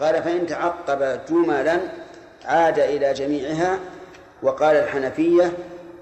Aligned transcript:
قال 0.00 0.22
فإن 0.22 0.46
تعقب 0.46 1.20
جملا 1.28 1.80
عاد 2.44 2.78
إلى 2.78 3.12
جميعها 3.12 3.78
وقال 4.42 4.76
الحنفية 4.76 5.52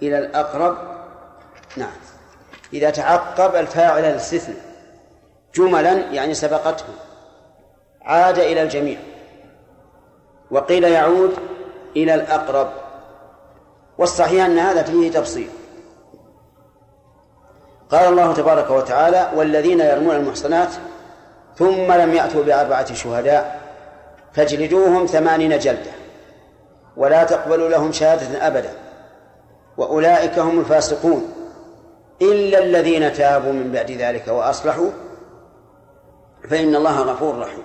إلى 0.03 0.19
الأقرب. 0.19 0.77
نعم. 1.77 1.97
إذا 2.73 2.91
تعقب 2.91 3.57
الفاعل 3.57 4.05
الاستثناء 4.05 4.61
جملا 5.55 5.93
يعني 5.93 6.35
سبقته. 6.35 6.85
عاد 8.03 8.39
إلى 8.39 8.63
الجميع 8.63 8.99
وقيل 10.51 10.85
يعود 10.85 11.37
إلى 11.97 12.15
الأقرب. 12.15 12.69
والصحيح 13.99 14.45
أن 14.45 14.59
هذا 14.59 14.83
فيه 14.83 15.11
تفصيل. 15.11 15.51
قال 17.91 18.09
الله 18.09 18.35
تبارك 18.35 18.71
وتعالى 18.71 19.31
والذين 19.35 19.81
يرمون 19.81 20.17
المحصنات 20.17 20.71
ثم 21.59 21.93
لم 21.93 22.15
يأتوا 22.15 22.43
بأربعة 22.45 22.95
شهداء 22.95 23.62
فاجلدوهم 24.33 25.07
ثمانين 25.07 25.59
جلدة 25.59 25.91
ولا 26.97 27.25
تقبلوا 27.25 27.69
لهم 27.69 27.93
شهادة 27.93 28.47
أبدا 28.47 28.71
وأولئك 29.77 30.39
هم 30.39 30.61
الفاسقون 30.61 31.33
إلا 32.23 32.59
الذين 32.59 33.13
تابوا 33.13 33.53
من 33.53 33.73
بعد 33.73 33.91
ذلك 33.91 34.29
وأصلحوا 34.29 34.91
فإن 36.51 36.77
الله 36.77 37.01
غفور 37.01 37.39
رحيم 37.39 37.65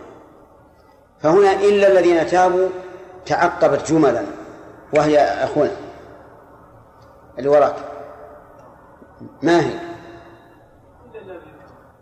فهنا 1.19 1.53
إلا 1.53 1.87
الذين 1.87 2.27
تابوا 2.27 2.69
تعقبت 3.25 3.91
جملا 3.91 4.23
وهي 4.93 5.19
أخونا 5.19 5.71
اللي 7.37 7.49
وراك 7.49 7.75
ما 9.41 9.61
هي؟ 9.61 9.73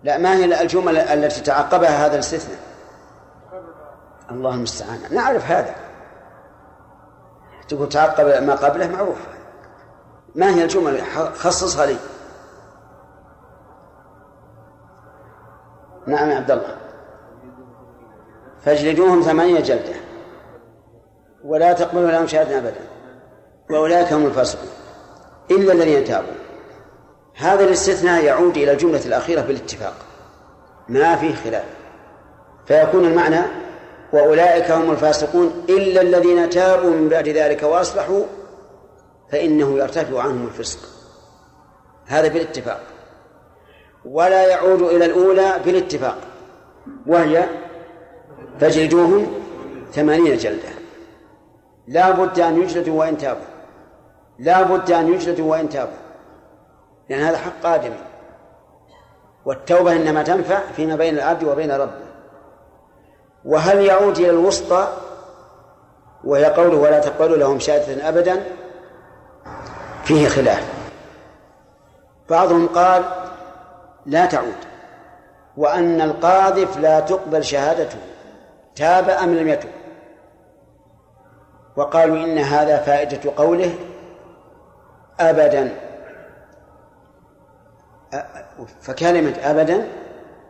لا 0.04 0.18
ما 0.18 0.36
هي 0.36 0.62
الجمل 0.62 0.98
التي 0.98 1.42
تعقبها 1.42 2.06
هذا 2.06 2.14
الاستثناء؟ 2.14 2.65
الله 4.32 4.54
المستعان. 4.54 5.00
نعرف 5.12 5.52
هذا. 5.52 5.76
تقول 7.68 7.90
تعقب 7.90 8.44
ما 8.44 8.56
قبله 8.56 8.88
معروف. 8.88 9.18
ما 10.36 10.50
هي 10.50 10.64
الجمل؟ 10.64 11.02
خصصها 11.36 11.86
لي. 11.86 11.98
نعم 16.08 16.30
يا 16.30 16.36
عبد 16.36 16.52
الله. 16.52 16.78
فاجلدوهم 18.62 19.22
ثمانية 19.22 19.60
جلدة. 19.60 19.96
ولا 21.44 21.74
تقبلوا 21.74 22.12
لهم 22.12 22.28
شهادة 22.28 22.58
أبدا. 22.58 22.82
وأولئك 23.70 24.14
هم 24.14 24.26
الفاسقون. 24.26 24.70
إلا 25.52 25.74
الذين 25.74 26.06
تابوا. 26.06 26.34
هذا 27.36 27.64
الاستثناء 27.64 28.24
يعود 28.24 28.58
إلى 28.58 28.72
الجملة 28.72 29.06
الأخيرة 29.06 29.42
بالاتفاق. 29.42 29.94
ما 30.88 31.16
فيه 31.16 31.36
خلاف. 31.36 31.66
فيكون 32.66 33.06
المعنى 33.06 33.65
وأولئك 34.16 34.72
هم 34.72 34.92
الفاسقون 34.92 35.66
إلا 35.70 36.02
الذين 36.02 36.50
تابوا 36.50 36.90
من 36.90 37.10
بعد 37.10 37.28
ذلك 37.28 37.64
وأصلحوا 37.64 38.24
فإنه 39.32 39.78
يرتفع 39.78 40.22
عنهم 40.22 40.48
الفسق. 40.48 40.80
هذا 42.06 42.28
بالاتفاق. 42.28 42.82
ولا 44.06 44.48
يعود 44.48 44.82
إلى 44.82 45.06
الأولى 45.06 45.60
بالاتفاق. 45.66 46.18
وهي 47.08 47.44
فاجلدوهم 48.60 49.34
ثمانين 49.94 50.38
جلدة. 50.38 50.70
لا 51.88 52.12
بد 52.12 52.40
أن 52.40 52.62
يجلدوا 52.62 53.00
وإن 53.00 53.18
تابوا. 53.18 53.46
لا 54.40 54.62
بد 54.62 54.92
أن 54.92 55.14
يجلدوا 55.14 55.52
وإن 55.52 55.70
تابوا. 55.70 55.98
لأن 57.10 57.20
هذا 57.20 57.38
حق 57.38 57.66
آدمي 57.66 58.04
والتوبة 59.46 59.92
إنما 59.92 60.24
تنفع 60.24 60.60
فيما 60.76 60.96
بين 60.96 61.16
العبد 61.16 61.44
وبين 61.44 61.72
ربه. 61.72 62.05
وهل 63.46 63.82
يعود 63.82 64.18
إلى 64.18 64.30
الوسطى؟ 64.30 64.88
وهي 66.24 66.46
قوله 66.46 66.78
ولا 66.78 67.00
تقبلوا 67.00 67.38
لهم 67.38 67.60
شهادة 67.60 68.10
أبدا. 68.10 68.44
فيه 70.04 70.28
خلاف. 70.28 70.64
بعضهم 72.30 72.68
قال 72.68 73.04
لا 74.06 74.26
تعود 74.26 74.56
وأن 75.58 76.02
القاذف 76.02 76.78
لا 76.78 77.00
تقبل 77.00 77.44
شهادته 77.44 77.98
تاب 78.76 79.10
أم 79.10 79.36
لم 79.36 79.48
يتب. 79.48 79.70
وقالوا 81.76 82.18
إن 82.18 82.38
هذا 82.38 82.78
فائدة 82.78 83.32
قوله 83.38 83.76
أبدا. 85.20 85.76
فكلمة 88.82 89.36
أبدا 89.44 89.88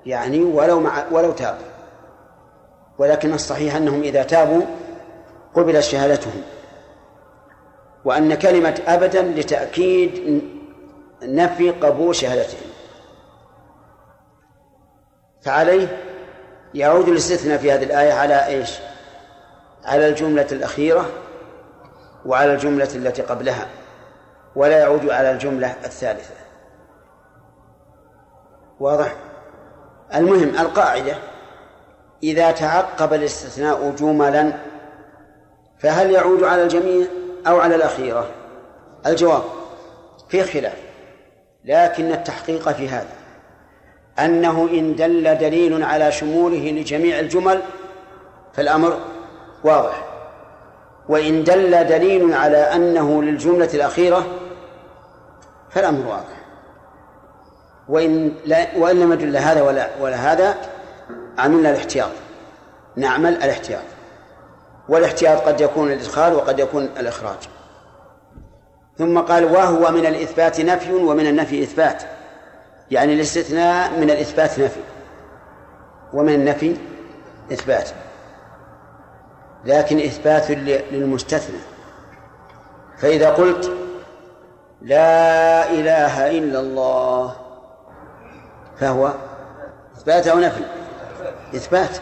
يعني 0.06 0.44
ولو 0.44 0.80
مع 0.80 1.04
ولو 1.12 1.32
تاب. 1.32 1.58
ولكن 2.98 3.34
الصحيح 3.34 3.76
أنهم 3.76 4.02
إذا 4.02 4.24
تابوا 4.24 4.62
قبلت 5.54 5.80
شهادتهم. 5.84 6.42
وأن 8.06 8.36
كلمة 8.36 8.82
أبدا 8.88 9.22
لتأكيد 9.22 10.42
نفي 11.24 11.72
قبول 11.72 12.16
شهادتهم. 12.16 12.70
فعليه 15.42 15.98
يعود 16.74 17.08
الاستثناء 17.08 17.58
في 17.58 17.72
هذه 17.72 17.84
الآية 17.84 18.14
على 18.14 18.46
إيش؟ 18.46 18.80
على 19.86 20.08
الجملة 20.08 20.48
الأخيرة 20.52 21.10
وعلى 22.26 22.54
الجملة 22.54 22.90
التي 22.96 23.22
قبلها 23.22 23.68
ولا 24.56 24.80
يعود 24.80 25.10
على 25.10 25.32
الجملة 25.32 25.76
الثالثة. 25.86 26.34
واضح؟ 28.80 29.16
المهم 30.16 30.50
القاعدة 30.60 31.16
إذا 32.24 32.52
تعقب 32.52 33.14
الاستثناء 33.14 33.94
جملا 34.00 34.54
فهل 35.80 36.12
يعود 36.12 36.44
على 36.44 36.64
الجميع 36.64 37.08
أو 37.48 37.60
على 37.60 37.76
الأخيرة؟ 37.76 38.28
الجواب 39.06 39.44
في 40.30 40.44
خلاف 40.44 40.78
لكن 41.66 42.12
التحقيق 42.12 42.70
في 42.70 42.90
هذا 42.90 43.16
أنه 44.20 44.70
إن 44.72 44.96
دل 44.96 45.38
دليل 45.38 45.84
على 45.84 46.12
شموله 46.12 46.72
لجميع 46.72 47.20
الجمل 47.20 47.62
فالأمر 48.54 49.00
واضح. 49.64 50.06
وإن 51.10 51.44
دل 51.44 51.88
دليل 51.88 52.34
على 52.34 52.58
أنه 52.58 53.24
للجملة 53.24 53.70
الأخيرة 53.74 54.26
فالأمر 55.70 56.08
واضح. 56.08 56.46
وإن 57.90 58.32
لا 58.46 58.68
وإن 58.78 59.00
لم 59.00 59.14
يدل 59.14 59.38
هذا 59.38 59.62
ولا 59.62 59.90
ولا 60.00 60.16
هذا 60.16 60.56
عملنا 61.38 61.70
الاحتياط. 61.70 62.12
نعمل 62.96 63.34
الاحتياط. 63.34 63.84
والاحتياط 64.90 65.42
قد 65.42 65.62
يكون 65.62 65.92
الإدخال 65.92 66.34
وقد 66.34 66.60
يكون 66.60 66.84
الإخراج. 66.84 67.38
ثم 68.98 69.20
قال 69.20 69.46
وهو 69.46 69.92
من 69.92 70.06
الإثبات 70.06 70.62
نفي 70.62 70.94
ومن 70.94 71.28
النفي 71.28 71.64
إثبات. 71.64 72.04
يعني 72.92 73.14
الاستثناء 73.14 74.00
من 74.00 74.12
الإثبات 74.12 74.60
نفي 74.60 74.80
ومن 76.14 76.34
النفي 76.34 76.78
إثبات. 77.54 77.90
لكن 79.66 80.00
إثبات 80.00 80.52
للمستثنى. 80.92 81.60
فإذا 82.98 83.30
قلت 83.30 83.72
لا 84.82 85.70
إله 85.70 86.38
إلا 86.38 86.60
الله 86.60 87.36
فهو 88.80 89.14
إثبات 89.98 90.28
أو 90.28 90.40
نفي. 90.40 90.85
إثبات. 91.56 91.98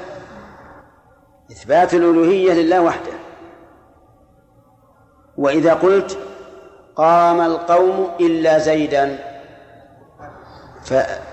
إثبات 1.52 1.94
الألوهية 1.94 2.54
لله 2.54 2.82
وحده. 2.82 3.14
وإذا 5.38 5.74
قلت 5.74 6.18
قام 6.96 7.42
القوم 7.42 8.12
إلا 8.20 8.58
زيدا 8.58 9.20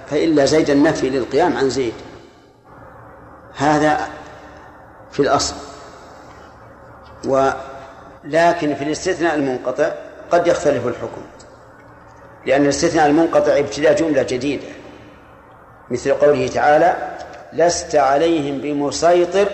فإلا 0.07 0.45
زيدا 0.45 0.75
نفي 0.75 1.11
للقيام 1.11 1.57
عن 1.57 1.71
زيد. 1.71 1.95
هذا 3.57 4.09
في 5.11 5.21
الأصل. 5.21 5.55
ولكن 7.25 8.75
في 8.75 8.85
الاستثناء 8.85 9.35
المنقطع 9.35 9.93
قد 10.31 10.47
يختلف 10.47 10.87
الحكم. 10.87 11.23
لأن 12.47 12.63
الاستثناء 12.63 13.07
المنقطع 13.07 13.59
ابتداء 13.59 13.95
جملة 13.95 14.23
جديدة. 14.23 14.69
مثل 15.91 16.15
قوله 16.15 16.49
تعالى 16.49 17.19
لست 17.53 17.97
عليهم 17.97 18.59
بمسيطر 18.59 19.49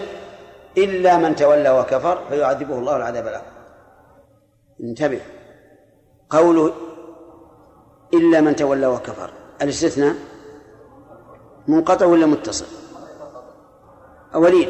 إلا 0.78 1.16
من 1.16 1.36
تولى 1.36 1.70
وكفر 1.70 2.28
فيعذبه 2.28 2.78
الله 2.78 2.96
العذاب 2.96 3.26
الأكبر 3.26 3.50
انتبه. 4.80 5.20
قوله 6.30 6.72
إلا 8.14 8.40
من 8.40 8.56
تولى 8.56 8.86
وكفر 8.86 9.30
الاستثناء 9.62 10.14
منقطع 11.68 12.06
ولا 12.06 12.26
متصل؟ 12.26 12.66
وليد 14.34 14.68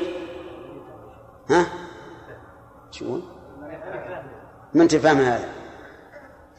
ها؟ 1.50 1.66
شو 2.90 3.20
ما 4.74 4.82
أنت 4.82 4.96
فاهم 4.96 5.18
هذا؟ 5.18 5.48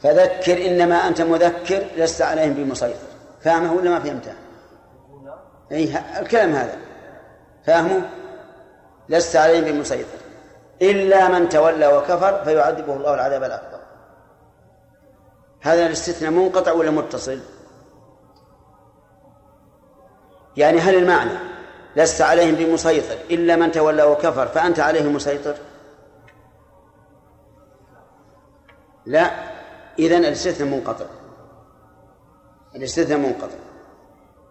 فذكر 0.02 0.66
إنما 0.66 0.94
أنت 0.94 1.20
مذكر 1.20 1.84
لست 1.96 2.22
عليهم 2.22 2.54
بمسيطر. 2.54 3.08
فاهمه 3.40 3.72
ولا 3.72 3.90
ما 3.90 4.00
فهمته؟ 4.00 4.32
أي 5.72 5.98
الكلام 6.20 6.52
هذا. 6.52 6.78
فاهمه؟ 7.66 8.10
لست 9.08 9.36
عليهم 9.36 9.64
بمسيطر. 9.64 10.18
إلا 10.82 11.28
من 11.28 11.48
تولى 11.48 11.86
وكفر 11.86 12.44
فيعذبه 12.44 12.94
الله 12.94 13.14
العذاب 13.14 13.42
الأكبر. 13.44 13.78
هذا 15.60 15.86
الاستثناء 15.86 16.30
منقطع 16.30 16.72
ولا 16.72 16.90
متصل؟ 16.90 17.40
يعني 20.56 20.78
هل 20.78 20.94
المعنى 20.94 21.38
لست 21.96 22.22
عليهم 22.22 22.54
بمسيطر 22.54 23.16
إلا 23.30 23.56
من 23.56 23.72
تولى 23.72 24.02
وكفر 24.02 24.46
فأنت 24.46 24.80
عليه 24.80 25.02
مسيطر؟ 25.02 25.54
لا. 29.06 29.30
إذن 29.98 30.24
الاستثناء 30.24 30.68
منقطع. 30.68 31.06
الاستثناء 32.74 33.18
منقطع. 33.18 33.56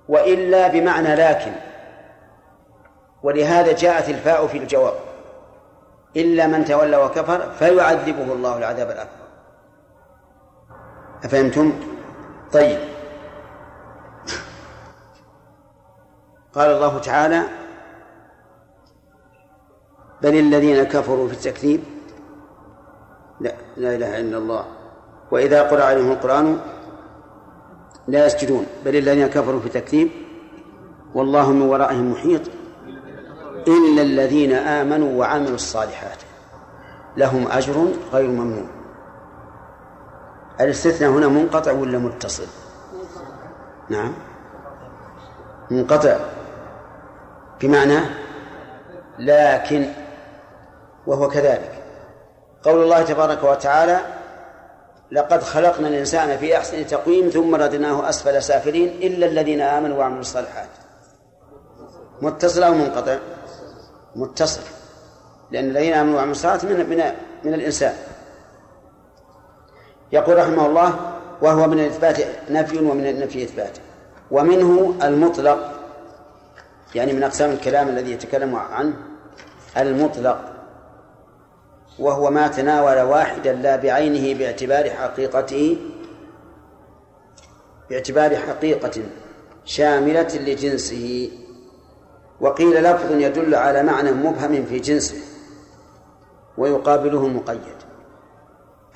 وإلا 0.10 0.68
بمعنى 0.68 1.16
لكن. 1.16 1.52
ولهذا 3.24 3.72
جاءت 3.72 4.10
الفاء 4.10 4.48
في 4.48 4.58
الجواب. 4.58 4.94
إلا 6.16 6.48
من 6.48 6.66
تولى 6.66 6.98
وكفر 6.98 7.52
فيعذبه 7.52 8.34
الله 8.34 8.58
العذاب 8.58 8.92
الأكبر. 8.92 9.28
أفهمتم؟ 11.24 11.74
طيب. 12.54 12.80
قال 16.56 16.72
الله 16.72 17.00
تعالى 17.00 17.44
بل 20.22 20.36
الذين 20.36 20.84
كفروا 20.84 21.28
في 21.28 21.34
التكذيب 21.34 21.84
لا 23.40 23.54
لا 23.78 23.96
إله 23.96 24.20
إلا 24.20 24.38
الله. 24.38 24.66
وإذا 25.32 25.64
قرأ 25.64 25.84
عليهم 25.84 26.12
القرآن 26.12 26.60
لا 28.08 28.26
يسجدون 28.26 28.66
بل 28.86 28.96
الذين 28.96 29.28
كفروا 29.28 29.60
في 29.60 29.70
تكذيب. 29.70 30.10
والله 31.16 31.52
من 31.52 31.62
ورائهم 31.62 32.12
محيط. 32.12 32.42
إلا 33.68 34.02
الذين 34.02 34.54
آمنوا 34.54 35.20
وعملوا 35.20 35.56
الصالحات 35.56 36.18
لهم 37.18 37.48
أجر 37.48 37.88
غير 38.14 38.30
ممنون. 38.30 38.70
الإستثناء 40.62 41.12
هنا 41.12 41.28
منقطع 41.28 41.72
ولا 41.72 41.98
متصل؟ 41.98 42.48
نعم. 43.90 44.14
منقطع. 45.72 46.18
بمعنى 47.62 48.00
لكن 49.20 49.86
وهو 51.08 51.28
كذلك. 51.28 51.84
قول 52.64 52.84
الله 52.84 53.02
تبارك 53.04 53.44
وتعالى 53.44 54.17
لقد 55.12 55.44
خلقنا 55.44 55.88
الإنسان 55.88 56.38
في 56.38 56.58
أحسن 56.58 56.88
تقويم 56.88 57.30
ثم 57.30 57.56
ردناه 57.56 58.10
أسفل 58.10 58.44
سافلين 58.44 58.88
إلا 58.88 59.26
الذين 59.26 59.62
آمنوا 59.62 59.98
وعملوا 59.98 60.20
الصالحات. 60.22 60.70
متصل 62.22 62.64
أو 62.64 62.74
منقطع؟ 62.74 63.18
متصل. 64.16 64.62
لأن 65.52 65.70
الذين 65.70 65.94
آمنوا 65.94 66.16
وعملوا 66.16 66.32
الصالحات 66.32 66.66
من 66.66 66.90
من 66.90 67.04
من 67.44 67.54
الإنسان. 67.54 67.94
يقول 70.12 70.38
رحمه 70.38 70.66
الله 70.66 71.00
وهو 71.42 71.68
من 71.68 71.80
الإثبات 71.80 72.18
نفي 72.50 72.78
ومن 72.78 73.08
النفي 73.08 73.44
إثبات. 73.44 73.78
ومنه 74.32 74.96
المطلق 75.04 75.72
يعني 76.96 77.14
من 77.14 77.24
أقسام 77.24 77.52
الكلام 77.52 77.90
الذي 77.90 78.12
يتكلم 78.12 78.56
عنه 78.56 78.94
المطلق. 79.78 80.57
وهو 82.00 82.32
ما 82.32 82.48
تناول 82.48 83.02
واحدا 83.02 83.54
لا 83.54 83.76
بعينه 83.76 84.40
باعتبار 84.40 84.90
حقيقته 84.90 85.78
باعتبار 87.90 88.36
حقيقة 88.36 89.02
شاملة 89.66 90.36
لجنسه. 90.36 91.32
وقيل 92.42 92.84
لفظ 92.84 93.12
يدل 93.12 93.56
على 93.56 93.84
معنى 93.84 94.12
مبهم 94.12 94.66
في 94.66 94.80
جنسه 94.80 95.18
ويقابله 96.58 97.26
المقيد. 97.26 97.78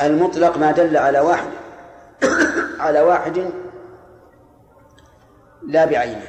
المطلق 0.02 0.58
ما 0.58 0.72
دل 0.72 0.98
على 0.98 1.20
واحد 1.20 1.50
على 2.80 3.02
واحد 3.02 3.52
لا 5.68 5.86
بعينه. 5.86 6.28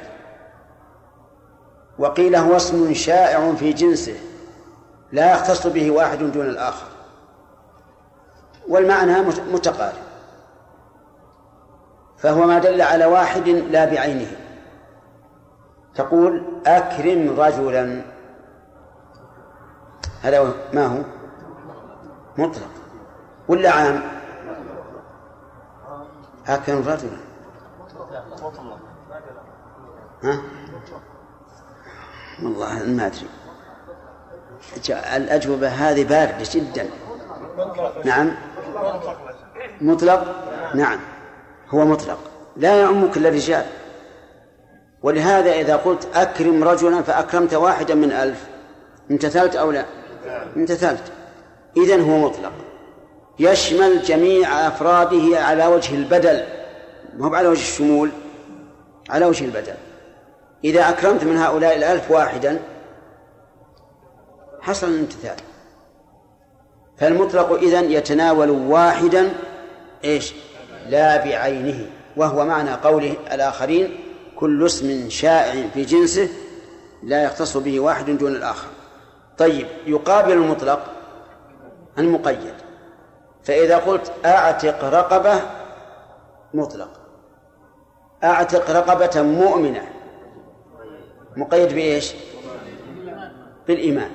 وقيل 1.99 2.35
هو 2.35 2.55
اسم 2.55 2.93
شائع 2.93 3.53
في 3.53 3.73
جنسه. 3.73 4.15
لا 5.13 5.33
يختص 5.33 5.67
به 5.67 5.91
واحد 5.91 6.17
دون 6.17 6.45
الآخر. 6.45 6.87
والمعنى 8.67 9.21
متقارب. 9.51 10.03
فهو 12.17 12.45
ما 12.47 12.59
دل 12.59 12.81
على 12.81 13.05
واحد 13.05 13.47
لا 13.49 13.85
بعينه. 13.85 14.31
تقول 15.95 16.43
أكرم 16.65 17.39
رجلا. 17.39 18.01
هذا 20.21 20.53
ما 20.73 20.85
هو؟ 20.85 21.03
مطلق. 22.37 22.69
ولا 23.47 23.71
عام؟ 23.71 24.03
أكرم 26.47 26.87
رجلا. 26.87 27.17
ها؟ 30.23 30.41
والله 32.43 32.83
ما 32.83 33.05
أدري. 33.05 33.42
الأجوبة 34.89 35.67
هذه 35.67 36.03
باردة 36.03 36.45
جدا. 36.51 36.89
نعم. 38.05 38.31
مطلق؟ 39.81 40.35
نعم. 40.75 40.99
هو 41.69 41.85
مطلق. 41.85 42.19
لا 42.57 42.75
يعم 42.75 43.11
كل 43.11 43.27
الرجال. 43.27 43.65
ولهذا 45.03 45.51
إذا 45.51 45.75
قلت 45.75 46.07
أكرم 46.15 46.63
رجلا 46.63 47.01
فأكرمت 47.01 47.53
واحدا 47.53 47.95
من 47.95 48.11
ألف. 48.11 48.43
امتثلت 49.11 49.55
أو 49.55 49.71
لا؟ 49.71 49.85
امتثلت 50.57 51.03
إذن 51.77 52.01
هو 52.01 52.17
مطلق. 52.17 52.51
يشمل 53.39 54.03
جميع 54.03 54.67
أفراده 54.67 55.39
على 55.39 55.67
وجه 55.67 55.95
البدل. 55.95 56.43
مو 57.17 57.35
على 57.35 57.47
وجه 57.47 57.61
الشمول 57.61 58.09
على 59.09 59.25
وجه 59.25 59.45
البدل. 59.45 59.73
إذا 60.63 60.89
أكرمت 60.89 61.23
من 61.23 61.37
هؤلاء 61.37 61.77
الألف 61.77 62.11
واحدا 62.11 62.59
حصل 64.63 64.87
الامتثال. 64.87 65.35
فالمطلق 66.97 67.51
إذن 67.51 67.91
يتناول 67.91 68.49
واحدا 68.49 69.33
إيش؟ 70.03 70.33
لا 70.89 71.17
بعينه 71.17 71.89
وهو 72.17 72.45
معنى 72.45 72.73
قوله 72.73 73.15
الآخرين 73.31 73.99
كل 74.35 74.65
اسم 74.65 75.09
شائع 75.09 75.67
في 75.73 75.81
جنسه 75.81 76.29
لا 77.03 77.23
يختص 77.23 77.57
به 77.57 77.79
واحد 77.79 78.09
دون 78.09 78.31
الآخر. 78.31 78.67
طيب 79.37 79.67
يقابل 79.87 80.31
المطلق 80.31 80.79
المقيد. 81.97 82.53
فإذا 83.43 83.77
قلت 83.77 84.11
أعتق 84.25 84.83
رقبة 84.83 85.41
مطلق. 86.53 86.89
أعتق 88.23 88.71
رقبة 88.71 89.21
مؤمنة. 89.21 89.87
مقيد 91.37 91.73
بإيش؟ 91.73 92.13
بالإيمان. 93.67 94.11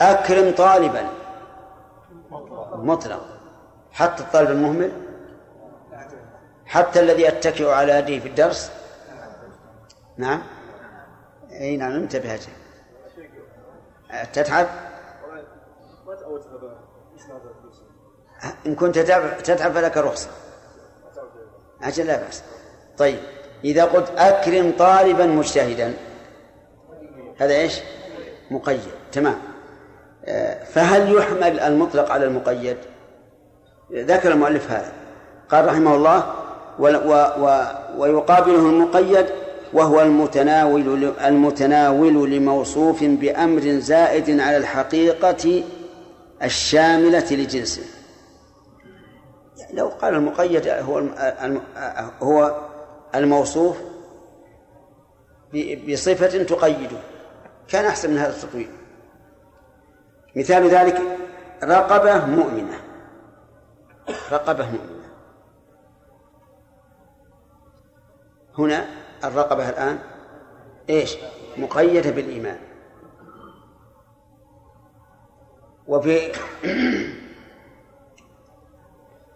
أكرم 0.00 0.54
طالبا. 0.54 1.08
مطلق. 2.72 3.26
حتى 3.92 4.22
الطالب 4.22 4.50
المهمل. 4.50 4.92
حتى 6.66 7.00
الذي 7.00 7.22
يتكئ 7.22 7.68
على 7.70 7.92
يديه 7.92 8.20
في 8.20 8.28
الدرس. 8.28 8.72
نعم. 10.16 10.42
إي 11.52 11.76
نعم 11.76 11.92
انتبه 11.92 12.38
تتعب؟ 14.32 14.66
إن 18.66 18.74
كنت 18.74 18.98
تتعب 18.98 19.72
فلك 19.72 19.96
رخصة. 19.96 20.30
أجل 21.82 22.06
لا 22.06 22.16
بأس. 22.16 22.42
طيب 22.98 23.18
إذا 23.64 23.84
قلت 23.84 24.10
أكرم 24.10 24.72
طالبا 24.78 25.26
مجتهدا 25.26 25.94
هذا 27.38 27.54
إيش؟ 27.54 27.80
مقيد. 28.50 28.90
تمام. 29.12 29.55
فهل 30.72 31.14
يحمل 31.14 31.60
المطلق 31.60 32.10
على 32.10 32.24
المقيد؟ 32.24 32.76
ذكر 33.92 34.32
المؤلف 34.32 34.70
هذا. 34.70 34.92
قال 35.48 35.66
رحمه 35.66 35.94
الله 35.94 36.34
و 36.78 36.86
و 37.38 37.64
ويقابله 37.98 38.58
المقيد 38.58 39.26
وهو 39.72 40.02
المتناول 40.02 41.12
المتناول 41.24 42.30
لموصوف 42.30 43.04
بأمر 43.04 43.60
زائد 43.60 44.40
على 44.40 44.56
الحقيقة 44.56 45.62
الشاملة 46.42 47.32
لجنسه. 47.32 47.82
لو 49.72 49.88
قال 49.88 50.14
المقيد 50.14 50.68
هو 50.68 51.02
هو 52.22 52.60
الموصوف 53.14 53.76
بصفة 55.88 56.42
تقيده 56.42 56.98
كان 57.68 57.84
أحسن 57.84 58.10
من 58.10 58.18
هذا 58.18 58.30
التطويل. 58.30 58.68
مثال 60.36 60.68
ذلك 60.68 61.02
رقبة 61.64 62.26
مؤمنة. 62.26 62.80
رقبة 64.32 64.64
مؤمنة. 64.64 65.06
هنا 68.58 68.86
الرقبة 69.24 69.68
الآن 69.68 69.98
إيش؟ 70.90 71.16
مقيدة 71.56 72.10
بالإيمان. 72.10 72.58
وفي 75.86 76.18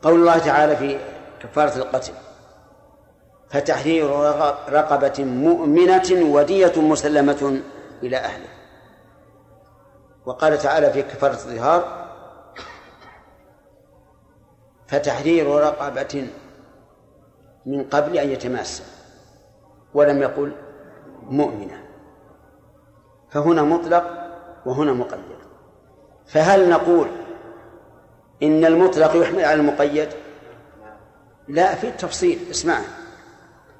قول 0.02 0.14
الله 0.14 0.38
تعالى 0.38 0.76
في 0.76 0.98
كفارة 1.40 1.76
القتل 1.76 2.12
فتحرير 3.50 4.10
رقبة 4.68 5.24
مؤمنة 5.24 6.34
ودية 6.34 6.72
مسلمة 6.76 7.60
إلى 8.02 8.16
أهله 8.16 8.59
وقال 10.30 10.58
تعالى 10.58 10.90
في 10.92 11.02
كفارة 11.02 11.32
الظهار 11.32 12.08
فتحرير 14.88 15.46
رقبة 15.46 16.28
من 17.66 17.84
قبل 17.84 18.18
أن 18.18 18.30
يتماسى 18.30 18.82
ولم 19.94 20.22
يقل 20.22 20.52
مؤمنة. 21.22 21.84
فهنا 23.30 23.62
مطلق 23.62 24.04
وهنا 24.66 24.92
مقيد. 24.92 25.38
فهل 26.26 26.70
نقول 26.70 27.08
إن 28.42 28.64
المطلق 28.64 29.16
يحمل 29.16 29.44
على 29.44 29.60
المقيد؟ 29.60 30.08
لا 31.48 31.74
في 31.74 31.88
التفصيل 31.88 32.38
اسمع 32.50 32.78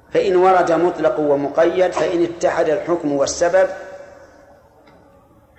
فإن 0.09 0.35
ورد 0.35 0.71
مطلق 0.71 1.19
ومقيد 1.19 1.91
فإن 1.91 2.23
اتحد 2.23 2.69
الحكم 2.69 3.11
والسبب 3.11 3.69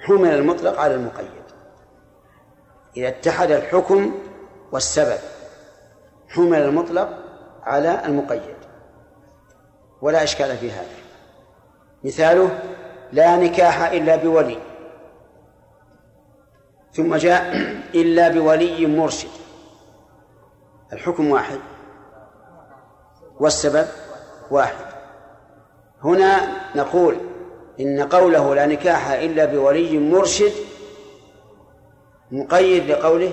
حمل 0.03 0.29
المطلق 0.29 0.81
على 0.81 0.95
المقيد. 0.95 1.43
إذا 2.97 3.09
اتحد 3.09 3.51
الحكم 3.51 4.15
والسبب 4.73 5.19
حمل 6.29 6.63
المطلق 6.63 7.09
على 7.63 8.07
المقيد. 8.07 8.57
ولا 10.03 10.23
إشكال 10.23 10.57
في 10.57 10.71
هذا. 10.71 10.97
مثاله 12.05 12.59
لا 13.13 13.37
نكاح 13.37 13.83
إلا 13.83 14.17
بولي. 14.17 14.59
ثم 16.93 17.17
جاء 17.17 17.55
إلا 18.03 18.29
بولي 18.29 18.87
مرشد. 18.87 19.29
الحكم 20.93 21.31
واحد. 21.31 21.59
والسبب 23.41 23.87
واحد. 24.51 24.87
هنا 26.05 26.41
نقول 26.77 27.32
إن 27.81 28.03
قوله 28.03 28.55
لا 28.55 28.67
نكاح 28.67 29.11
إلا 29.11 29.45
بولي 29.45 29.99
مرشد 29.99 30.53
مقيد 32.31 32.91
لقوله 32.91 33.33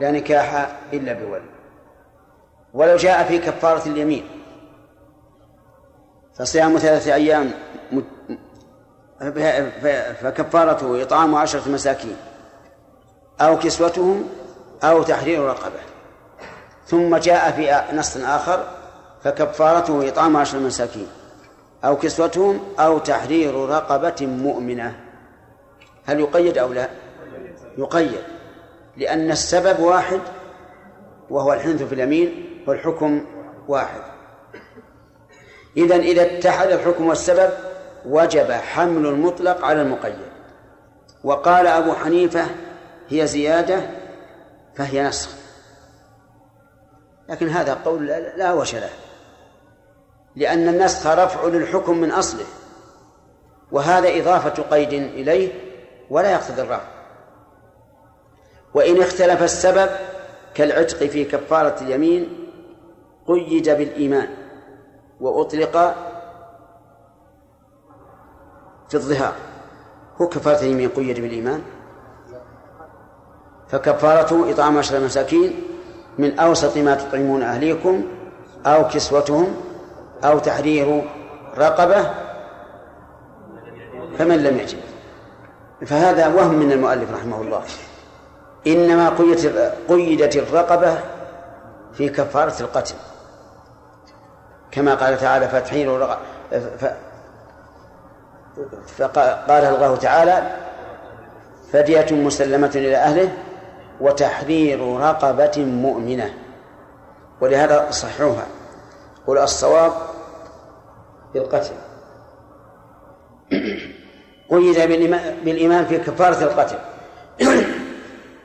لا 0.00 0.10
نكاح 0.10 0.78
إلا 0.92 1.12
بولي. 1.12 1.50
ولو 2.74 2.96
جاء 2.96 3.24
في 3.24 3.38
كفارة 3.38 3.88
اليمين. 3.88 4.28
فصيام 6.34 6.78
ثلاثة 6.78 7.14
أيام 7.14 7.50
فكفارته 10.22 11.02
إطعام 11.02 11.34
عشرة 11.34 11.68
مساكين. 11.68 12.16
أو 13.40 13.58
كسوتهم 13.58 14.28
أو 14.82 15.02
تحرير 15.02 15.42
رقبة. 15.42 15.80
ثم 16.86 17.16
جاء 17.16 17.50
في 17.50 17.96
نص 17.96 18.16
آخر 18.16 18.66
فكفارته 19.24 20.08
إطعام 20.08 20.36
عشر 20.36 20.58
مساكين. 20.58 21.08
أو 21.84 21.96
كسوتهم 21.96 22.60
أو 22.78 22.98
تحرير 22.98 23.54
رقبة 23.54 24.26
مؤمنة. 24.26 25.00
هل 26.06 26.20
يقيد 26.20 26.58
أو 26.58 26.72
لا؟ 26.72 26.88
يقيد 27.78 28.22
لأن 28.96 29.30
السبب 29.30 29.80
واحد 29.80 30.20
وهو 31.30 31.52
الحنث 31.52 31.82
في 31.82 31.94
اليمين 31.94 32.60
والحكم 32.66 33.24
واحد. 33.68 34.00
إذا 35.76 35.96
إذا 35.96 36.22
اتحد 36.22 36.68
الحكم 36.68 37.06
والسبب 37.06 37.50
وجب 38.06 38.50
حمل 38.52 39.06
المطلق 39.06 39.64
على 39.64 39.82
المقيد. 39.82 40.32
وقال 41.24 41.66
أبو 41.66 41.92
حنيفة 41.92 42.46
هي 43.08 43.26
زيادة 43.26 43.80
فهي 44.76 45.08
نسخ. 45.08 45.30
لكن 47.28 47.48
هذا 47.48 47.74
قول 47.74 48.06
لا 48.36 48.52
وش 48.52 48.74
له 48.74 48.90
لأن 50.36 50.68
النسخ 50.68 51.06
رفع 51.06 51.44
للحكم 51.44 51.98
من 51.98 52.10
أصله 52.10 52.44
وهذا 53.72 54.20
إضافة 54.20 54.62
قيد 54.62 54.92
إليه 54.92 55.52
ولا 56.10 56.30
يقتضي 56.30 56.62
الرفع. 56.62 56.88
وإن 58.74 59.02
اختلف 59.02 59.42
السبب 59.42 59.90
كالعتق 60.54 60.96
في 60.96 61.24
كفارة 61.24 61.82
اليمين 61.82 62.48
قيد 63.26 63.68
بالإيمان 63.68 64.28
وأطلق 65.20 65.94
في 68.88 68.94
الظهار. 68.94 69.34
هو 70.20 70.28
كفارة 70.28 70.60
اليمين 70.60 70.88
قيد 70.88 71.20
بالإيمان؟ 71.20 71.62
فكفارته 73.68 74.50
إطعام 74.50 74.78
عشرة 74.78 74.98
مساكين 74.98 75.60
من 76.18 76.38
أوسط 76.38 76.76
ما 76.76 76.94
تطعمون 76.94 77.42
أهليكم 77.42 78.04
أو 78.66 78.88
كسوتهم 78.88 79.56
أو 80.24 80.38
تحرير 80.38 81.02
رقبة 81.58 82.10
فمن 84.18 84.42
لم 84.42 84.58
يجد. 84.58 84.78
فهذا 85.86 86.26
وهم 86.28 86.54
من 86.54 86.72
المؤلف 86.72 87.12
رحمه 87.12 87.40
الله. 87.40 87.62
إنما 88.66 89.08
قيدت 89.88 90.36
الرقبة 90.36 90.98
في 91.94 92.08
كفارة 92.08 92.54
القتل. 92.60 92.94
كما 94.70 94.94
قال 94.94 95.18
تعالى 95.18 95.48
فتحرير 95.48 96.16
فقال 98.98 99.64
الله 99.64 99.96
تعالى 99.96 100.56
فدية 101.72 102.06
مسلمة 102.10 102.70
إلى 102.74 102.96
أهله 102.96 103.32
وتحرير 104.00 104.96
رقبة 105.00 105.64
مؤمنة. 105.64 106.34
ولهذا 107.40 107.90
صحوها. 107.90 108.46
قل 109.26 109.38
بالقتل. 111.34 111.74
قيد 114.50 114.78
بالإيمان 115.44 115.84
في 115.84 115.98
كفارة 115.98 116.44
القتل. 116.44 116.78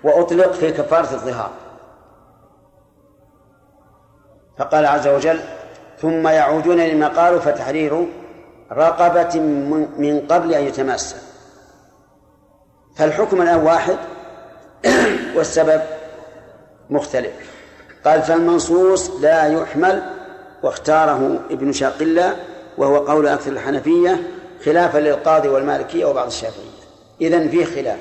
وأطلق 0.04 0.52
في 0.52 0.72
كفارة 0.72 1.14
الظهار. 1.14 1.52
فقال 4.58 4.86
عز 4.86 5.08
وجل 5.08 5.40
ثم 6.02 6.28
يعودون 6.28 6.78
لما 6.78 7.08
قالوا 7.08 7.40
فتحرير 7.40 8.08
رقبة 8.72 9.40
من 9.98 10.28
قبل 10.30 10.54
أن 10.54 10.64
يتماسى 10.64 11.16
فالحكم 12.96 13.42
الآن 13.42 13.60
واحد 13.60 13.98
والسبب 15.36 15.82
مختلف. 16.90 17.32
قال 18.06 18.22
فالمنصوص 18.22 19.10
لا 19.10 19.48
يحمل 19.48 20.04
واختاره 20.64 21.40
ابن 21.52 21.72
شاقلة 21.72 22.36
وهو 22.78 22.98
قول 22.98 23.28
أكثر 23.28 23.52
الحنفية 23.52 24.24
خلافا 24.66 24.98
للقاضي 24.98 25.48
والمالكية 25.48 26.06
وبعض 26.06 26.28
الشافعية. 26.28 26.68
إذن 27.22 27.50
فيه 27.50 27.66
خلاف. 27.66 28.00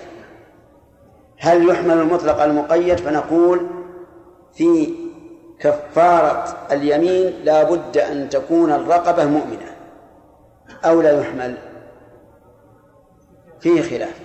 هل 1.38 1.68
يحمل 1.68 1.94
المطلق 1.94 2.42
المقيد؟ 2.42 2.96
فنقول 2.96 3.66
في 4.54 4.94
كفارة 5.60 6.56
اليمين 6.72 7.44
لا 7.44 7.62
بد 7.62 7.98
أن 7.98 8.28
تكون 8.28 8.72
الرقبة 8.72 9.24
مؤمنة. 9.24 9.76
أو 10.84 11.00
لا 11.00 11.20
يحمل؟ 11.20 11.54
فيه 13.60 13.82
خلاف. 13.82 14.20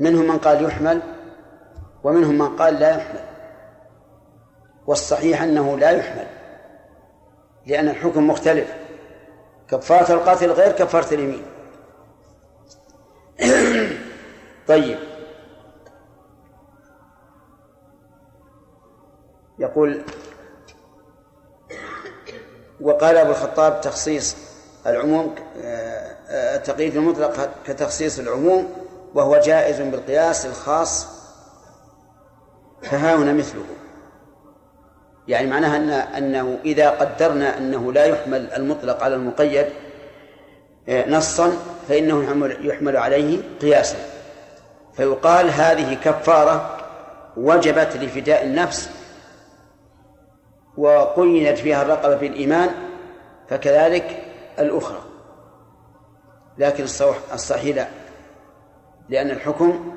منهم 0.00 0.28
من 0.28 0.38
قال 0.38 0.64
يحمل 0.64 1.00
ومنهم 2.04 2.38
من 2.38 2.56
قال 2.56 2.74
لا 2.74 2.90
يحمل. 2.90 3.24
والصحيح 4.86 5.42
أنه 5.42 5.78
لا 5.78 5.90
يحمل 5.90 6.26
لأن 7.66 7.88
الحكم 7.88 8.26
مختلف. 8.26 8.83
كفارة 9.70 10.12
القاتل 10.12 10.50
غير 10.50 10.72
كفارة 10.72 11.14
اليمين. 11.14 11.44
طيب. 14.68 14.98
يقول 19.58 20.02
وقال 22.80 23.16
أبو 23.16 23.30
الخطاب 23.30 23.80
تخصيص 23.80 24.36
العموم 24.86 25.34
التقييد 26.30 26.96
المطلق 26.96 27.50
كتخصيص 27.66 28.18
العموم 28.18 28.72
وهو 29.14 29.38
جائز 29.38 29.80
بالقياس 29.80 30.46
الخاص 30.46 31.06
فها 32.82 33.14
هنا 33.14 33.32
مثله. 33.32 33.64
يعني 35.28 35.46
معناها 35.46 35.76
أن 35.76 35.90
أنه 35.90 36.58
إذا 36.64 36.90
قدرنا 36.90 37.58
أنه 37.58 37.92
لا 37.92 38.04
يحمل 38.04 38.52
المطلق 38.52 39.04
على 39.04 39.14
المقيد 39.14 39.66
آه، 40.88 41.10
نصا 41.10 41.52
فإنه 41.88 42.22
يحمل 42.60 42.96
عليه 42.96 43.38
قياسا. 43.60 43.96
فيقال 44.96 45.50
هذه 45.50 45.94
كفارة 45.94 46.76
وجبت 47.36 47.96
لفداء 47.96 48.44
النفس 48.44 48.90
وقيدت 50.76 51.58
فيها 51.58 51.82
الرقبة 51.82 52.16
في 52.16 52.26
الإيمان 52.26 52.70
فكذلك 53.48 54.22
الأخرى. 54.58 54.98
لكن 56.58 56.84
الصحيح 57.32 57.76
لا 57.76 57.86
لأن 59.08 59.30
الحكم 59.30 59.94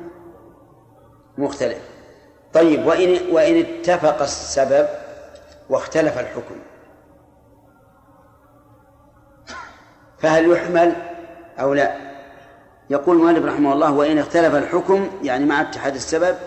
مختلف. 1.37 1.81
طيب 2.53 2.85
وإن 2.85 3.31
وإن 3.31 3.59
اتفق 3.59 4.21
السبب 4.21 4.87
واختلف 5.69 6.19
الحكم. 6.19 6.55
فهل 10.19 10.51
يحمل 10.51 10.95
أو 11.59 11.73
لا؟ 11.73 11.95
يقول 12.89 13.15
المؤلف 13.15 13.45
رحمه 13.45 13.73
الله 13.73 13.93
وإن 13.93 14.19
اختلف 14.19 14.55
الحكم 14.55 15.09
يعني 15.23 15.45
مع 15.45 15.61
اتحاد 15.61 15.95
السبب 15.95 16.37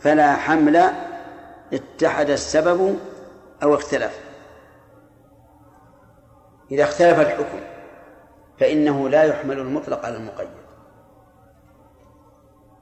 فلا 0.00 0.34
حمل 0.34 0.90
اتحد 1.72 2.30
السبب 2.30 2.98
أو 3.62 3.74
اختلف. 3.74 4.20
إذا 6.70 6.84
اختلف 6.84 7.20
الحكم 7.20 7.60
فإنه 8.60 9.08
لا 9.08 9.22
يحمل 9.22 9.58
المطلق 9.58 10.04
على 10.06 10.16
المقيد. 10.16 10.48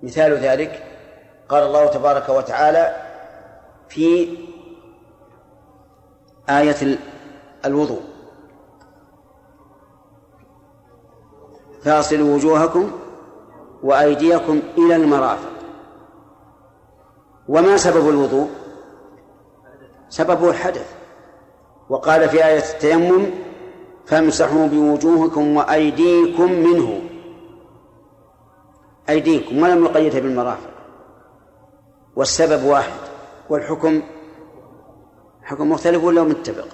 مثال 0.03 0.33
ذلك 0.33 0.83
قال 1.49 1.63
الله 1.63 1.87
تبارك 1.87 2.29
وتعالى 2.29 2.97
في 3.89 4.37
آية 6.51 6.99
الوضوء. 7.65 8.01
فاصلوا 11.83 12.35
وجوهكم 12.35 12.91
وأيديكم 13.83 14.61
إلى 14.79 14.97
المرافق. 14.97 15.53
وما 17.49 17.77
سبب 17.77 18.09
الوضوء؟ 18.09 18.49
سببه 20.09 20.51
الحدث. 20.51 20.95
وقال 21.89 22.29
في 22.29 22.47
آية 22.47 22.73
التيمم 22.75 23.27
فامسحوا 24.07 24.67
بوجوهكم 24.67 25.57
وأيديكم 25.57 26.53
منه. 26.53 27.01
أيديكم 29.09 29.63
ولم 29.63 29.85
يقيدها 29.85 30.21
بالمرافق. 30.21 30.71
والسبب 32.17 32.65
واحد 32.65 33.01
والحكم 33.51 34.03
حكم 35.47 35.71
مختلف 35.71 36.05
ولا 36.05 36.23
متفق؟ 36.23 36.69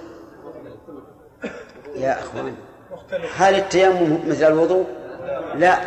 يا 1.96 2.18
أخوان 2.20 2.54
هل 3.36 3.54
التيمم 3.54 4.18
مثل 4.26 4.46
الوضوء؟ 4.46 4.86
لا. 5.54 5.78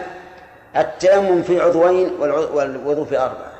التيمم 0.75 1.41
في 1.41 1.61
عضوين 1.61 2.11
والوضوء 2.19 3.05
في 3.05 3.17
أربعة. 3.17 3.51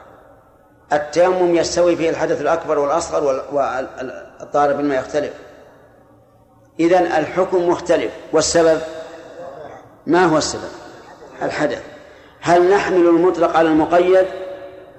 التيمم 0.94 1.56
يستوي 1.56 1.96
فيه 1.96 2.10
الحدث 2.10 2.42
الأكبر 2.42 2.80
والأصغر 2.80 3.46
والطاهر 3.52 4.74
بالماء 4.74 5.00
يختلف. 5.00 5.34
إذن 6.80 7.06
الحكم 7.06 7.70
مختلف. 7.70 8.12
والسبب؟ 8.34 8.82
ما 10.08 10.26
هو 10.26 10.38
السبب؟ 10.38 10.72
الحدث. 11.42 11.84
هل 12.42 12.70
نحمل 12.70 13.08
المطلق 13.08 13.58
على 13.58 13.70
المقيد 13.70 14.26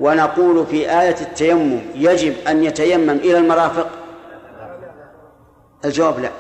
ونقول 0.01 0.67
في 0.67 1.01
آية 1.01 1.17
التيمم 1.21 1.81
يجب 1.95 2.35
أن 2.49 2.65
يتيمم 2.65 3.11
إلى 3.11 3.39
المرافق؟ 3.39 3.89
الجواب 5.87 6.19
لا. 6.19 6.31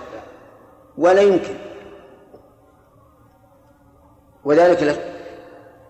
ولا 0.98 1.22
يمكن. 1.22 1.54
وذلك 4.44 5.00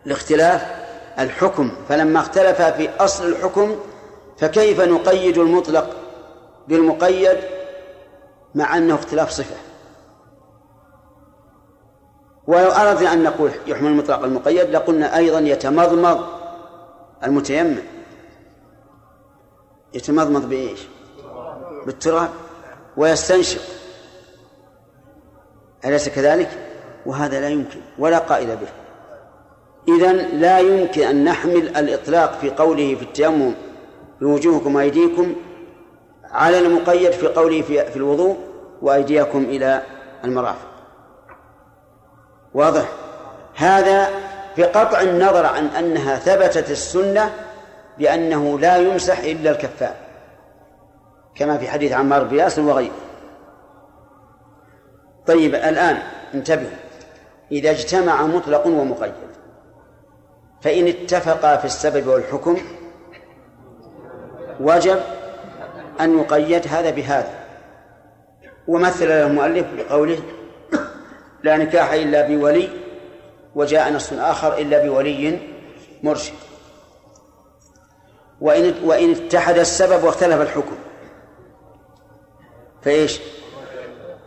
الاختلاف 0.07 0.87
الحكم. 1.19 1.73
فلما 1.89 2.21
اختلف 2.21 2.63
في 2.63 2.89
أصل 2.89 3.29
الحكم 3.29 3.77
فكيف 4.39 4.81
نقيد 4.81 5.39
المطلق 5.39 5.97
بالمقيد 6.69 7.39
مع 8.55 8.77
أنه 8.77 8.95
اختلاف 8.95 9.31
صفة؟ 9.31 9.57
ولو 12.47 12.71
أردنا 12.71 13.13
أن 13.13 13.23
نقول 13.23 13.51
يحمل 13.67 13.91
المطلق 13.91 14.25
المقيد 14.25 14.71
لقلنا 14.71 15.17
أيضا 15.17 15.39
يتمضمض 15.39 16.27
المتيمم. 17.25 17.79
يتمضمض 19.95 20.49
بإيش؟ 20.49 20.81
بالتراب. 21.87 22.31
ويستنشق. 22.97 23.61
أليس 25.85 26.09
كذلك؟ 26.09 26.51
وهذا 27.07 27.41
لا 27.41 27.49
يمكن 27.49 27.81
ولا 27.99 28.19
قائل 28.19 28.47
به. 28.47 28.69
إذا 29.89 30.13
لا 30.13 30.59
يمكن 30.59 31.03
أن 31.03 31.25
نحمل 31.25 31.77
الإطلاق 31.77 32.39
في 32.41 32.51
قوله 32.51 32.95
في 32.95 33.03
التيمم 33.03 33.55
بوجوهكم 34.21 34.75
وأيديكم 34.75 35.35
على 36.31 36.59
المقيد 36.59 37.11
في 37.11 37.27
قوله 37.27 37.63
في, 37.63 37.97
الوضوء 37.97 38.37
وأيديكم 38.83 39.45
إلى 39.45 39.83
المرافق. 40.25 40.69
واضح؟ 42.55 42.89
هذا 43.55 44.09
بقطع 44.59 45.01
النظر 45.01 45.47
عن 45.47 45.67
أنها 45.67 46.17
ثبتت 46.17 46.71
السنة 46.71 47.31
بأنه 47.99 48.59
لا 48.59 48.77
يمسح 48.77 49.19
إلا 49.19 49.51
الكفان 49.51 49.95
كما 51.37 51.59
في 51.59 51.69
حديث 51.69 51.93
عمار 51.93 52.25
بن 52.25 52.37
ياسر 52.37 52.63
وغيره. 52.63 52.95
طيب 55.27 55.55
الآن 55.55 55.99
انتبهوا. 56.35 56.71
إذا 57.53 57.71
اجتمع 57.71 58.23
مطلق 58.23 58.67
ومقيد 58.67 59.13
فإن 60.61 60.87
اتفقا 60.87 61.57
في 61.57 61.65
السبب 61.65 62.07
والحكم 62.07 62.59
وجب 64.61 65.01
أن 66.01 66.19
يقيد 66.19 66.69
هذا 66.69 66.91
بهذا. 66.91 67.35
ومثل 68.69 69.09
له 69.09 69.27
المؤلف 69.27 69.67
بقوله 69.77 70.19
لا 71.43 71.57
نكاح 71.57 71.93
إلا 71.93 72.27
بولي 72.27 72.69
وجاء 73.55 73.93
نص 73.93 74.13
آخر 74.13 74.59
إلا 74.59 74.87
بولي 74.87 75.39
مرشد. 76.03 76.35
وإن 78.41 78.75
وإن 78.85 79.11
اتحد 79.11 79.59
السبب 79.59 80.05
واختلف 80.05 80.41
الحكم. 80.41 80.77
فإيش؟ 82.87 83.21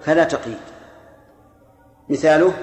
فلا 0.02 0.24
تقييد. 0.24 0.60
مثاله 2.10 2.54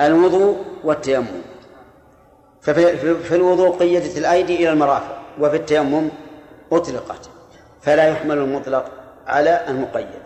الوضوء 0.00 0.64
والتيمم. 0.84 1.42
ففي 2.60 3.34
الوضوء 3.34 3.78
قيدت 3.78 4.18
الأيدي 4.18 4.56
إلى 4.56 4.72
المرافق 4.72 5.18
وفي 5.40 5.56
التيمم 5.56 6.08
أطلقت. 6.72 7.30
فلا 7.80 8.08
يحمل 8.08 8.38
المطلق 8.38 8.90
على 9.26 9.64
المقيد. 9.68 10.22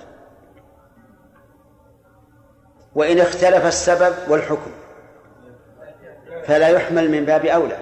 وإن 2.95 3.21
اختلف 3.21 3.67
السبب 3.67 4.15
والحكم 4.29 4.71
فلا 6.45 6.69
يحمل 6.69 7.11
من 7.11 7.25
باب 7.25 7.45
أولى. 7.45 7.79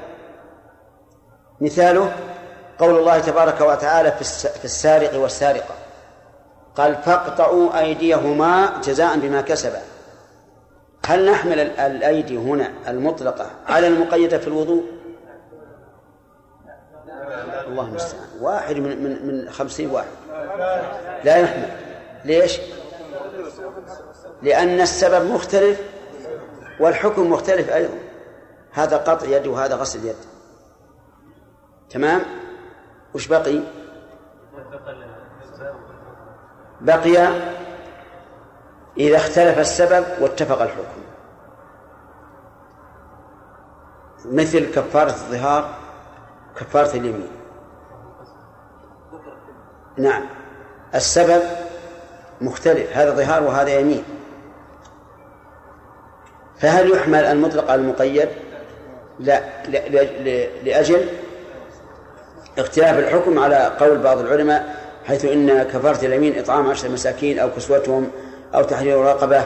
مثاله 1.60 2.16
قول 2.80 2.98
الله 2.98 3.18
تبارك 3.18 3.60
وتعالى 3.60 4.12
في 4.32 4.64
السارق 4.64 5.18
والسارقة. 5.18 5.74
قال 6.76 6.96
فاقطعوا 6.96 7.78
أيديهما 7.78 8.80
جزاء 8.84 9.18
بما 9.18 9.40
كسبا. 9.40 9.82
هل 11.06 11.30
نحمل 11.30 11.60
الأيدي 11.60 12.36
هنا 12.36 12.72
المطلقة 12.88 13.50
على 13.66 13.86
المقيدة 13.86 14.38
في 14.38 14.48
الوضوء؟ 14.48 14.84
الله 17.66 17.84
المستعان. 17.84 18.28
واحد 18.40 18.76
من 18.76 19.02
من 19.04 19.26
من 19.26 19.50
خمسين 19.50 19.90
واحد. 19.90 20.08
لا 21.24 21.36
يحمل. 21.36 21.70
ليش؟ 22.24 22.60
لأن 24.42 24.80
السبب 24.80 25.30
مختلف 25.30 25.80
والحكم 26.80 27.30
مختلف 27.32 27.70
أيضا. 27.70 27.94
هذا 28.72 28.96
قطع 28.96 29.26
يد 29.26 29.46
وهذا 29.46 29.74
غسل 29.74 30.06
يد 30.06 30.16
تمام؟ 31.90 32.39
وش 33.14 33.27
بقي؟ 33.27 33.61
بقي 36.81 37.29
إذا 38.96 39.16
اختلف 39.16 39.59
السبب 39.59 40.05
واتفق 40.20 40.62
الحكم. 40.62 41.01
مثل 44.25 44.73
كفارة 44.73 45.11
الظهار 45.11 45.75
كفارة 46.57 46.90
اليمين. 46.90 47.31
نعم. 49.96 50.27
السبب 50.94 51.42
مختلف 52.40 52.96
هذا 52.96 53.11
ظهار 53.11 53.42
وهذا 53.42 53.70
يمين. 53.70 54.05
فهل 56.59 56.90
يحمل 56.90 57.25
المطلق 57.25 57.70
على 57.70 57.81
المقيد؟ 57.81 58.29
لا 59.18 59.66
لأجل 60.62 61.09
اختلاف 62.61 62.99
الحكم 62.99 63.38
على 63.38 63.73
قول 63.81 63.99
بعض 63.99 64.18
العلماء 64.18 64.77
حيث 65.07 65.25
إن 65.25 65.62
كفارة 65.62 66.05
اليمين 66.07 66.38
إطعام 66.38 66.70
عشرة 66.70 66.88
مساكين 66.88 67.38
أو 67.38 67.51
كسوتهم 67.51 68.11
أو 68.55 68.62
تحرير 68.62 68.99
رقبة 68.99 69.44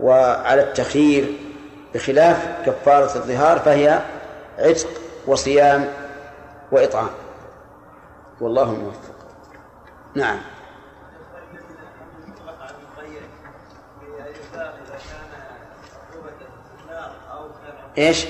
وعلى 0.00 0.62
التخيير 0.62 1.38
بخلاف 1.94 2.48
كفارة 2.66 3.16
الظهار 3.16 3.58
فهي 3.58 4.00
عتق 4.58 4.88
وصيام 5.26 5.88
وإطعام. 6.72 7.08
والله 8.40 8.62
الموفق 8.62 9.00
نعم. 10.14 10.38
إيش؟ 17.98 18.26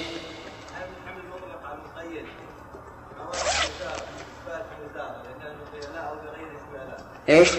إيش؟ 7.29 7.51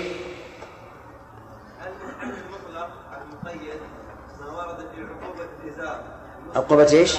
عقوبة 6.56 6.92
إيش؟ 6.94 7.18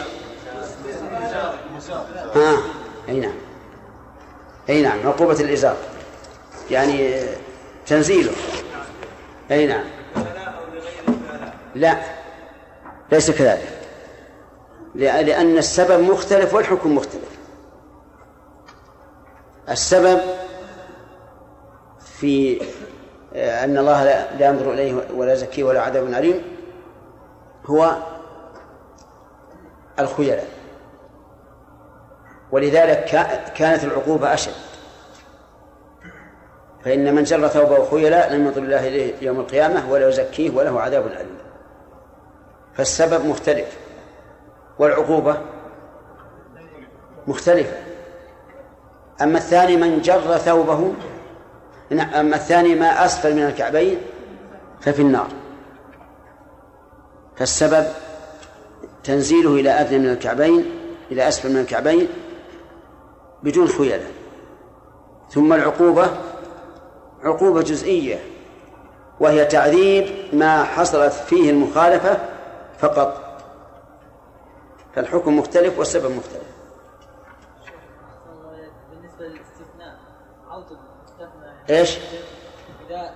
ها. 2.34 2.56
أي 3.08 3.20
نعم 3.20 3.34
أي 4.68 4.82
نعم 4.82 4.98
عقوبة 5.06 5.40
الإزار 5.40 5.76
يعني 6.70 7.20
تنزيله 7.86 8.32
أي 9.50 9.66
نعم 9.66 9.84
لا 11.74 11.96
ليس 13.12 13.30
كذلك 13.30 13.78
لأن 14.94 15.58
السبب 15.58 16.10
مختلف 16.10 16.54
والحكم 16.54 16.94
مختلف 16.94 17.38
السبب 19.68 20.20
في 22.20 22.60
أن 23.34 23.78
الله 23.78 24.04
لا 24.04 24.48
ينظر 24.48 24.72
إليه 24.72 24.94
ولا 25.14 25.32
يزكيه 25.32 25.64
ولا 25.64 25.80
عذاب 25.80 26.04
أليم 26.04 26.42
هو 27.66 27.96
الخيلاء 29.98 30.46
ولذلك 32.52 33.04
كانت 33.54 33.84
العقوبة 33.84 34.34
أشد. 34.34 34.52
فإن 36.84 37.14
من 37.14 37.22
جر 37.22 37.48
ثوبه 37.48 37.90
خيلاء 37.90 38.32
لم 38.32 38.46
ينظر 38.46 38.62
الله 38.62 38.88
إليه 38.88 39.14
يوم 39.20 39.40
القيامة 39.40 39.90
ولا 39.90 40.08
يزكيه 40.08 40.50
وله 40.50 40.80
عذاب 40.80 41.06
أليم. 41.06 41.38
فالسبب 42.74 43.26
مختلف. 43.26 43.78
والعقوبة 44.78 45.40
مختلفة. 47.26 47.76
أما 49.22 49.38
الثاني 49.38 49.76
من 49.76 50.00
جر 50.00 50.36
ثوبه 50.36 50.92
أما 51.92 52.36
الثاني 52.36 52.74
ما 52.74 53.04
أسفل 53.04 53.34
من 53.34 53.42
الكعبين 53.42 53.98
ففي 54.80 55.02
النار. 55.02 55.28
فالسبب 57.36 57.86
تنزيله 59.04 59.54
إلى 59.54 59.70
أدنى 59.70 59.98
من 59.98 60.10
الكعبين 60.10 60.70
إلى 61.10 61.28
أسفل 61.28 61.52
من 61.52 61.60
الكعبين 61.60 62.08
بدون 63.42 63.68
خيلة 63.68 64.06
ثم 65.30 65.52
العقوبة 65.52 66.10
عقوبة 67.22 67.62
جزئية 67.62 68.18
وهي 69.20 69.44
تعذيب 69.44 70.34
ما 70.34 70.64
حصلت 70.64 71.12
فيه 71.12 71.50
المخالفة 71.50 72.18
فقط. 72.78 73.24
فالحكم 74.94 75.38
مختلف 75.38 75.78
والسبب 75.78 76.10
مختلف 76.10 76.48
بالنسبة 78.90 79.26
للاستثناء 79.26 79.98
إيش؟ 81.70 81.98
إذا 82.88 83.10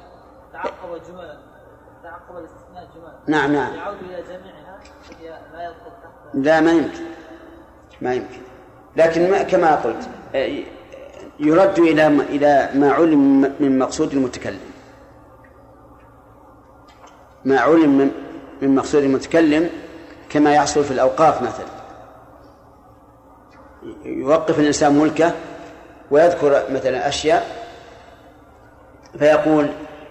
تعقب 0.53 1.03
جملا 1.09 1.39
تعقب 2.03 2.37
الاستثناء 2.39 2.89
جملا 2.95 3.13
نعم 3.27 3.53
نعم. 3.53 3.75
يعود 3.75 3.97
إلى 4.03 4.23
جميعها 4.23 4.81
لا 5.53 5.65
يدخل 5.65 5.91
تحت. 6.03 6.35
لا 6.35 6.61
ما 6.61 6.73
يمكن. 6.73 7.05
ما 8.01 8.15
يمكن. 8.15 8.41
لكن 8.97 9.31
ما 9.31 9.43
كما 9.43 9.75
قلت 9.75 10.09
يرد 11.41 11.79
إلى 11.79 12.07
إلى 12.07 12.71
ما 12.75 12.93
علم 12.93 13.41
من 13.61 13.79
مقصود 13.79 14.13
المتكلم. 14.13 14.73
ما 17.45 17.61
علم 17.61 17.99
من 17.99 18.11
من 18.63 18.75
مقصود 18.75 19.03
المتكلم 19.03 19.71
كما 20.29 20.55
يحصل 20.55 20.85
في 20.85 20.91
الأوقاف 20.91 21.43
مثلا. 21.43 21.67
يوقف 24.05 24.59
الإنسان 24.59 24.99
ملكه 24.99 25.33
ويذكر 26.11 26.63
مثلا 26.71 27.09
أشياء 27.09 27.62
فيقول 29.19 29.69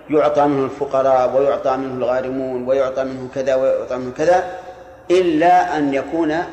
يعطى 0.10 0.46
منه 0.46 0.66
الفقراء 0.66 1.38
ويعطى 1.38 1.78
منه 1.78 1.94
الغارمون 1.94 2.68
ويعطى 2.68 3.04
منه 3.04 3.30
كذا 3.36 3.56
ويعطى 3.56 3.98
منه 3.98 4.12
كذا 4.12 4.60
إلا 5.12 5.78
أن 5.78 5.94
يكون 5.94 6.44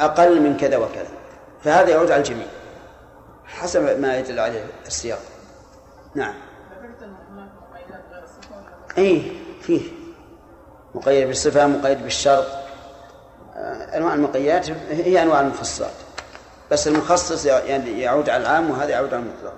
أقل 0.00 0.40
من 0.40 0.56
كذا 0.56 0.76
وكذا. 0.76 1.08
فهذا 1.62 1.90
يعود 1.90 2.10
على 2.10 2.20
الجميع 2.20 2.46
حسب 3.46 4.00
ما 4.00 4.18
يدل 4.18 4.40
عليه 4.40 4.64
السياق. 4.86 5.18
نعم. 6.14 6.34
اي 8.98 9.32
فيه. 9.60 9.80
مقيد 10.94 11.26
بالصفة 11.26 11.66
مقيد 11.66 12.02
بالشرط. 12.02 12.46
آه، 13.56 13.96
أنواع 13.96 14.14
المقيدات 14.14 14.70
هي 14.90 15.22
أنواع 15.22 15.40
المخصصات 15.40 15.90
بس 16.70 16.88
المخصص 16.88 17.46
يعني 17.46 18.00
يعود 18.00 18.30
على 18.30 18.42
العام 18.42 18.70
وهذا 18.70 18.90
يعود 18.90 19.14
على 19.14 19.22
المطلق. 19.22 19.54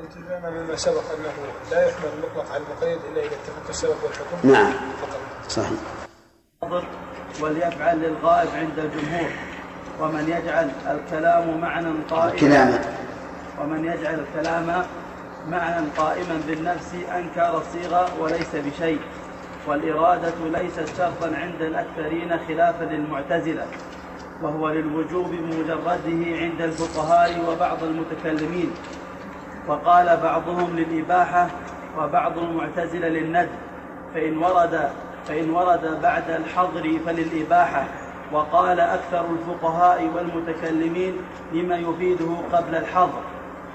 لنا 0.00 0.50
مما 0.50 0.76
سبق 0.76 1.02
أنه 1.18 1.32
لا 1.70 1.88
يحمل 1.88 2.08
المطلق 2.16 2.52
على 2.52 2.62
المقيد 2.62 2.98
إلا 3.12 3.20
إذا 3.20 3.30
اتفق 3.30 3.68
السبب 3.68 3.94
والحكم. 4.04 4.52
نعم. 4.52 4.72
فقط. 5.00 5.20
صحيح. 5.48 5.78
وليفعل 7.40 7.98
للغائب 7.98 8.48
عند 8.54 8.78
الجمهور. 8.78 9.30
ومن 10.00 10.28
يجعل 10.28 10.70
الكلام 10.86 11.60
معنى 11.60 11.88
قائما. 12.10 12.34
الكلام. 12.34 12.80
ومن 13.60 13.84
يجعل 13.84 14.20
الكلام 14.20 14.86
معنى 15.48 15.86
قائما 15.96 16.40
بالنفس 16.46 16.94
أنكر 17.14 17.58
الصيغة 17.58 18.20
وليس 18.20 18.54
بشيء. 18.54 19.00
والإرادة 19.66 20.34
ليست 20.44 20.96
شرطا 20.98 21.36
عند 21.36 21.62
الأكثرين 21.62 22.38
خلافا 22.48 22.84
للمعتزلة. 22.84 23.66
وهو 24.42 24.68
للوجوب 24.68 25.26
بمجرده 25.30 26.36
عند 26.36 26.60
الفقهاء 26.60 27.44
وبعض 27.48 27.84
المتكلمين. 27.84 28.70
وقال 29.68 30.18
بعضهم 30.22 30.76
للإباحة 30.76 31.48
وبعض 31.98 32.38
المعتزلة 32.38 33.08
للند 33.08 33.48
فإن 34.14 34.38
ورد 34.38 34.90
فإن 35.28 35.50
ورد 35.50 35.98
بعد 36.02 36.30
الحظر 36.30 36.98
فللإباحة 37.06 37.84
وقال 38.32 38.80
أكثر 38.80 39.24
الفقهاء 39.30 40.10
والمتكلمين 40.14 41.16
لما 41.52 41.76
يفيده 41.76 42.36
قبل 42.52 42.74
الحظر 42.74 43.20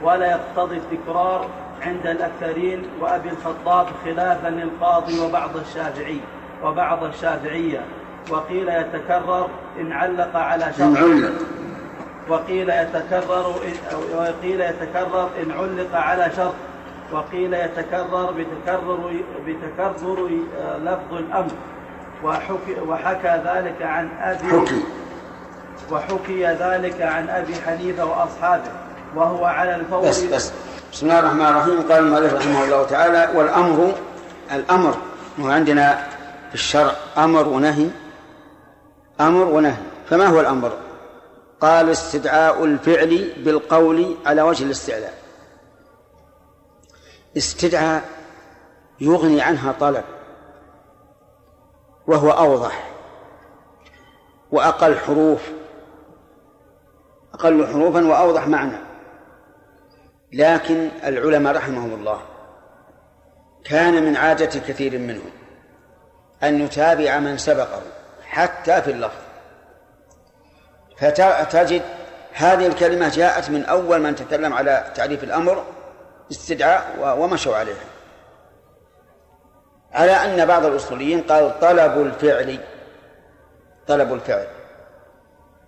ولا 0.03 0.31
يقتضي 0.31 0.77
التكرار 0.77 1.47
عند 1.81 2.07
الأكثرين 2.07 2.83
وأبي 3.01 3.29
الخطاب 3.29 3.87
خلافا 4.05 4.47
للقاضي 4.47 5.19
وبعض 5.19 5.57
الشافعي 5.57 6.19
وبعض 6.63 7.03
الشافعية 7.03 7.81
وقيل 8.29 8.69
يتكرر 8.69 9.49
إن 9.79 9.91
علق 9.91 10.35
على 10.37 10.73
شرط. 10.77 10.97
وقيل 12.29 12.69
يتكرر 12.69 13.55
وقيل 14.15 14.61
يتكرر 14.61 15.29
إن 15.41 15.51
علق 15.51 15.95
على 15.95 16.31
شرط. 16.35 16.53
وقيل 17.11 17.53
يتكرر 17.53 18.31
بتكرر 18.31 19.13
بتكرر 19.47 20.29
آه، 20.61 20.77
لفظ 20.77 21.13
الأمر. 21.13 21.51
وحكي, 22.23 22.79
وحكى 22.87 23.41
ذلك 23.45 23.81
عن 23.81 24.09
أبي 24.21 24.47
حكي. 24.47 24.83
وحكي 25.91 26.45
ذلك 26.45 27.01
عن 27.01 27.29
أبي 27.29 27.55
حنيفة 27.55 28.05
وأصحابه. 28.05 28.71
وهو 29.15 29.45
على 29.45 29.75
الفور 29.75 29.99
بس 29.99 30.23
بس. 30.23 30.51
بسم 30.93 31.05
الله 31.05 31.19
الرحمن 31.19 31.45
الرحيم. 31.45 31.81
قال 31.81 32.03
المؤلف 32.03 32.33
رحمه 32.33 32.63
الله 32.63 32.83
تعالى 32.85 33.29
والأمر 33.37 33.93
الأمر 34.51 34.95
هو 35.39 35.49
عندنا 35.51 36.07
في 36.49 36.55
الشرع 36.55 36.91
أمر 37.17 37.47
ونهي. 37.47 37.87
أمر 39.21 39.45
ونهي. 39.45 39.77
فما 40.09 40.25
هو 40.25 40.39
الأمر؟ 40.39 40.71
قال 41.61 41.89
استدعاء 41.89 42.65
الفعل 42.65 43.33
بالقول 43.37 44.17
على 44.25 44.41
وجه 44.41 44.63
الاستعلاء. 44.63 45.13
استدعاء 47.37 48.03
يغني 49.01 49.41
عنها 49.41 49.71
طلب 49.71 50.03
وهو 52.07 52.31
أوضح 52.31 52.91
وأقل 54.51 54.97
حروف 54.97 55.41
أقل 57.33 57.67
حروفا 57.67 58.07
وأوضح 58.07 58.47
معنى. 58.47 58.77
لكن 60.33 60.89
العلماء 61.03 61.55
رحمهم 61.55 61.93
الله 61.93 62.21
كان 63.63 64.05
من 64.05 64.15
عادة 64.15 64.59
كثير 64.59 64.99
منهم 64.99 65.31
أن 66.43 66.61
يتابع 66.61 67.19
من 67.19 67.37
سبقه 67.37 67.81
حتى 68.23 68.81
في 68.81 68.91
اللفظ. 68.91 69.30
فتجد 71.01 71.81
هذه 72.33 72.67
الكلمة 72.67 73.09
جاءت 73.09 73.49
من 73.49 73.65
أول 73.65 73.99
من 73.99 74.15
تكلم 74.15 74.53
على 74.53 74.91
تعريف 74.95 75.23
الأمر 75.23 75.63
استدعاء 76.31 77.15
ومشوا 77.19 77.55
عليها. 77.55 77.85
على 79.93 80.11
أن 80.11 80.45
بعض 80.45 80.65
الأصوليين 80.65 81.21
قال 81.21 81.59
طلب 81.59 82.01
الفعل 82.01 82.59
طلب 83.87 84.13
الفعل. 84.13 84.47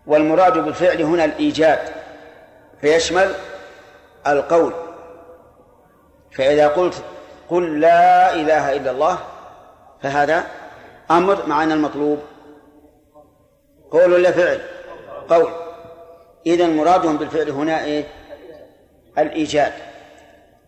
والمراد 0.08 0.58
بالفعل 0.58 1.02
هنا 1.02 1.26
الإيجاد 1.26 1.80
فيشمل 2.82 3.34
القول. 4.28 4.74
فإذا 6.32 6.68
قلت 6.68 7.04
قل 7.50 7.80
لا 7.80 8.34
إله 8.34 8.76
إلا 8.76 8.92
الله 8.92 9.18
فهذا 10.02 10.44
أمر 11.12 11.46
مع 11.46 11.64
أن 11.64 11.72
المطلوب. 11.72 12.20
قول 13.92 14.14
ولا 14.14 14.32
فعل؟ 14.32 14.62
قول. 15.30 15.52
إذا 16.46 16.68
مرادهم 16.68 17.18
بالفعل 17.18 17.50
هنا 17.50 17.84
إيه؟ 17.84 18.08
الإيجاد. 19.18 19.74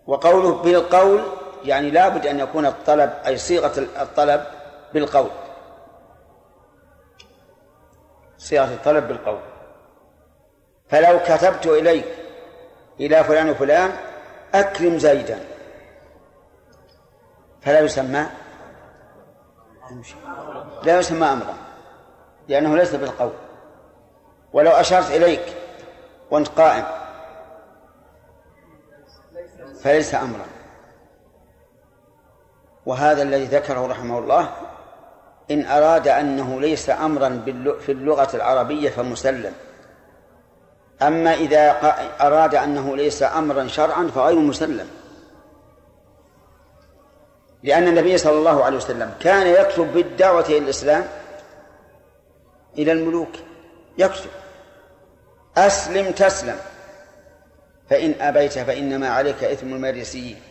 وقوله 0.07 0.51
بالقول 0.51 1.23
يعني 1.63 1.91
لابد 1.91 2.27
أن 2.27 2.39
يكون 2.39 2.65
الطلب 2.65 3.13
أي 3.25 3.37
صيغة 3.37 3.79
الطلب 3.79 4.45
بالقول. 4.93 5.29
صيغة 8.37 8.73
الطلب 8.73 9.07
بالقول. 9.07 9.39
فلو 10.89 11.19
كتبت 11.19 11.65
إليك 11.65 12.05
إلى 12.99 13.23
فلان 13.23 13.49
وفلان 13.49 13.91
أكرم 14.53 14.97
زيدا. 14.97 15.39
فلا 17.61 17.79
يسمى 17.79 18.25
لا 20.83 20.99
يسمى 20.99 21.27
أمرا. 21.27 21.53
لأنه 22.47 22.77
ليس 22.77 22.95
بالقول. 22.95 23.33
ولو 24.55 24.71
أشرت 24.71 25.11
إليك 25.11 25.53
وأنت 26.31 26.47
قائم. 26.47 26.85
فليس 29.83 30.15
أمرا. 30.15 30.45
وهذا 32.85 33.21
الذي 33.21 33.45
ذكره 33.45 33.87
رحمه 33.87 34.19
الله 34.19 34.49
إن 35.51 35.65
أراد 35.65 36.07
أنه 36.07 36.61
ليس 36.61 36.89
أمرا 36.89 37.41
في 37.85 37.91
اللغة 37.91 38.35
العربية 38.35 38.89
فمسلم. 38.89 39.53
أما 41.01 41.33
إذا 41.33 41.71
أراد 42.21 42.55
أنه 42.55 42.95
ليس 42.95 43.23
أمرا 43.23 43.67
شرعا 43.67 44.07
فغير 44.15 44.39
مسلم. 44.39 44.87
لأن 47.63 47.87
النبي 47.87 48.17
صلى 48.17 48.37
الله 48.37 48.63
عليه 48.63 48.77
وسلم 48.77 49.13
كان 49.19 49.47
يكتب 49.47 49.93
بالدعوة 49.93 50.45
إلى 50.45 50.57
الإسلام 50.57 51.07
إلى 52.77 52.91
الملوك. 52.91 53.31
يكتب. 53.97 54.29
أسلم 55.57 56.11
تسلم. 56.11 56.57
فإن 57.89 58.13
أبيت 58.21 58.59
فإنما 58.59 59.09
عليك 59.09 59.43
إثم 59.43 59.73
المريسيين 59.73 60.41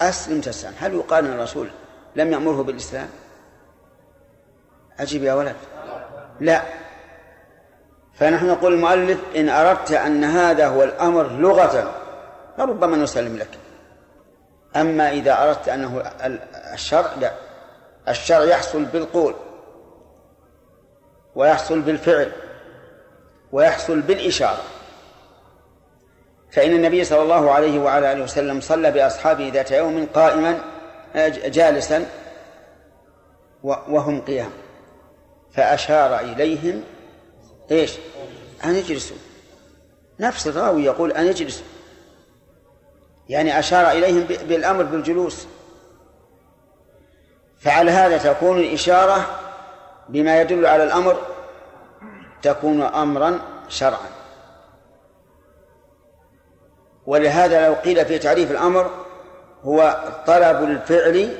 أسلم 0.00 0.40
تسلم. 0.40 0.72
هل 0.80 0.94
يقال 0.94 1.24
أن 1.26 1.32
الرسول 1.32 1.70
لم 2.16 2.32
يأمره 2.32 2.62
بالإسلام؟ 2.62 3.08
أجب 5.00 5.22
يا 5.22 5.34
ولد. 5.34 5.56
لا. 6.40 6.62
فنحن 8.14 8.46
نقول 8.46 8.72
المؤلف 8.72 9.18
إن 9.36 9.48
أردت 9.48 9.92
أن 9.92 10.24
هذا 10.24 10.68
هو 10.68 10.82
الأمر 10.82 11.28
لغة 11.28 11.94
فربما 12.56 12.96
نسلم 12.96 13.36
لك. 13.36 13.58
أما 14.76 15.10
إذا 15.10 15.42
أردت 15.42 15.68
أنه 15.68 16.00
الشرع 16.74 17.14
لا. 17.20 17.32
الشرع 18.08 18.44
يحصل 18.44 18.84
بالقول. 18.84 19.34
ويحصل 21.34 21.80
بالفعل 21.80 22.32
ويحصل 23.52 24.00
بالإشارة. 24.00 24.62
فإن 26.50 26.72
النبي 26.72 27.04
صلى 27.04 27.22
الله 27.22 27.50
عليه 27.50 27.78
وعلى 27.78 28.12
آله 28.12 28.22
وسلم 28.22 28.60
صلى 28.60 28.90
بأصحابه 28.90 29.50
ذات 29.54 29.70
يوم 29.70 30.06
قائما 30.14 30.60
جالسا 31.46 32.06
وهم 33.62 34.20
قيام. 34.20 34.50
فأشار 35.52 36.18
إليهم 36.18 36.82
إيش؟ 37.70 37.94
أن 38.64 38.74
يجلسوا. 38.74 39.16
نفس 40.20 40.46
الراوي 40.46 40.84
يقول 40.84 41.12
أن 41.12 41.26
يجلسوا. 41.26 41.66
يعني 43.28 43.58
أشار 43.58 43.90
إليهم 43.90 44.24
بالأمر 44.24 44.82
بالجلوس. 44.82 45.46
فعلى 47.58 47.90
هذا 47.90 48.32
تكون 48.32 48.58
الإشارة 48.58 49.40
بما 50.08 50.40
يدل 50.40 50.66
على 50.66 50.84
الأمر 50.84 51.16
تكون 52.42 52.82
أمرا 52.82 53.40
شرعا. 53.68 54.08
ولهذا 57.06 57.68
لو 57.68 57.74
قيل 57.74 58.06
في 58.06 58.18
تعريف 58.18 58.50
الأمر 58.50 58.90
هو 59.62 59.98
طلب 60.26 60.62
الفعل 60.62 61.36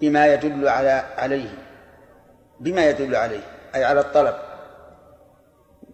بما 0.00 0.26
يدل 0.26 0.68
على 0.68 1.04
عليه 1.16 1.50
بما 2.60 2.88
يدل 2.88 3.16
عليه 3.16 3.40
أي 3.74 3.84
على 3.84 4.00
الطلب 4.00 4.34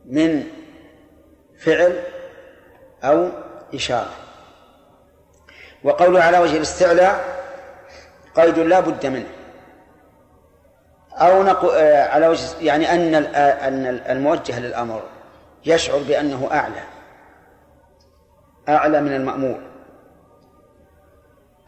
من 0.04 0.44
فعل 1.58 2.02
أو 3.04 3.28
إشارة. 3.74 4.12
وقوله 5.84 6.22
على 6.22 6.38
وجه 6.38 6.56
الاستعلاء 6.56 7.40
قيد 8.36 8.58
لا 8.58 8.80
بد 8.80 9.06
منه. 9.06 9.39
أو 11.20 11.42
نقو 11.42 11.68
آه، 11.68 12.08
على 12.08 12.28
وجه 12.28 12.58
يعني 12.60 12.94
أن 12.94 13.14
أن 13.14 13.86
الموجه 13.86 14.60
للأمر 14.60 15.02
يشعر 15.66 15.98
بأنه 15.98 16.48
أعلى. 16.52 16.82
أعلى 18.68 19.00
من 19.00 19.12
المأمور 19.12 19.60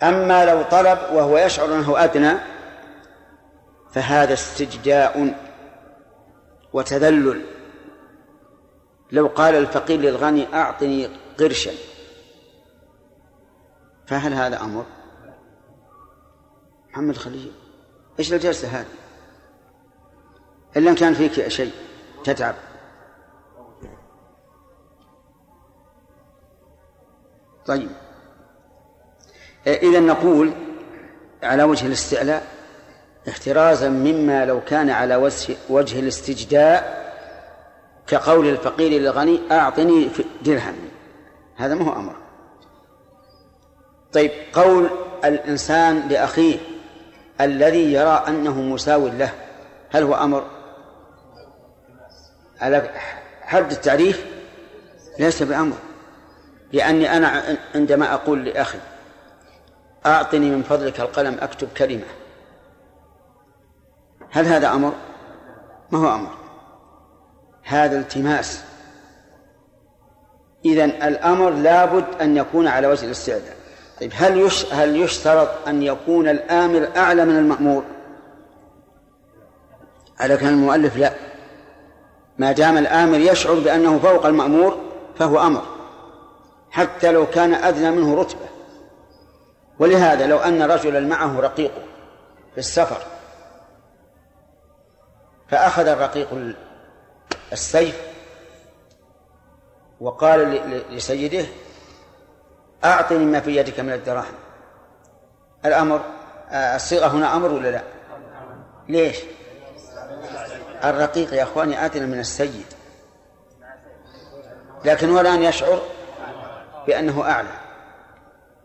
أما 0.03 0.45
لو 0.45 0.63
طلب 0.63 0.99
وهو 1.13 1.39
يشعر 1.39 1.75
أنه 1.75 2.05
أدنى 2.05 2.33
فهذا 3.93 4.33
استجداء 4.33 5.35
وتذلل. 6.73 7.43
لو 9.13 9.27
قال 9.27 9.55
الفقير 9.55 10.01
للغني 10.01 10.55
أعطني 10.55 11.09
قرشا 11.41 11.73
فهل 14.07 14.35
هذا 14.35 14.61
أمر؟ 14.61 14.85
محمد 16.91 17.17
خليل 17.17 17.53
إيش 18.19 18.33
الجلسة 18.33 18.69
هذه؟ 18.69 19.02
إن 20.77 20.95
كان 20.95 21.15
فيك 21.15 21.49
شيء 21.49 21.73
تتعب. 22.25 22.55
طيب. 27.67 27.91
إذا 29.67 30.01
نقول 30.01 30.53
على 31.43 31.63
وجه 31.63 31.87
الاستعلاء 31.87 32.47
احترازا 33.29 33.89
مما 33.89 34.45
لو 34.45 34.61
كان 34.61 34.91
على 34.91 35.17
وجه 35.69 36.01
الاستجداء 36.01 37.03
كقول 38.07 38.49
الفقير 38.49 39.01
للغني 39.01 39.41
أعطني 39.51 40.09
درهم. 40.43 40.75
هذا 41.57 41.75
ما 41.75 41.85
هو 41.85 41.93
أمر. 41.93 42.17
طيب 44.13 44.31
قول 44.53 44.91
الإنسان 45.25 46.09
لأخيه 46.09 46.59
الذي 47.41 47.93
يرى 47.93 48.25
أنه 48.29 48.61
مساو 48.61 49.09
له 49.09 49.33
هل 49.91 50.03
هو 50.03 50.15
أمر؟ 50.15 50.62
على 52.63 52.91
حد 53.43 53.71
التعريف 53.71 54.27
ليس 55.19 55.43
بأمر 55.43 55.77
لأني 56.73 57.17
أنا 57.17 57.59
عندما 57.75 58.15
أقول 58.15 58.45
لأخي 58.45 58.79
أعطني 60.07 60.51
من 60.51 60.63
فضلك 60.63 61.01
القلم 61.01 61.37
أكتب 61.41 61.69
كلمة. 61.77 62.05
هل 64.31 64.47
هذا 64.47 64.73
أمر؟ 64.73 64.93
ما 65.91 65.99
هو 65.99 66.15
أمر؟ 66.15 66.31
هذا 67.63 67.99
التماس. 67.99 68.63
إذا 70.65 70.85
الأمر 70.85 71.51
لابد 71.51 72.05
أن 72.21 72.37
يكون 72.37 72.69
على 72.69 72.87
وجه 72.87 73.05
الاستعداد. 73.05 73.55
طيب 74.01 74.13
هل 74.15 74.51
هل 74.73 74.97
يشترط 74.97 75.69
أن 75.69 75.83
يكون 75.83 76.29
الآمر 76.29 76.89
أعلى 76.97 77.25
من 77.25 77.39
المأمور؟ 77.39 77.85
على 80.21 80.37
كلام 80.37 80.55
المؤلف 80.55 80.97
لا. 80.97 81.32
ما 82.39 82.53
دام 82.53 82.79
الآمر 82.79 83.19
يشعر 83.19 83.55
بأنه 83.55 83.99
فوق 83.99 84.27
المأمور 84.27 84.79
فهو 85.19 85.41
أمر. 85.41 85.63
حتى 86.71 87.13
لو 87.13 87.27
كان 87.27 87.55
أدنى 87.55 87.91
منه 87.91 88.15
رتبة. 88.15 88.47
ولهذا 89.79 90.27
لو 90.27 90.39
أن 90.39 90.63
رجلا 90.63 91.01
معه 91.01 91.41
رقيقه 91.41 91.83
في 92.53 92.59
السفر 92.59 93.03
فأخذ 95.49 95.87
الرقيق 95.87 96.55
السيف 97.53 98.03
وقال 100.01 100.61
لسيده 100.91 101.47
أعطني 102.85 103.25
ما 103.25 103.41
في 103.41 103.57
يدك 103.57 103.81
من 103.81 103.93
الدراهم. 103.93 104.35
الأمر 105.65 106.01
الصيغة 106.53 107.07
هنا 107.07 107.37
أمر 107.37 107.53
ولا 107.53 107.69
لا؟ 107.69 107.83
ليش؟ 108.89 109.17
الرقيق 110.85 111.35
يا 111.35 111.43
أخواني 111.43 111.87
آتنا 111.87 112.07
من 112.07 112.21
السيد. 112.21 112.67
لكن 114.85 115.11
هو 115.11 115.21
الآن 115.21 115.43
يشعر 115.43 115.83
بأنه 116.87 117.23
أعلى. 117.23 117.49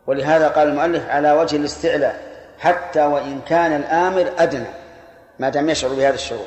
ولهذا 0.08 0.48
قال 0.48 0.68
المؤلف 0.68 1.10
على 1.10 1.32
وجه 1.32 1.56
الاستعلاء 1.56 2.28
حتى 2.60 3.06
وإن 3.06 3.42
كان 3.42 3.76
الآمر 3.76 4.32
أدنى 4.38 4.68
ما 5.40 5.50
دام 5.50 5.70
يشعر 5.70 5.94
بهذا 5.94 6.16
الشعور. 6.16 6.46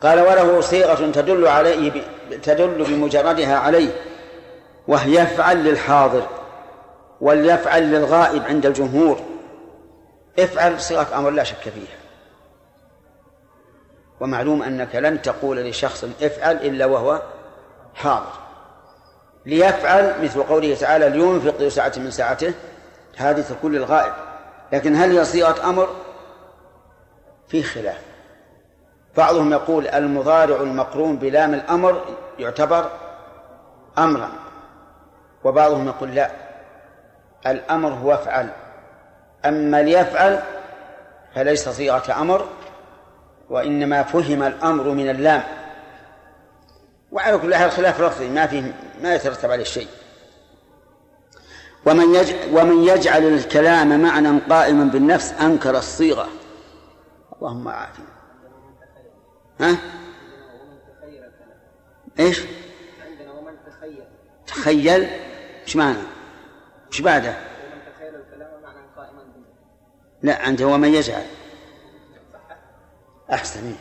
قال 0.00 0.20
وله 0.20 0.60
صيغة 0.60 1.10
تدل 1.10 1.46
عليه 1.46 2.02
تدل 2.42 2.84
بمجردها 2.84 3.56
عليه 3.56 3.90
وهي 4.88 5.22
يفعل 5.22 5.64
للحاضر 5.64 6.28
وليفعل 7.20 7.82
للغائب 7.82 8.42
عند 8.44 8.66
الجمهور. 8.66 9.20
افعل 10.38 10.80
صيغة 10.80 11.18
أمر 11.18 11.30
لا 11.30 11.44
شك 11.44 11.60
فيها. 11.60 12.03
ومعلوم 14.20 14.62
أنك 14.62 14.94
لن 14.94 15.22
تقول 15.22 15.56
لشخص 15.56 16.04
افعل 16.22 16.56
إلا 16.56 16.86
وهو 16.86 17.22
حاضر. 17.94 18.32
ليفعل 19.46 20.14
مثل 20.22 20.42
قوله 20.42 20.74
تعالى 20.74 21.08
لينفق 21.08 21.54
ذو 21.60 21.68
سعة 21.68 21.92
من 21.96 22.10
سعته 22.10 22.54
هذه 23.16 23.40
تكون 23.40 23.72
للغائب 23.72 24.12
لكن 24.72 24.96
هل 24.96 25.18
هي 25.18 25.24
صيغة 25.24 25.68
أمر؟ 25.68 25.88
في 27.48 27.62
خلاف. 27.62 28.00
بعضهم 29.16 29.52
يقول 29.52 29.88
المضارع 29.88 30.56
المقرون 30.56 31.16
بلام 31.16 31.54
الأمر 31.54 32.04
يعتبر 32.38 32.90
أمرا 33.98 34.30
وبعضهم 35.44 35.88
يقول 35.88 36.14
لا. 36.14 36.30
الأمر 37.46 37.88
هو 37.88 38.14
افعل. 38.14 38.48
أما 39.44 39.82
ليفعل 39.82 40.42
فليس 41.34 41.68
صيغة 41.68 42.20
أمر 42.20 42.48
وإنما 43.50 44.02
فهم 44.02 44.42
الأمر 44.42 44.90
من 44.90 45.10
اللام 45.10 45.42
وعلى 47.12 47.38
كل 47.38 47.54
حال 47.54 47.70
خلاف 47.70 48.00
لفظي 48.00 48.28
ما 48.28 48.46
فيه 48.46 48.74
ما 49.02 49.14
يترتب 49.14 49.50
عليه 49.50 49.64
شيء 49.64 49.88
ومن 51.86 52.14
يجعل 52.14 52.38
ومن 52.52 52.84
يجعل 52.84 53.24
الكلام 53.24 54.02
معنى 54.02 54.38
قائما 54.38 54.84
بالنفس 54.84 55.32
أنكر 55.32 55.78
الصيغة 55.78 56.28
اللهم 57.36 57.68
عافنا 57.68 58.06
ها؟ 59.60 59.76
إيش؟ 62.18 62.40
عندنا 63.04 63.32
ومن 63.32 63.52
تخيل 63.66 64.04
تخيل 64.46 65.08
إيش 65.62 65.76
معنى؟ 65.76 65.98
إيش 66.92 67.00
بعده؟ 67.00 67.28
ومن 67.28 67.82
تخيل 67.94 68.14
الكلام 68.14 68.62
معنى 68.62 68.78
قائما 68.96 69.22
بالنفس 69.22 69.50
لا 70.22 70.42
عنده 70.42 70.66
ومن 70.66 70.94
يجعل 70.94 71.24
أحسن. 73.32 73.74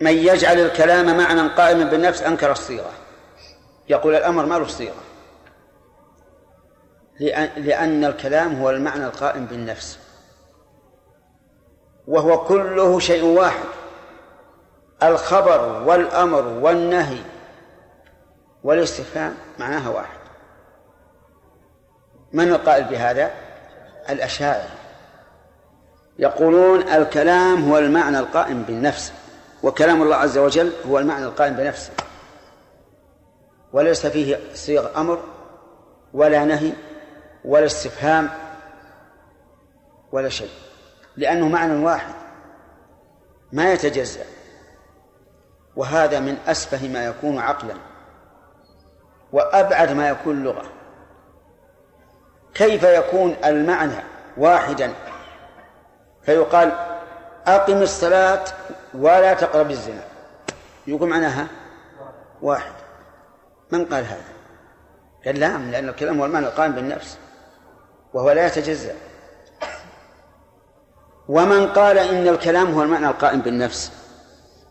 من 0.00 0.12
يجعل 0.12 0.58
الكلام 0.60 1.18
معنى 1.18 1.48
قائما 1.48 1.84
بالنفس 1.84 2.22
أنكر 2.22 2.52
الصيغة. 2.52 2.92
يقول 3.88 4.14
الأمر 4.14 4.46
ما 4.46 4.54
له 4.54 4.66
صيغة 4.66 5.02
لأن 7.56 8.04
الكلام 8.04 8.60
هو 8.60 8.70
المعنى 8.70 9.04
القائم 9.04 9.46
بالنفس. 9.46 9.98
وهو 12.06 12.44
كله 12.44 12.98
شيء 12.98 13.24
واحد. 13.24 13.64
الخبر 15.02 15.82
والأمر 15.88 16.46
والنهي 16.46 17.22
والاستفهام 18.64 19.34
معناها 19.58 19.88
واحد. 19.88 20.20
من 22.32 22.48
القائل 22.52 22.84
بهذا؟ 22.84 23.30
الأشاعرة. 24.10 24.79
يقولون 26.20 26.82
الكلام 26.82 27.70
هو 27.70 27.78
المعنى 27.78 28.18
القائم 28.18 28.62
بالنفس 28.62 29.12
وكلام 29.62 30.02
الله 30.02 30.16
عز 30.16 30.38
وجل 30.38 30.72
هو 30.86 30.98
المعنى 30.98 31.24
القائم 31.24 31.54
بنفسه. 31.54 31.92
وليس 33.72 34.06
فيه 34.06 34.38
صيغ 34.54 35.00
أمر 35.00 35.22
ولا 36.12 36.44
نهي 36.44 36.72
ولا 37.44 37.66
استفهام 37.66 38.28
ولا 40.12 40.28
شيء 40.28 40.50
لأنه 41.16 41.48
معنى 41.48 41.84
واحد 41.84 42.14
ما 43.52 43.72
يتجزأ. 43.72 44.24
وهذا 45.76 46.20
من 46.20 46.38
أسفه 46.46 46.88
ما 46.88 47.04
يكون 47.04 47.38
عقلا 47.38 47.74
وأبعد 49.32 49.92
ما 49.92 50.08
يكون 50.08 50.44
لغة. 50.44 50.64
كيف 52.54 52.82
يكون 52.82 53.36
المعنى 53.44 54.02
واحدا 54.36 54.94
فيقال 56.30 56.72
أقم 57.46 57.82
الصلاة 57.82 58.44
ولا 58.94 59.34
تقرب 59.34 59.70
الزنا. 59.70 60.02
يقول 60.86 61.08
معناها 61.08 61.46
واحد. 62.42 62.72
من 63.70 63.84
قال 63.84 64.04
هذا؟ 64.04 64.24
قال 65.26 65.40
لا 65.40 65.58
لأن 65.58 65.88
الكلام 65.88 66.18
هو 66.18 66.24
المعنى 66.24 66.46
القائم 66.46 66.72
بالنفس 66.72 67.18
وهو 68.14 68.30
لا 68.30 68.46
يتجزأ. 68.46 68.94
ومن 71.28 71.68
قال 71.68 71.98
إن 71.98 72.28
الكلام 72.28 72.74
هو 72.74 72.82
المعنى 72.82 73.08
القائم 73.08 73.40
بالنفس 73.40 73.92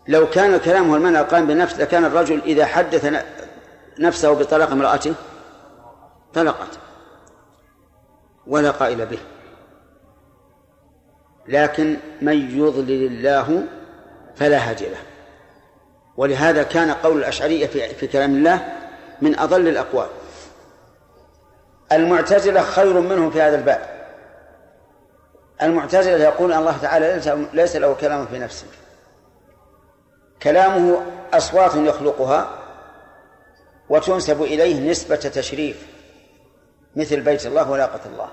لو 0.08 0.30
كان 0.30 0.54
الكلام 0.54 0.89
هو 0.89 0.95
المعنى 0.95 1.19
القائم 1.19 1.48
بالنفس 1.48 1.80
لكان 1.80 2.06
الرجل 2.06 2.41
إذا 2.45 2.65
حدث 2.65 3.24
نفسه 4.00 4.34
بطلاق 4.34 4.72
امرأته 4.72 5.13
طلقت. 6.34 6.80
ولا 8.48 8.72
قائل 8.72 9.06
به. 9.06 9.19
لكن 11.49 11.97
من 12.21 12.59
يضلل 12.59 13.05
الله 13.05 13.63
فلا 14.35 14.69
هادي 14.69 14.85
له. 14.85 14.99
ولهذا 16.17 16.63
كان 16.63 16.91
قول 16.91 17.17
الأشعرية 17.17 17.67
في, 17.67 17.89
في 17.95 18.07
كلام 18.07 18.35
الله 18.35 18.73
من 19.21 19.39
أضل 19.39 19.67
الأقوال. 19.67 20.07
المعتزلة 21.91 22.62
خير 22.62 22.99
منهم 22.99 23.31
في 23.31 23.41
هذا 23.41 23.55
الباب. 23.55 23.81
المعتزلة 25.62 26.23
يقول 26.23 26.53
الله 26.53 26.77
تعالى 26.77 27.21
ليس 27.53 27.75
له 27.75 27.93
كلام 27.93 28.25
في 28.25 28.39
نفسه. 28.39 28.67
كلامه 30.43 31.01
أصوات 31.33 31.75
يخلقها 31.75 32.59
وتنسب 33.89 34.41
إليه 34.41 34.91
نسبة 34.91 35.15
تشريف 35.15 35.88
مثل 36.95 37.21
بيت 37.21 37.45
الله 37.45 37.71
ولاقة 37.71 37.99
الله. 38.05 38.29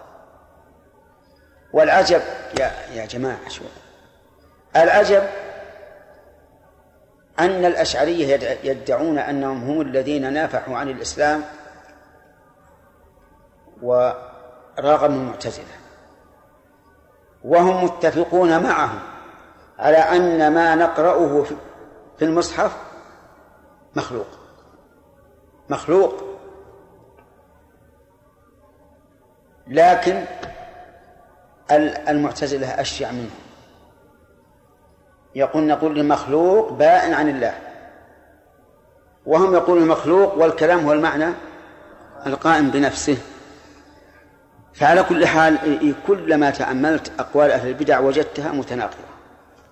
والعجب 1.73 2.23
يا 2.61 2.73
يا 2.93 3.07
جماعة 3.07 3.49
شو 3.49 3.65
العجب 4.77 5.23
أن 7.39 7.65
الأشعرية 7.65 8.59
يدعون 8.65 9.19
أنهم 9.19 9.71
هم 9.71 9.81
الذين 9.81 10.33
نافحوا 10.33 10.77
عن 10.77 10.89
الإسلام 10.89 11.45
وراغموا 13.83 15.21
المعتزلة 15.21 15.65
وهم 17.45 17.85
متفقون 17.85 18.63
معهم 18.63 19.01
على 19.79 19.97
أن 19.97 20.55
ما 20.55 20.75
نقرأه 20.75 21.45
في 22.19 22.25
المصحف 22.25 22.77
مخلوق. 23.97 24.27
مخلوق. 25.69 26.25
لكن 29.67 30.25
المعتزلة 32.09 32.67
أشيع 32.67 33.11
منهم 33.13 33.31
يقول 35.35 35.67
نقول 35.67 36.01
المخلوق 36.01 36.73
بائن 36.73 37.15
عن 37.15 37.29
الله. 37.29 37.55
وهم 39.27 39.55
يقولون 39.55 39.83
المخلوق 39.83 40.39
والكلام 40.39 40.87
هو 40.87 40.93
المعنى 40.93 41.33
القائم 42.27 42.71
بنفسه. 42.71 43.17
فعلى 44.75 45.03
كل 45.03 45.27
حال 45.27 45.59
كلما 46.07 46.51
تأملت 46.51 47.13
أقوال 47.19 47.51
أهل 47.51 47.69
البدع 47.69 48.01
وجدتها 48.01 48.53
متناقضة. 48.53 49.07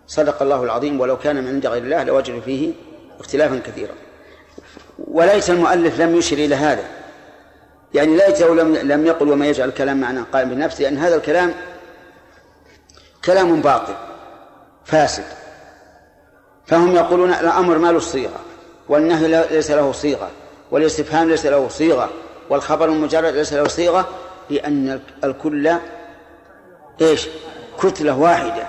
صدق 0.06 0.42
الله 0.42 0.64
العظيم 0.64 1.00
ولو 1.00 1.18
كان 1.18 1.36
من 1.36 1.48
عند 1.48 1.66
غير 1.66 1.82
الله 1.82 2.02
لوجدوا 2.02 2.40
فيه 2.40 2.72
اختلافا 3.20 3.58
كثيرا. 3.58 3.94
وليس 4.98 5.50
المؤلف 5.50 6.00
لم 6.00 6.16
يشر 6.16 6.36
إلى 6.36 6.54
هذا. 6.54 6.84
يعني 7.94 8.16
ليته 8.16 8.54
لم 8.54 8.76
لم 8.76 9.06
يقل 9.06 9.30
وما 9.30 9.46
يجعل 9.46 9.68
الكلام 9.68 10.00
معنى 10.00 10.20
قائم 10.32 10.48
بنفسه 10.48 10.82
لأن 10.82 10.98
هذا 10.98 11.16
الكلام 11.16 11.54
كلام 13.26 13.60
باطل 13.60 13.94
فاسد. 14.84 15.24
فهم 16.66 16.96
يقولون 16.96 17.30
الأمر 17.30 17.78
ما 17.78 17.92
له 17.92 17.98
صيغة 17.98 18.40
والنهي 18.88 19.46
ليس 19.50 19.70
له 19.70 19.92
صيغة 19.92 20.30
والاستفهام 20.70 21.28
ليس 21.28 21.46
له 21.46 21.68
صيغة 21.68 22.10
والخبر 22.50 22.88
المجرد 22.88 23.34
ليس 23.34 23.52
له 23.52 23.68
صيغة 23.68 24.08
لأن 24.50 25.00
الكل 25.24 25.74
إيش؟ 27.00 27.28
كتلة 27.82 28.18
واحدة 28.18 28.66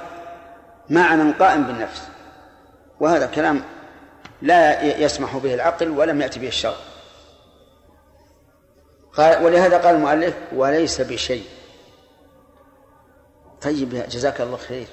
معنى 0.89 1.31
قائم 1.31 1.63
بالنفس. 1.63 2.01
وهذا 2.99 3.25
كلام 3.25 3.63
لا 4.41 4.83
يسمح 4.83 5.37
به 5.37 5.53
العقل 5.53 5.89
ولم 5.89 6.21
يأتي 6.21 6.39
به 6.39 6.47
الشرع. 6.47 6.75
ولهذا 9.17 9.77
قال 9.77 9.95
المؤلف 9.95 10.33
وليس 10.55 11.01
بشيء 11.01 11.43
طيب 13.61 14.03
جزاك 14.09 14.41
الله 14.41 14.57
خير. 14.57 14.87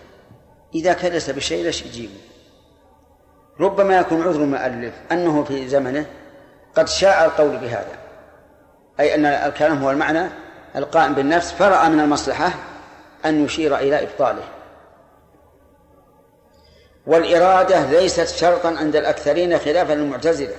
إذا 0.74 1.08
ليس 1.08 1.30
بشيء 1.30 1.64
ليش 1.64 1.82
يجيبه. 1.82 2.20
ربما 3.60 3.98
يكون 3.98 4.22
عذر 4.22 4.42
المؤلف 4.42 4.94
أنه 5.12 5.44
في 5.44 5.68
زمنه 5.68 6.06
قد 6.74 6.88
شاع 6.88 7.24
القول 7.24 7.56
بهذا. 7.56 7.98
أي 9.00 9.14
أن 9.14 9.26
الكلام 9.26 9.82
هو 9.82 9.90
المعنى 9.90 10.28
القائم 10.76 11.14
بالنفس 11.14 11.52
فرأى 11.52 11.88
من 11.88 12.00
المصلحة 12.00 12.52
أن 13.24 13.44
يشير 13.44 13.76
إلى 13.76 14.02
إبطاله. 14.02 14.44
والإرادة 17.06 17.90
ليست 17.90 18.28
شرطا 18.28 18.68
عند 18.68 18.96
الأكثرين 18.96 19.58
خلافا 19.58 19.92
للمعتزلة. 19.92 20.56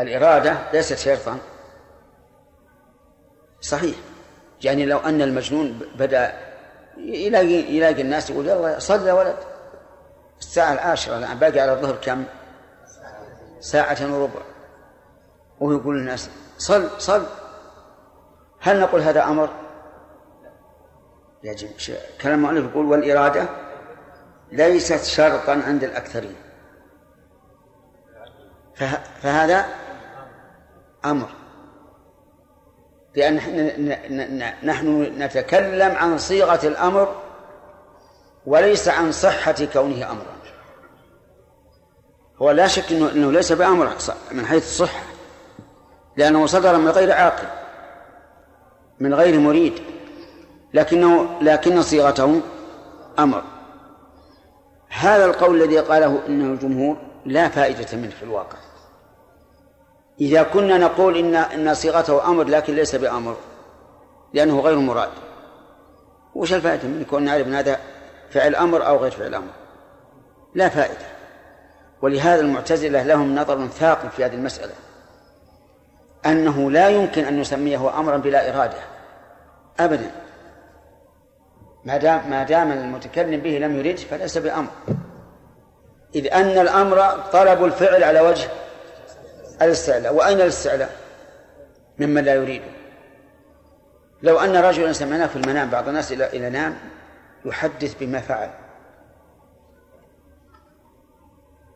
الإرادة 0.00 0.58
ليست 0.72 0.98
شرطا. 0.98 1.38
صحيح. 3.60 3.96
يعني 4.64 4.86
لو 4.86 4.98
أن 4.98 5.22
المجنون 5.22 5.80
بدأ 5.94 6.32
يلاقي 6.96 7.76
يلاقي 7.76 8.02
الناس 8.02 8.30
يقول 8.30 8.48
يلا 8.48 8.78
صل 8.78 9.06
يا 9.06 9.12
ولد. 9.12 9.36
الساعة 10.40 10.72
العاشرة 10.72 11.18
الآن 11.18 11.38
باقي 11.38 11.60
على 11.60 11.72
الظهر 11.72 11.96
كم؟ 11.96 12.24
ساعة 13.60 13.98
وربع. 14.00 14.40
وهو 15.60 15.72
يقول 15.72 15.98
للناس 15.98 16.30
صل 16.58 16.88
صل. 16.98 17.26
هل 18.60 18.80
نقول 18.80 19.00
هذا 19.00 19.24
أمر؟ 19.24 19.50
يجب 21.42 21.68
كلام 22.20 22.38
المؤلف 22.38 22.70
يقول 22.70 22.86
والإرادة 22.86 23.48
ليست 24.52 25.04
شرطا 25.04 25.62
عند 25.66 25.84
الأكثرين. 25.84 26.36
فهذا 29.22 29.64
أمر. 31.04 31.28
لأن 33.16 33.34
نحن 34.62 35.02
نتكلم 35.18 35.96
عن 35.96 36.18
صيغة 36.18 36.66
الأمر 36.66 37.16
وليس 38.46 38.88
عن 38.88 39.12
صحة 39.12 39.56
كونه 39.72 40.10
أمرا. 40.10 40.40
هو 42.42 42.50
لا 42.50 42.66
شك 42.66 42.92
أنه, 42.92 43.12
إنه 43.12 43.32
ليس 43.32 43.52
بأمر 43.52 43.92
من 44.32 44.46
حيث 44.46 44.64
الصحة 44.64 45.02
لأنه 46.16 46.46
صدر 46.46 46.76
من 46.76 46.88
غير 46.88 47.12
عاقل 47.12 47.48
من 49.00 49.14
غير 49.14 49.40
مريد 49.40 49.72
لكنه 50.74 51.38
لكن 51.42 51.82
صيغته 51.82 52.40
أمر. 53.18 53.42
هذا 54.88 55.24
القول 55.24 55.62
الذي 55.62 55.78
قاله 55.78 56.20
إنه 56.26 56.52
الجمهور 56.52 56.96
لا 57.26 57.48
فائدة 57.48 57.98
منه 57.98 58.10
في 58.10 58.22
الواقع. 58.22 58.58
إذا 60.20 60.42
كنا 60.42 60.78
نقول 60.78 61.16
إن 61.16 61.34
إن 61.34 61.74
صيغته 61.74 62.28
أمر 62.28 62.44
لكن 62.44 62.74
ليس 62.74 62.96
بأمر 62.96 63.36
لأنه 64.34 64.60
غير 64.60 64.78
مراد. 64.78 65.10
وش 66.34 66.52
الفائدة 66.52 66.88
من 66.88 67.04
كون 67.04 67.22
نعرف 67.22 67.46
أن 67.46 67.54
هذا 67.54 67.78
فعل 68.30 68.54
أمر 68.54 68.86
أو 68.86 68.96
غير 68.96 69.10
فعل 69.10 69.34
أمر؟ 69.34 69.52
لا 70.54 70.68
فائدة. 70.68 71.06
ولهذا 72.02 72.40
المعتزلة 72.40 73.02
لهم 73.02 73.34
نظر 73.34 73.66
ثاقب 73.66 74.10
في 74.10 74.24
هذه 74.24 74.34
المسألة. 74.34 74.72
أنه 76.26 76.70
لا 76.70 76.88
يمكن 76.88 77.24
أن 77.24 77.40
نسميه 77.40 77.98
أمرا 77.98 78.16
بلا 78.16 78.54
إرادة. 78.54 78.78
أبدا. 79.80 80.10
ما 81.84 81.96
دام 81.96 82.30
ما 82.30 82.42
دام 82.42 82.72
المتكلم 82.72 83.40
به 83.40 83.58
لم 83.58 83.78
يرد 83.78 83.98
فليس 83.98 84.38
بأمر. 84.38 84.70
إذ 86.14 86.34
أن 86.34 86.58
الأمر 86.58 87.00
طلب 87.32 87.64
الفعل 87.64 88.04
على 88.04 88.20
وجه 88.20 88.48
الاستعلاء 89.62 90.14
وأين 90.14 90.40
الاستعلاء؟ 90.40 90.96
ممن 91.98 92.24
لا 92.24 92.34
يريده 92.34 92.64
لو 94.22 94.38
أن 94.38 94.56
رجلا 94.56 94.92
سمعناه 94.92 95.26
في 95.26 95.36
المنام 95.36 95.70
بعض 95.70 95.88
الناس 95.88 96.12
إلى 96.12 96.26
إلى 96.26 96.50
نام 96.50 96.78
يحدث 97.44 97.94
بما 98.00 98.20
فعل. 98.20 98.50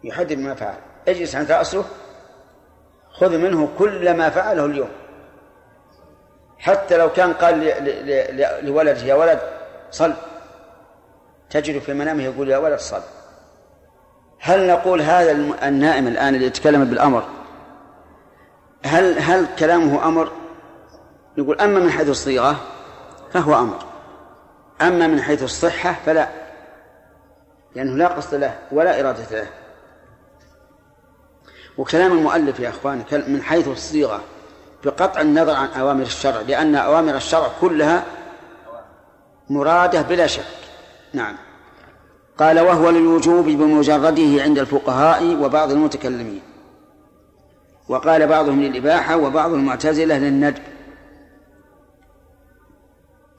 يحدث 0.05 0.33
بما 0.33 0.55
فعل. 0.55 0.77
اجلس 1.09 1.37
عند 1.37 1.53
رأسه 1.53 1.85
خذ 3.11 3.39
منه 3.39 3.69
كل 3.79 4.17
ما 4.17 4.31
فعله 4.31 4.67
اليوم. 4.67 4.89
حتى 6.59 6.97
لو 6.97 7.13
كان 7.13 7.33
قال 7.33 7.61
لولده 8.65 9.01
يا 9.01 9.15
ولد 9.15 9.41
صل. 9.91 10.15
تجد 11.51 11.79
في 11.79 11.95
منامه 11.95 12.23
يقول 12.23 12.49
يا 12.49 12.59
ولد 12.59 12.79
صل. 12.79 13.03
هل 14.39 14.67
نقول 14.67 15.03
هذا 15.03 15.33
النائم 15.69 16.09
الآن 16.09 16.35
اللي 16.35 16.47
يتكلم 16.47 16.85
بالأمر 16.85 17.44
هل 18.85 19.19
هل 19.19 19.47
كلامه 19.59 20.09
أمر؟ 20.09 20.33
يقول 21.37 21.61
أما 21.61 21.81
من 21.81 21.91
حيث 21.91 22.09
الصيغة 22.09 22.57
فهو 23.33 23.55
أمر. 23.55 23.79
أما 24.83 25.07
من 25.07 25.23
حيث 25.23 25.43
الصحة 25.43 25.97
فلا 26.07 26.29
لأنه 27.75 27.97
لا 27.97 28.09
قصد 28.09 28.35
له 28.35 28.59
ولا 28.73 29.01
إرادة 29.01 29.25
له. 29.31 29.47
وكلام 31.79 32.13
المؤلف 32.13 32.61
يا 32.61 32.69
أخوان 32.69 33.05
من 33.13 33.43
حيث 33.43 33.69
الصيغة 33.69 34.21
بقطع 34.85 35.21
النظر 35.21 35.55
عن 35.55 35.69
أوامر 35.69 36.03
الشرع 36.03 36.41
لأن 36.41 36.75
أوامر 36.75 37.17
الشرع 37.17 37.49
كلها 37.61 38.05
مرادة 39.51 40.03
بلا 40.03 40.27
شك. 40.27 40.45
نعم. 41.13 41.37
قال 42.39 42.61
وهو 42.61 42.91
للوجوب 42.91 43.45
بمجرده 43.45 44.43
عند 44.43 44.59
الفقهاء 44.59 45.37
وبعض 45.43 45.71
المتكلمين. 45.71 46.54
وقال 47.89 48.27
بعضهم 48.27 48.63
للإباحة 48.63 49.17
وبعض 49.17 49.53
المعتزلة 49.53 50.19
للندب. 50.19 50.63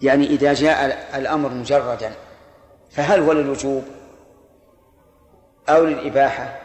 يعني 0.02 0.26
إذا 0.26 0.54
جاء 0.54 1.08
الأمر 1.16 1.50
مجردا 1.50 2.12
فهل 2.92 3.20
هو 3.20 3.32
للوجوب 3.32 3.84
أو 5.70 5.86
للإباحة 5.86 6.60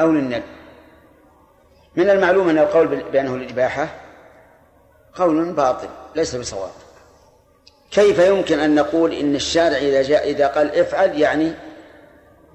أو 0.00 0.12
للندب؟ 0.12 0.42
من 1.96 2.10
المعلوم 2.10 2.48
أن 2.48 2.58
القول 2.58 2.86
بأنه 2.86 3.36
للإباحة 3.36 3.88
قول 5.14 5.52
باطل 5.52 5.88
ليس 6.14 6.36
بصواب. 6.36 6.70
كيف 7.90 8.18
يمكن 8.18 8.58
أن 8.58 8.74
نقول 8.74 9.12
إن 9.12 9.34
الشارع 9.34 9.76
إذا 9.76 10.02
جاء 10.02 10.30
إذا 10.30 10.46
قال 10.46 10.78
افعل 10.78 11.20
يعني 11.20 11.52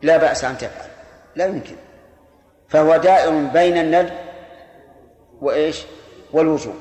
لا 0.02 0.18
بأس 0.18 0.44
أن 0.44 0.58
تفعل؟ 0.58 0.90
لا 1.36 1.46
يمكن. 1.46 1.76
فهو 2.70 2.98
دائر 2.98 3.32
بين 3.54 3.78
الندب 3.78 4.14
وإيش؟ 5.42 5.84
والوجوب. 6.34 6.76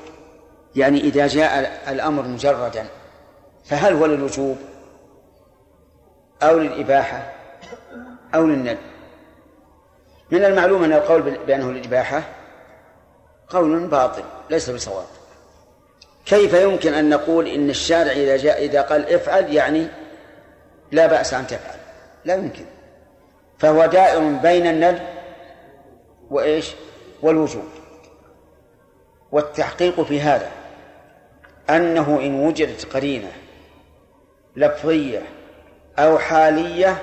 يعني 0.75 0.99
إذا 0.99 1.27
جاء 1.27 1.81
الأمر 1.91 2.23
مجردا 2.23 2.85
فهل 3.65 3.93
هو 3.93 4.05
للوجوب؟ 4.05 4.57
أو 6.43 6.59
للإباحة؟ 6.59 7.33
أو 8.35 8.45
للندب 8.45 8.77
من 10.31 10.45
المعلوم 10.45 10.83
أن 10.83 10.93
القول 10.93 11.21
بأنه 11.21 11.71
للإباحة 11.71 12.23
قول 13.49 13.87
باطل 13.87 14.23
ليس 14.49 14.69
بصواب. 14.69 15.05
كيف 16.25 16.53
يمكن 16.53 16.93
أن 16.93 17.09
نقول 17.09 17.47
إن 17.47 17.69
الشارع 17.69 18.11
إذا 18.11 18.37
جاء 18.37 18.65
إذا 18.65 18.81
قال 18.81 19.13
افعل 19.13 19.53
يعني 19.53 19.87
لا 20.91 21.07
بأس 21.07 21.33
أن 21.33 21.47
تفعل؟ 21.47 21.79
لا 22.25 22.35
يمكن. 22.35 22.65
فهو 23.59 23.85
دائر 23.85 24.19
بين 24.19 24.67
الندب 24.67 25.18
وإيش؟ 26.29 26.71
والوجوب. 27.21 27.63
والتحقيق 29.31 30.01
في 30.01 30.21
هذا 30.21 30.51
أنه 31.69 32.19
إن 32.19 32.47
وجدت 32.47 32.85
قرينة 32.85 33.31
لفظية 34.55 35.21
أو 35.99 36.17
حالية 36.17 36.97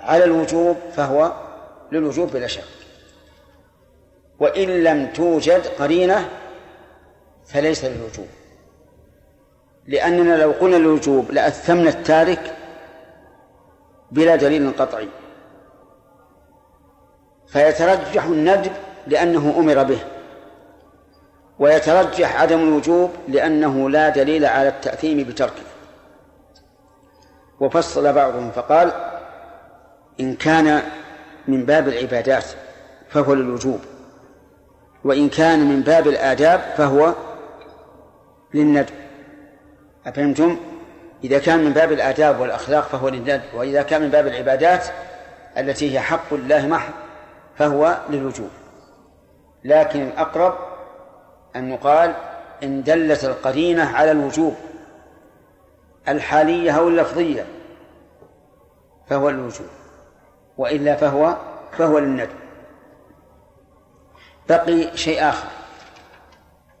على 0.00 0.24
الوجوب 0.24 0.76
فهو 0.96 1.32
للوجوب 1.92 2.30
بلا 2.32 2.46
شك. 2.46 2.64
وإن 4.38 4.84
لم 4.84 5.12
توجد 5.12 5.66
قرينة 5.66 6.28
فليس 7.46 7.84
للوجوب. 7.84 8.26
لأننا 9.86 10.36
لو 10.36 10.52
قلنا 10.52 10.76
الوجوب 10.76 11.30
لأثمنا 11.30 11.88
التارك 11.90 12.56
بلا 14.10 14.36
دليل 14.36 14.72
قطعي. 14.78 15.08
فيترجح 17.48 18.24
الندب 18.24 18.72
لأنه 19.06 19.54
أمر 19.58 19.82
به 19.82 19.98
ويترجح 21.58 22.40
عدم 22.40 22.60
الوجوب 22.60 23.10
لأنه 23.28 23.90
لا 23.90 24.08
دليل 24.08 24.44
على 24.44 24.68
التأثيم 24.68 25.24
بتركه 25.24 25.62
وفصل 27.60 28.12
بعضهم 28.12 28.50
فقال 28.50 28.92
إن 30.20 30.34
كان 30.34 30.82
من 31.48 31.64
باب 31.64 31.88
العبادات 31.88 32.44
فهو 33.08 33.34
للوجوب 33.34 33.80
وإن 35.04 35.28
كان 35.28 35.68
من 35.68 35.80
باب 35.80 36.08
الآداب 36.08 36.60
فهو 36.76 37.14
للندب 38.54 38.94
أفهمتم؟ 40.06 40.56
إذا 41.24 41.38
كان 41.38 41.64
من 41.64 41.72
باب 41.72 41.92
الآداب 41.92 42.40
والأخلاق 42.40 42.88
فهو 42.88 43.08
للندب 43.08 43.40
وإذا 43.54 43.82
كان 43.82 44.02
من 44.02 44.08
باب 44.08 44.26
العبادات 44.26 44.86
التي 45.58 45.92
هي 45.92 46.00
حق 46.00 46.32
الله 46.32 46.66
محض 46.66 46.92
فهو 47.58 47.98
للوجوب. 48.10 48.50
لكن 49.64 50.02
الأقرب 50.02 50.54
أن 51.56 51.70
يقال 51.70 52.14
إن 52.62 52.82
دلت 52.82 53.24
القرينة 53.24 53.96
على 53.96 54.10
الوجوب 54.10 54.54
الحالية 56.08 56.70
أو 56.70 56.88
اللفظية 56.88 57.46
فهو 59.06 59.28
الوجوب 59.28 59.66
وإلا 60.58 60.96
فهو 60.96 61.36
فهو 61.72 61.98
للندب. 61.98 62.36
بقي 64.48 64.96
شيء 64.96 65.28
آخر 65.28 65.48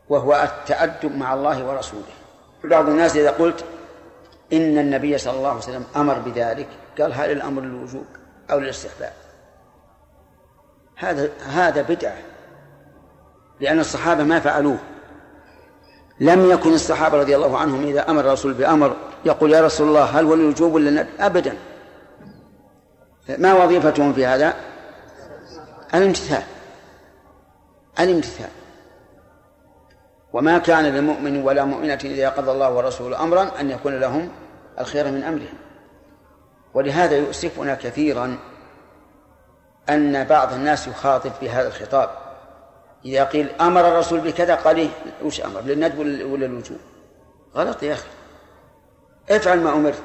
وهو 0.08 0.34
التأدب 0.34 1.16
مع 1.16 1.34
الله 1.34 1.66
ورسوله. 1.66 2.02
بعض 2.64 2.88
الناس 2.88 3.16
إذا 3.16 3.30
قلت 3.30 3.64
إن 4.52 4.78
النبي 4.78 5.18
صلى 5.18 5.36
الله 5.36 5.48
عليه 5.48 5.58
وسلم 5.58 5.84
أمر 5.96 6.18
بذلك 6.18 6.68
قال 7.00 7.12
هل 7.12 7.30
الأمر 7.32 7.62
للوجوب 7.62 8.06
أو 8.50 8.58
للاستحباب؟ 8.58 9.12
هذا 10.98 11.30
هذا 11.46 11.82
بدعة 11.82 12.16
لأن 13.60 13.80
الصحابة 13.80 14.24
ما 14.24 14.40
فعلوه. 14.40 14.78
لم 16.20 16.50
يكن 16.50 16.74
الصحابة 16.74 17.18
رضي 17.18 17.36
الله 17.36 17.58
عنهم 17.58 17.86
إذا 17.86 18.10
أمر 18.10 18.20
الرسول 18.20 18.52
بأمر 18.52 18.96
يقول 19.24 19.52
يا 19.52 19.60
رسول 19.60 19.88
الله 19.88 20.04
هل 20.04 20.24
هو 20.24 20.34
للوجوب 20.34 20.74
ولا 20.74 21.06
أبدا. 21.20 21.56
ما 23.38 23.54
وظيفتهم 23.54 24.12
في 24.12 24.26
هذا؟ 24.26 24.54
الامتثال. 25.94 26.42
الامتثال. 28.00 28.50
وما 30.32 30.58
كان 30.58 30.84
للمؤمن 30.84 31.42
ولا 31.42 31.64
مؤمنة 31.64 31.98
إذا 32.04 32.28
قضى 32.28 32.50
الله 32.50 32.70
ورسوله 32.70 33.22
أمرا 33.22 33.50
أن 33.60 33.70
يكون 33.70 34.00
لهم 34.00 34.30
الخير 34.80 35.10
من 35.10 35.22
أمرهم. 35.22 35.58
ولهذا 36.74 37.16
يؤسفنا 37.16 37.74
كثيرا 37.74 38.38
أن 39.90 40.24
بعض 40.24 40.52
الناس 40.52 40.88
يخاطب 40.88 41.32
بهذا 41.40 41.68
الخطاب. 41.68 42.10
إذا 43.04 43.24
قيل 43.24 43.50
أمر 43.60 43.88
الرسول 43.88 44.20
بكذا 44.20 44.54
قال 44.54 44.76
إيه؟ 44.76 44.88
وش 45.24 45.40
أمر؟ 45.40 45.60
للندب 45.60 45.98
ولا 45.98 46.46
الوجوب 46.46 46.78
غلط 47.54 47.82
يا 47.82 47.92
أخي. 47.92 48.08
افعل 49.30 49.60
ما 49.60 49.72
أمرت. 49.72 50.02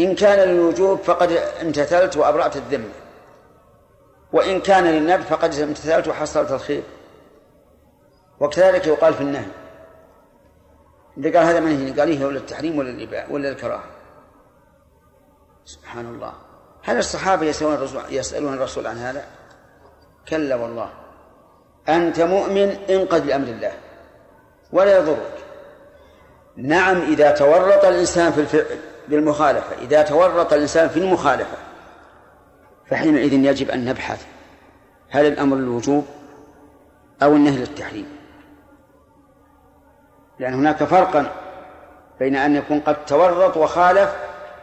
إن 0.00 0.14
كان 0.14 0.48
للوجوب 0.48 0.98
فقد 0.98 1.32
امتثلت 1.32 2.16
وأبرأت 2.16 2.56
الذمة. 2.56 2.92
وإن 4.32 4.60
كان 4.60 4.84
للندب 4.84 5.22
فقد 5.22 5.54
امتثلت 5.54 6.08
وحصلت 6.08 6.50
الخير. 6.52 6.82
وكذلك 8.40 8.86
يقال 8.86 9.14
في 9.14 9.20
النهي. 9.20 9.50
إذا 11.18 11.38
قال 11.38 11.46
هذا 11.46 11.60
منهي 11.60 12.00
قال 12.00 12.08
إيه 12.08 12.24
ولا 12.24 12.38
التحريم 12.38 12.78
ولا 12.78 12.90
الإباء 12.90 13.32
ولا 13.32 13.48
الكراهة. 13.48 13.84
سبحان 15.64 16.06
الله. 16.06 16.32
هل 16.82 16.98
الصحابة 16.98 17.46
يسألون 17.46 17.74
الرسول, 17.74 18.02
يسألون 18.10 18.54
الرسول 18.54 18.86
عن 18.86 18.98
هذا؟ 18.98 19.24
كلا 20.28 20.54
والله. 20.54 20.90
أنت 21.88 22.20
مؤمن 22.20 22.76
انقذ 22.90 23.20
بأمر 23.20 23.48
الله 23.48 23.72
ولا 24.72 24.98
يضرك. 24.98 25.38
نعم 26.56 26.96
إذا 26.96 27.30
تورط 27.30 27.84
الإنسان 27.84 28.32
في 28.32 28.40
الفعل 28.40 28.78
بالمخالفة 29.08 29.78
إذا 29.82 30.02
تورط 30.02 30.52
الإنسان 30.52 30.88
في 30.88 30.98
المخالفة 30.98 31.56
فحينئذ 32.90 33.32
يجب 33.32 33.70
أن 33.70 33.84
نبحث 33.84 34.26
هل 35.10 35.26
الأمر 35.26 35.56
للوجوب 35.56 36.06
أو 37.22 37.32
النهي 37.32 37.58
للتحريم. 37.58 38.06
لأن 40.38 40.54
هناك 40.54 40.84
فرقا 40.84 41.32
بين 42.18 42.36
أن 42.36 42.56
يكون 42.56 42.80
قد 42.80 43.04
تورط 43.04 43.56
وخالف 43.56 44.16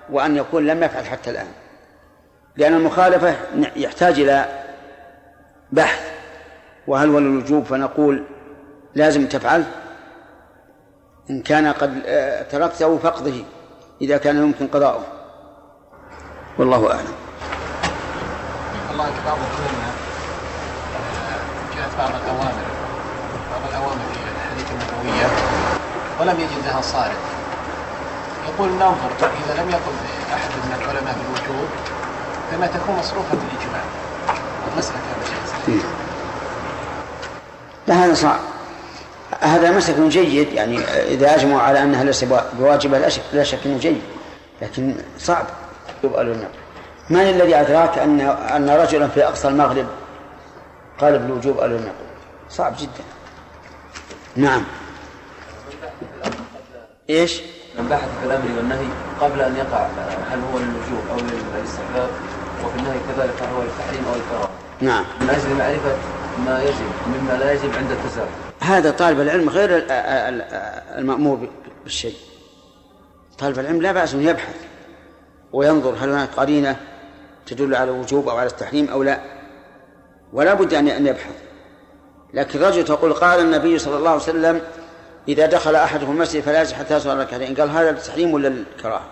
وأن 0.09 0.37
يكون 0.37 0.67
لم 0.67 0.83
يفعل 0.83 1.05
حتى 1.05 1.29
الآن. 1.29 1.47
لأن 2.59 2.73
المخالفة 2.73 3.35
يحتاج 3.75 4.19
إلى 4.19 4.45
بحث. 5.71 6.09
وهل 6.87 7.09
هو 7.09 7.17
الوجوب 7.17 7.65
فنقول 7.65 8.23
لازم 8.95 9.27
تفعل؟ 9.27 9.65
إن 11.29 11.41
كان 11.41 11.67
قد 11.67 12.01
آه، 12.05 12.41
تركته 12.41 12.97
فقده 12.97 13.33
إذا 14.01 14.17
كان 14.17 14.37
يمكن 14.37 14.67
قضاؤه. 14.67 15.03
والله 16.57 16.91
أعلم. 16.91 17.13
الله 18.91 19.05
بعض 19.25 19.37
جاءت 21.75 21.97
بعض 21.97 22.09
الأوامر. 22.09 22.63
بعض 23.51 23.61
الأوامر 23.69 24.05
في 24.13 24.19
الحديث 24.35 24.71
النبوية 24.71 25.27
ولم 26.19 26.39
يجد 26.39 26.65
لها 26.65 26.81
صارف. 26.81 27.19
يقول 28.47 28.69
ننظر 28.69 29.11
إذا 29.21 29.63
لم 29.63 29.69
يقل 29.69 29.93
أحد 30.33 30.49
من 30.49 30.81
العلماء 30.81 31.15
بالوجوب 31.15 31.69
فما 32.51 32.67
تكون 32.67 32.95
مصروفا 32.95 33.35
بالإجماع 33.35 33.81
المسلك 34.73 34.95
هذا 34.95 35.79
لا 37.87 38.05
هذا 38.05 38.13
صعب. 38.13 38.39
هذا 39.39 39.71
مسلك 39.71 39.99
جيد 39.99 40.53
يعني 40.53 40.79
إذا 40.83 41.35
أجمعوا 41.35 41.61
على 41.61 41.83
أنها 41.83 42.03
ليس 42.03 42.25
بواجبة 42.59 42.97
لا 42.97 43.09
شك, 43.09 43.21
لا 43.33 43.43
شك 43.43 43.59
أنه 43.65 43.77
جيد 43.77 44.01
لكن 44.61 44.95
صعب. 45.19 45.45
يبقى 46.03 46.23
له 46.23 46.31
النقل. 46.31 46.59
من 47.09 47.21
الذي 47.21 47.55
أدراك 47.55 47.97
أن 47.97 48.19
أن 48.55 48.69
رجلا 48.69 49.07
في 49.07 49.25
أقصى 49.25 49.47
المغرب 49.47 49.85
قال 51.01 51.19
بالوجوب 51.19 51.57
أو 51.57 51.65
النقل؟ 51.65 51.93
صعب 52.49 52.73
جدا. 52.79 53.03
نعم. 54.35 54.63
إيش؟ 57.09 57.41
من 57.79 57.87
بحث 57.87 58.09
في 58.19 58.25
الامر 58.25 58.57
والنهي 58.57 58.87
قبل 59.21 59.41
أن 59.41 59.55
يقع 59.55 59.87
هل 60.31 60.39
هو 60.53 60.59
للوجوب 60.59 61.03
أو 61.11 61.17
للاستحباب؟ 61.17 62.09
وفي 62.65 62.79
النهي 62.79 62.97
كذلك 63.07 63.41
هل 63.41 63.55
هو 63.55 63.61
للتحريم 63.63 64.05
أو 64.05 64.15
الكراهة. 64.15 64.49
نعم. 64.81 65.05
من 65.21 65.29
أجل 65.29 65.55
معرفة 65.55 65.95
ما 66.45 66.63
يجب 66.63 66.91
مما 67.07 67.33
لا 67.33 67.53
يجب 67.53 67.75
عند 67.75 67.91
التزام. 67.91 68.27
هذا 68.59 68.91
طالب 68.91 69.19
العلم 69.19 69.49
غير 69.49 69.85
المأمور 70.97 71.49
بالشيء. 71.83 72.15
طالب 73.39 73.59
العلم 73.59 73.81
لا 73.81 73.91
بأس 73.91 74.13
أن 74.13 74.21
يبحث 74.21 74.55
وينظر 75.53 75.95
هل 75.99 76.09
هناك 76.09 76.29
قرينة 76.37 76.75
تدل 77.45 77.75
على 77.75 77.91
الوجوب 77.91 78.29
أو 78.29 78.37
على 78.37 78.47
التحريم 78.47 78.89
أو 78.89 79.03
لا 79.03 79.19
ولا 80.33 80.53
بد 80.53 80.73
أن 80.73 81.07
يبحث 81.07 81.35
لكن 82.33 82.59
رجل 82.59 82.85
تقول 82.85 83.13
قال 83.13 83.39
النبي 83.39 83.79
صلى 83.79 83.97
الله 83.97 84.09
عليه 84.09 84.21
وسلم 84.21 84.61
إذا 85.27 85.45
دخل 85.45 85.75
أحدهم 85.75 86.11
المسجد 86.11 86.41
فلا 86.41 86.61
يجب 86.61 86.73
حتى 86.73 86.97
يصلي 86.97 87.21
ركعتين 87.23 87.55
قال 87.55 87.69
هذا 87.69 87.89
التحريم 87.89 88.33
ولا 88.33 88.47
الكراهة؟ 88.47 89.05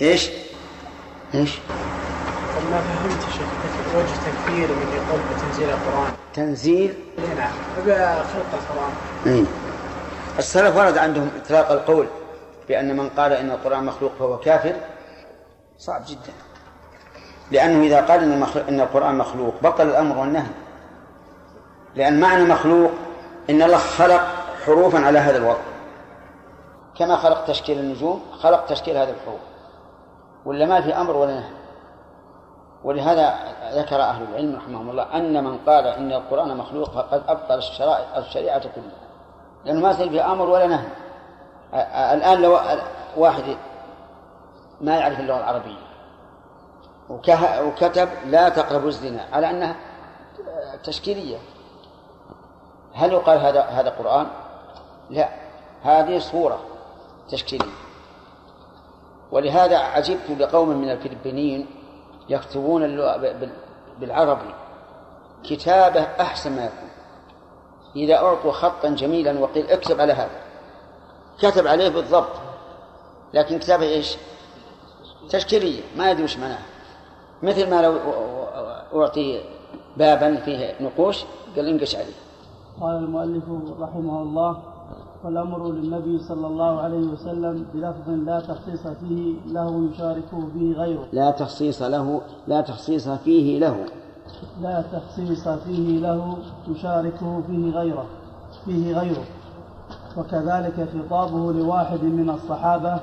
إيش؟ 0.00 0.30
إيش؟ 1.34 1.58
ما 2.70 2.80
فهمت 2.80 3.22
شيخ 3.30 3.50
وجه 3.96 4.30
تكفير 4.30 4.68
من 4.68 4.92
يقول 4.96 5.20
بتنزيل 5.34 5.70
القرآن. 5.70 6.12
تنزيل؟ 6.34 6.94
نعم. 7.38 7.52
بخلق 7.86 8.50
القرآن. 8.52 8.92
إيه. 9.26 9.44
السلف 10.38 10.76
ورد 10.76 10.98
عندهم 10.98 11.30
إطلاق 11.44 11.70
القول 11.70 12.06
بأن 12.68 12.96
من 12.96 13.08
قال 13.08 13.32
إن 13.32 13.50
القرآن 13.50 13.84
مخلوق 13.84 14.12
فهو 14.18 14.38
كافر. 14.38 14.74
صعب 15.78 16.02
جدا. 16.08 16.32
لأنه 17.50 17.86
إذا 17.86 18.00
قال 18.00 18.22
إن, 18.22 18.46
إن 18.68 18.80
القرآن 18.80 19.14
مخلوق 19.14 19.54
بطل 19.62 19.88
الأمر 19.88 20.18
والنهي. 20.18 20.50
لأن 21.94 22.20
معنى 22.20 22.44
مخلوق 22.44 22.90
إن 23.50 23.62
الله 23.62 23.78
خلق 23.78 24.20
حروفا 24.66 24.98
على 24.98 25.18
هذا 25.18 25.36
الوضع. 25.36 25.60
كما 26.98 27.16
خلق 27.16 27.44
تشكيل 27.44 27.78
النجوم 27.78 28.22
خلق 28.40 28.66
تشكيل 28.66 28.96
هذه 28.96 29.10
الحروف. 29.10 29.40
ولا 30.44 30.66
ما 30.66 30.80
في 30.80 30.94
أمر 30.94 31.16
ولا 31.16 31.34
نهي. 31.34 31.59
ولهذا 32.84 33.38
ذكر 33.74 34.02
أهل 34.02 34.22
العلم 34.22 34.56
رحمهم 34.56 34.90
الله 34.90 35.16
أن 35.16 35.44
من 35.44 35.58
قال 35.58 35.86
إن 35.86 36.12
القرآن 36.12 36.56
مخلوق 36.56 36.90
فقد 36.90 37.22
أبطل 37.28 37.58
الشرائع 37.58 38.18
الشريعة 38.18 38.60
كلها. 38.60 39.10
لأنه 39.64 39.80
ما 39.80 39.92
في 39.92 40.20
أمر 40.20 40.50
ولا 40.50 40.66
نهي. 40.66 40.86
الآن 42.14 42.42
لو 42.42 42.58
واحد 43.16 43.56
ما 44.80 44.96
يعرف 44.96 45.20
اللغة 45.20 45.38
العربية 45.38 45.90
وكتب 47.64 48.08
لا 48.26 48.48
تقربوا 48.48 48.88
الزنا 48.88 49.26
على 49.32 49.50
أنها 49.50 49.76
تشكيلية. 50.84 51.38
هل 52.94 53.12
يقال 53.12 53.38
هذا 53.38 53.62
هذا 53.62 53.90
قرآن؟ 53.90 54.26
لا. 55.10 55.28
هذه 55.82 56.18
صورة 56.18 56.60
تشكيلية. 57.28 57.72
ولهذا 59.32 59.78
عجبت 59.78 60.30
لقوم 60.38 60.68
من 60.68 60.90
الفلبينيين 60.90 61.66
يكتبون 62.28 62.82
بالعربي. 64.00 64.54
كتابة 65.44 66.00
أحسن 66.00 66.52
ما 66.56 66.64
يكون. 66.64 66.88
إذا 67.96 68.14
أعطوا 68.14 68.52
خطا 68.52 68.88
جميلا 68.88 69.40
وقيل 69.40 69.66
اكتب 69.66 70.00
على 70.00 70.12
هذا. 70.12 70.40
كتب 71.38 71.66
عليه 71.66 71.88
بالضبط. 71.88 72.32
لكن 73.34 73.58
كتابه 73.58 73.84
إيش؟ 73.84 74.16
تشكيلية. 75.28 75.82
ما 75.96 76.10
يدري 76.10 76.24
وش 76.24 76.36
معناها. 76.36 76.62
مثل 77.42 77.70
ما 77.70 77.82
لو 77.82 77.98
أعطي 79.02 79.40
بابا 79.96 80.36
فيه 80.36 80.74
نقوش 80.80 81.24
قال 81.56 81.68
انقش 81.68 81.96
عليه. 81.96 82.12
قال 82.80 82.96
المؤلف 82.96 83.44
رحمه 83.80 84.22
الله 84.22 84.62
والأمر 85.24 85.72
للنبي 85.72 86.18
صلى 86.18 86.46
الله 86.46 86.80
عليه 86.80 87.06
وسلم 87.06 87.66
بلفظ 87.74 88.10
لا 88.10 88.40
تخصيص 88.40 88.86
فيه 88.86 89.34
له 89.46 89.88
يشاركه 89.92 90.48
فيه 90.52 90.74
غيره. 90.74 91.04
لا 91.12 91.30
تخصيص 91.30 91.82
له 91.82 92.20
لا 92.48 92.60
تخصيص 92.60 93.08
فيه 93.08 93.58
له. 93.58 93.76
لا 94.60 94.84
تخصيص 94.92 95.48
فيه 95.48 95.98
له 95.98 96.38
يشاركه 96.68 97.42
فيه 97.46 97.70
غيره 97.70 98.06
فيه 98.64 98.98
غيره. 98.98 99.24
وكذلك 100.16 100.88
خطابه 100.94 101.52
لواحد 101.52 102.04
من 102.04 102.30
الصحابة 102.30 103.00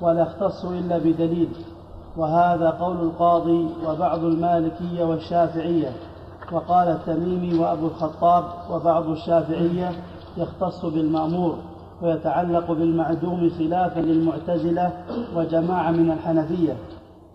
ولا 0.00 0.22
يختص 0.22 0.64
إلا 0.64 0.98
بدليل 0.98 1.48
وهذا 2.16 2.70
قول 2.70 3.00
القاضي 3.00 3.68
وبعض 3.86 4.24
المالكية 4.24 5.04
والشافعية. 5.04 5.92
وقال 6.52 6.88
التميمي 6.88 7.58
وأبو 7.58 7.86
الخطاب 7.86 8.44
وبعض 8.70 9.08
الشافعية 9.08 9.92
يختص 10.36 10.84
بالمأمور 10.84 11.58
ويتعلق 12.02 12.72
بالمعدوم 12.72 13.50
خلافا 13.58 14.00
للمعتزلة 14.00 14.92
وجماعة 15.36 15.90
من 15.90 16.10
الحنفية. 16.10 16.76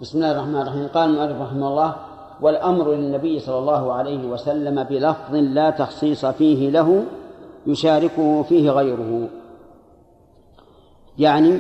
بسم 0.01 0.17
الله 0.17 0.31
الرحمن 0.31 0.61
الرحيم. 0.61 0.87
قال 0.87 1.09
المؤلف 1.09 1.41
رحمه 1.41 1.67
الله 1.67 1.95
والأمر 2.41 2.91
للنبي 2.91 3.39
صلى 3.39 3.59
الله 3.59 3.93
عليه 3.93 4.27
وسلم 4.27 4.83
بلفظ 4.83 5.35
لا 5.35 5.69
تخصيص 5.69 6.25
فيه 6.25 6.69
له 6.69 7.03
يشاركه 7.67 8.43
فيه 8.43 8.71
غيره. 8.71 9.29
يعني 11.17 11.59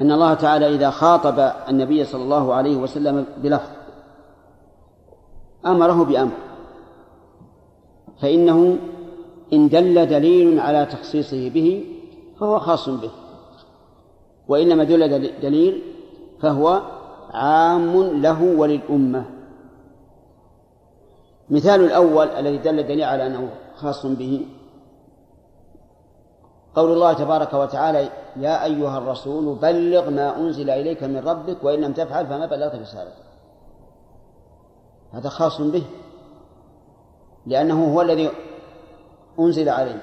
أن 0.00 0.12
الله 0.12 0.34
تعالى 0.34 0.74
إذا 0.74 0.90
خاطب 0.90 1.52
النبي 1.68 2.04
صلى 2.04 2.22
الله 2.22 2.54
عليه 2.54 2.76
وسلم 2.76 3.26
بلفظ 3.42 3.70
أمره 5.66 6.04
بأمر 6.04 6.32
فإنه 8.22 8.78
إن 9.54 9.68
دل 9.68 10.06
دليل 10.06 10.60
على 10.60 10.86
تخصيصه 10.86 11.50
به 11.50 11.84
فهو 12.40 12.58
خاص 12.58 12.88
به 12.88 13.10
وإن 14.48 14.68
لم 14.68 14.82
دل 14.82 15.30
دليل 15.40 15.82
فهو 16.40 16.82
عام 17.30 18.02
له 18.02 18.42
وللأمة. 18.42 19.24
مثال 21.50 21.84
الأول 21.84 22.28
الذي 22.28 22.58
دل 22.58 22.78
الدليل 22.78 23.04
على 23.04 23.26
أنه 23.26 23.50
خاص 23.76 24.06
به 24.06 24.46
قول 26.74 26.92
الله 26.92 27.12
تبارك 27.12 27.54
وتعالى 27.54 28.08
يا 28.36 28.64
أيها 28.64 28.98
الرسول 28.98 29.58
بلغ 29.58 30.10
ما 30.10 30.36
أنزل 30.38 30.70
إليك 30.70 31.02
من 31.02 31.18
ربك 31.28 31.64
وإن 31.64 31.80
لم 31.80 31.92
تفعل 31.92 32.26
فما 32.26 32.46
بلغت 32.46 32.74
رسالته. 32.74 33.24
هذا 35.12 35.28
خاص 35.28 35.60
به 35.60 35.82
لأنه 37.46 37.94
هو 37.94 38.02
الذي 38.02 38.30
أنزل 39.40 39.68
عليه. 39.68 40.02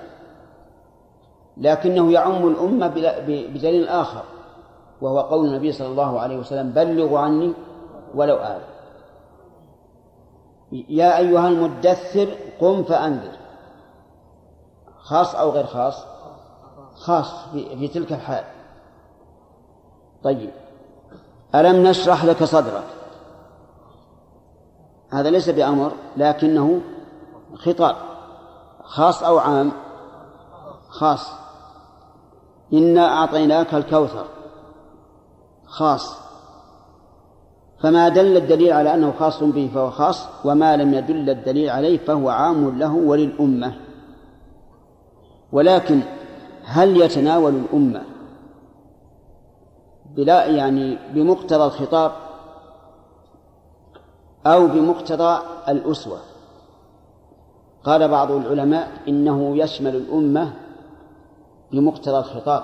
لكنه 1.58 2.12
يعم 2.12 2.48
الأمة 2.48 2.88
بدليل 3.28 3.88
آخر 3.88 4.24
وهو 5.02 5.20
قول 5.20 5.46
النبي 5.46 5.72
صلى 5.72 5.88
الله 5.88 6.20
عليه 6.20 6.38
وسلم 6.38 6.70
بلغوا 6.72 7.20
عني 7.20 7.54
ولو 8.16 8.36
آية 8.36 8.72
يا 10.72 11.18
أيها 11.18 11.48
المدثر 11.48 12.28
قم 12.62 12.84
فأنذر. 12.84 13.32
خاص 14.98 15.36
أو 15.36 15.50
غير 15.50 15.66
خاص؟ 15.66 16.06
خاص 16.96 17.50
في, 17.52 17.78
في 17.78 17.88
تلك 17.88 18.14
الحال. 18.14 18.44
طيب. 20.24 20.50
ألم 21.56 21.88
نشرح 21.88 22.26
لك 22.26 22.44
صدرك؟ 22.44 22.84
هذا 25.14 25.30
ليس 25.30 25.50
بأمر 25.50 25.92
لكنه 26.18 26.82
خطاب. 27.56 27.96
خاص 28.84 29.24
أو 29.24 29.38
عام؟ 29.38 29.72
خاص. 30.90 31.32
إنا 32.74 33.08
أعطيناك 33.08 33.74
الكوثر. 33.74 34.26
خاص. 35.66 36.18
فما 37.84 38.10
دل 38.10 38.38
الدليل 38.38 38.74
على 38.74 38.94
أنه 38.94 39.14
خاص 39.20 39.44
به 39.44 39.72
فهو 39.74 39.92
خاص 39.92 40.28
وما 40.46 40.78
لم 40.78 40.94
يدل 40.94 41.30
الدليل 41.30 41.70
عليه 41.70 41.98
فهو 41.98 42.30
عام 42.30 42.80
له 42.80 42.94
وللأمة. 42.94 43.74
ولكن 45.52 46.02
هل 46.64 47.02
يتناول 47.02 47.56
الأمة 47.56 48.04
بلا 50.16 50.46
يعني 50.46 50.98
بمقتضى 51.14 51.64
الخطاب 51.64 52.12
أو 54.46 54.68
بمقتضى 54.68 55.40
الأسوة؟ 55.70 56.20
قال 57.84 58.08
بعض 58.08 58.32
العلماء 58.32 58.88
إنه 59.08 59.58
يشمل 59.58 59.96
الأمة 59.96 60.54
بمقتضى 61.72 62.18
الخطاب 62.18 62.64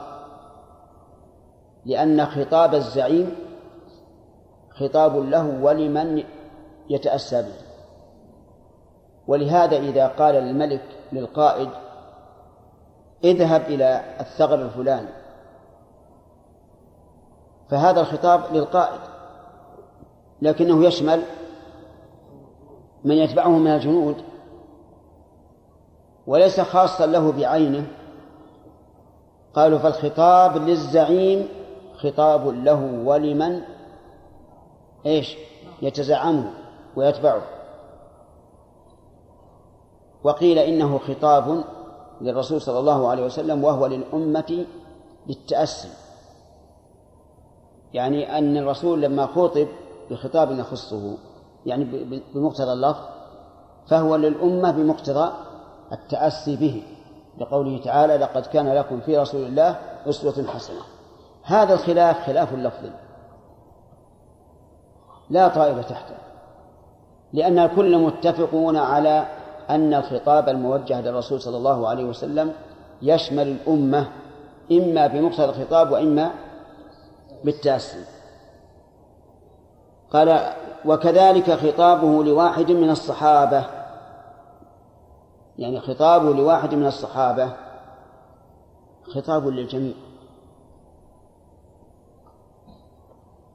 لأن 1.85 2.25
خطاب 2.25 2.75
الزعيم 2.75 3.35
خطاب 4.79 5.17
له 5.17 5.63
ولمن 5.63 6.23
يتأسى 6.89 7.41
به. 7.41 7.67
ولهذا 9.27 9.77
إذا 9.77 10.07
قال 10.07 10.35
الملك 10.35 10.83
للقائد 11.11 11.69
اذهب 13.23 13.61
إلى 13.61 14.03
الثغر 14.19 14.61
الفلاني. 14.61 15.09
فهذا 17.69 18.01
الخطاب 18.01 18.41
للقائد 18.53 18.99
لكنه 20.41 20.85
يشمل 20.85 21.21
من 23.03 23.15
يتبعه 23.15 23.49
من 23.49 23.67
الجنود. 23.67 24.15
وليس 26.27 26.61
خاصا 26.61 27.05
له 27.05 27.31
بعينه. 27.31 27.87
قالوا 29.53 29.79
فالخطاب 29.79 30.57
للزعيم 30.57 31.47
خطاب 31.97 32.47
له 32.47 33.01
ولمن؟ 33.05 33.61
إيش؟ 35.05 35.37
يتزعمه 35.81 36.53
ويتبعه. 36.95 37.41
وقيل 40.23 40.59
إنه 40.59 40.97
خطاب 40.97 41.63
للرسول 42.21 42.61
صلى 42.61 42.79
الله 42.79 43.07
عليه 43.07 43.25
وسلم 43.25 43.63
وهو 43.63 43.85
للأمة 43.85 44.65
بالتأسي. 45.27 45.89
يعني 47.93 48.37
أن 48.37 48.57
الرسول 48.57 49.01
لما 49.01 49.25
خطب 49.25 49.67
بخطاب 50.11 50.59
يخصه 50.59 51.17
يعني 51.65 51.83
بمقتضى 52.35 52.73
اللفظ 52.73 53.01
فهو 53.87 54.15
للأمة 54.15 54.71
بمقتضى 54.71 55.31
التأسي 55.91 56.55
به 56.55 56.83
لقوله 57.37 57.81
تعالى 57.83 58.17
لقد 58.17 58.45
كان 58.45 58.73
لكم 58.73 58.99
في 58.99 59.17
رسول 59.17 59.41
الله 59.41 59.75
أسوة 60.09 60.45
حسنة. 60.47 60.81
هذا 61.43 61.73
الخلاف 61.73 62.25
خلاف 62.25 62.53
اللفظ. 62.53 62.89
لا 65.29 65.47
طائل 65.47 65.83
تحته. 65.83 66.15
لأن 67.33 67.59
الكل 67.59 67.97
متفقون 67.97 68.77
على 68.77 69.25
أن 69.69 69.93
الخطاب 69.93 70.49
الموجه 70.49 71.01
للرسول 71.01 71.41
صلى 71.41 71.57
الله 71.57 71.87
عليه 71.87 72.03
وسلم 72.03 72.53
يشمل 73.01 73.47
الأمة 73.47 74.07
إما 74.71 75.07
بمقتضى 75.07 75.45
الخطاب 75.45 75.91
وإما 75.91 76.31
بالتأسي. 77.43 78.03
قال 80.13 80.53
وكذلك 80.85 81.51
خطابه 81.51 82.23
لواحد 82.23 82.71
من 82.71 82.89
الصحابة 82.89 83.76
يعني 85.57 85.79
خطابه 85.79 86.33
لواحد 86.33 86.75
من 86.75 86.87
الصحابة 86.87 87.53
خطاب 89.03 89.47
للجميع. 89.47 89.93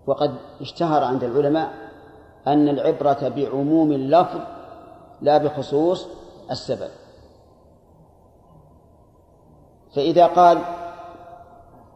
وقد 0.07 0.35
اشتهر 0.61 1.05
عند 1.05 1.25
العلماء 1.25 1.73
أن 2.47 2.69
العبرة 2.69 3.29
بعموم 3.29 3.93
اللفظ 3.93 4.41
لا 5.21 5.39
بخصوص 5.39 6.09
السبب. 6.51 6.91
فإذا 9.95 10.27
قال 10.27 10.59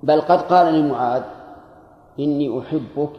بل 0.02 0.20
قد 0.20 0.42
قال 0.42 0.74
لمعاذ 0.74 1.22
إني 2.18 2.60
أحبك 2.60 3.10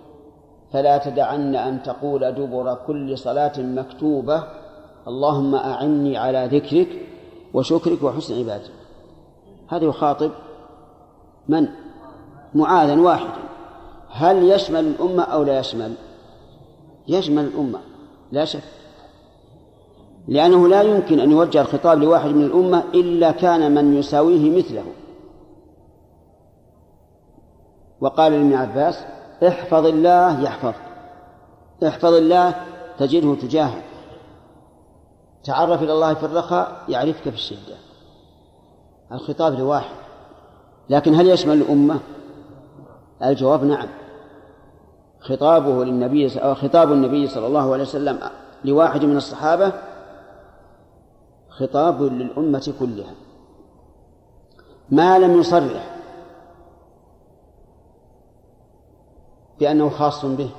فلا 0.74 0.98
تدعن 0.98 1.56
أن 1.56 1.84
تقول 1.84 2.32
دبر 2.32 2.78
كل 2.88 3.18
صلاة 3.18 3.54
مكتوبة 3.58 4.44
اللهم 5.08 5.56
أعني 5.56 6.18
على 6.18 6.50
ذكرك 6.52 6.88
وشكرك 7.54 8.04
وحسن 8.04 8.40
عبادتك. 8.40 8.72
هذا 9.68 9.86
يخاطب 9.86 10.32
من؟ 11.48 11.68
معاذا 12.54 13.02
واحدا. 13.02 13.42
هل 14.10 14.52
يشمل 14.52 14.88
الأمة 14.88 15.24
أو 15.24 15.44
لا 15.44 15.60
يشمل؟ 15.60 15.94
يشمل 17.08 17.44
الأمة 17.44 17.80
لا 18.32 18.46
شك. 18.46 18.64
لأنه 20.28 20.68
لا 20.68 20.82
يمكن 20.82 21.20
أن 21.20 21.32
يوجه 21.32 21.62
الخطاب 21.62 22.00
لواحد 22.00 22.30
من 22.30 22.44
الأمة 22.44 22.84
إلا 22.94 23.32
كان 23.32 23.76
من 23.76 23.98
يساويه 23.98 24.58
مثله. 24.58 24.84
وقال 28.02 28.32
لابن 28.32 28.54
عباس 28.54 29.06
احفظ 29.48 29.86
الله 29.86 30.42
يحفظك. 30.42 30.84
احفظ 31.88 32.14
الله 32.14 32.56
تجده 33.00 33.36
تجاهك. 33.36 33.84
تعرف 35.48 35.84
إلى 35.84 35.94
الله 35.94 36.14
في 36.14 36.26
الرخاء 36.26 36.84
يعرفك 36.90 37.22
في 37.22 37.36
الشدة. 37.36 37.76
الخطاب 39.12 39.54
لواحد. 39.54 39.96
لكن 40.90 41.16
هل 41.16 41.30
يشمل 41.30 41.62
الأمة؟ 41.62 42.00
الجواب 43.24 43.64
نعم. 43.64 43.88
خطابه 45.20 45.86
للنبي 45.86 46.40
أو 46.40 46.56
خطاب 46.56 46.92
النبي 46.92 47.28
صلى 47.28 47.48
الله 47.48 47.74
عليه 47.74 47.84
وسلم 47.84 48.20
لواحد 48.66 49.06
من 49.06 49.18
الصحابة 49.18 49.74
خطاب 51.50 52.02
للأمة 52.02 52.74
كلها. 52.80 53.14
ما 54.90 55.20
لم 55.20 55.40
يصرح 55.40 55.98
بأنه 59.60 59.90
خاص 59.90 60.26
به 60.26 60.50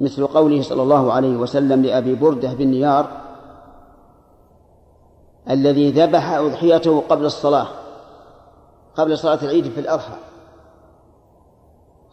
مثل 0.00 0.26
قوله 0.26 0.62
صلى 0.62 0.82
الله 0.82 1.12
عليه 1.12 1.36
وسلم 1.36 1.82
لأبي 1.82 2.14
بردة 2.14 2.52
بن 2.54 2.66
نيار 2.66 3.22
الذي 5.50 5.90
ذبح 5.90 6.32
أضحيته 6.32 7.00
قبل 7.00 7.24
الصلاة 7.24 7.66
قبل 8.96 9.18
صلاة 9.18 9.38
العيد 9.42 9.70
في 9.70 9.80
الأضحى. 9.80 10.16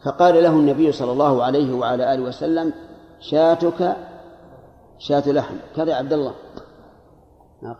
فقال 0.04 0.42
له 0.42 0.50
النبي 0.50 0.92
صلى 0.92 1.12
الله 1.12 1.44
عليه 1.44 1.74
وعلى 1.74 2.14
آله 2.14 2.22
وسلم 2.22 2.72
شاتك 3.20 3.96
شاة 4.98 5.28
لحم. 5.28 5.54
كذا 5.76 5.90
يا 5.90 5.96
عبد 5.96 6.12
الله. 6.12 6.34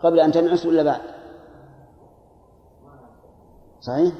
قبل 0.02 0.20
أن 0.20 0.32
تنعس 0.32 0.66
ولا 0.66 0.82
بعد؟ 0.82 1.00
صحيح؟ 3.80 4.14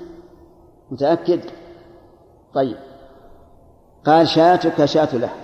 متأكد؟ 0.91 1.41
طيب. 2.55 2.77
قال 4.07 4.29
شاتك 4.29 4.85
شاة 4.85 5.17
لحم. 5.17 5.41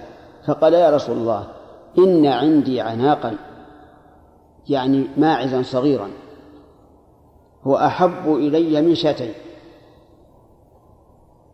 فقال 0.47 0.75
يا 0.75 0.91
رسول 0.91 1.17
الله 1.17 1.47
إن 1.99 2.27
عندي 2.27 2.81
عناقا 2.81 3.37
يعني 4.69 5.07
ماعزا 5.17 5.63
صغيرا. 5.63 6.11
هو 7.65 7.77
أحب 7.77 8.35
إلي 8.35 8.83
من 8.83 8.95
شاتين. 8.95 9.33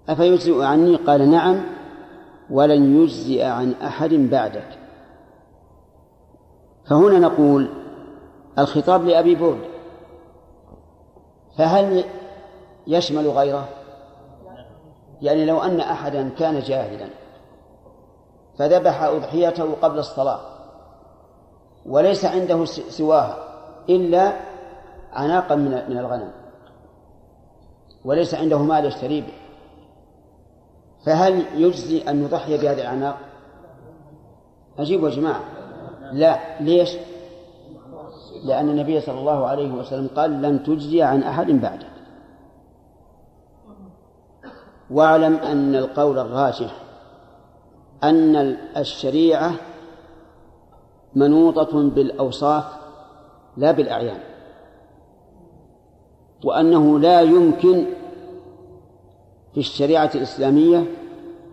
أفيجزئ 0.09 0.63
عني؟ 0.63 0.97
قال 0.97 1.31
نعم 1.31 1.61
ولن 2.51 3.03
يجزئ 3.03 3.45
عن 3.45 3.73
أحد 3.73 4.11
بعدك. 4.11 4.79
فهنا 6.87 7.19
نقول 7.19 7.69
الخطاب 8.59 9.05
لأبي 9.05 9.35
برد 9.35 9.65
فهل 11.59 12.05
يشمل 12.87 13.29
غيره؟ 13.29 13.69
يعني 15.23 15.45
لو 15.45 15.61
أن 15.61 15.81
أحدا 15.81 16.29
كان 16.29 16.61
جاهلا 16.61 17.07
فذبح 18.59 19.03
أضحيته 19.03 19.75
قبل 19.83 19.99
الصلاة. 19.99 20.52
وليس 21.87 22.25
عنده 22.25 22.65
سواها 22.65 23.37
إلا 23.89 24.33
عناقا 25.13 25.55
من 25.55 25.99
الغنم 25.99 26.31
وليس 28.05 28.35
عنده 28.35 28.59
مال 28.59 28.85
يشتري 28.85 29.21
به 29.21 29.33
فهل 31.07 31.45
يجزي 31.55 32.03
أن 32.03 32.23
يضحي 32.23 32.59
بهذه 32.59 32.81
الأعناق؟ 32.81 33.19
أجيبوا 34.79 35.09
يا 35.09 35.15
جماعة 35.15 35.41
لا 36.13 36.61
ليش؟ 36.61 36.97
لأن 38.45 38.69
النبي 38.69 39.01
صلى 39.01 39.19
الله 39.19 39.47
عليه 39.47 39.73
وسلم 39.73 40.09
قال 40.17 40.43
لن 40.43 40.63
تجزي 40.63 41.03
عن 41.03 41.23
أحد 41.23 41.47
بعدك 41.47 41.87
واعلم 44.91 45.35
أن 45.37 45.75
القول 45.75 46.19
الراجح 46.19 46.75
أن 48.05 48.37
الشريعة 48.77 49.53
منوطة 51.15 51.83
بالأوصاف 51.89 52.65
لا 53.57 53.73
بالأعيان 53.73 54.19
وأنه 56.45 56.99
لا 56.99 57.21
يمكن 57.21 57.87
في 59.55 59.61
الشريعة 59.61 60.11
الإسلامية 60.15 60.87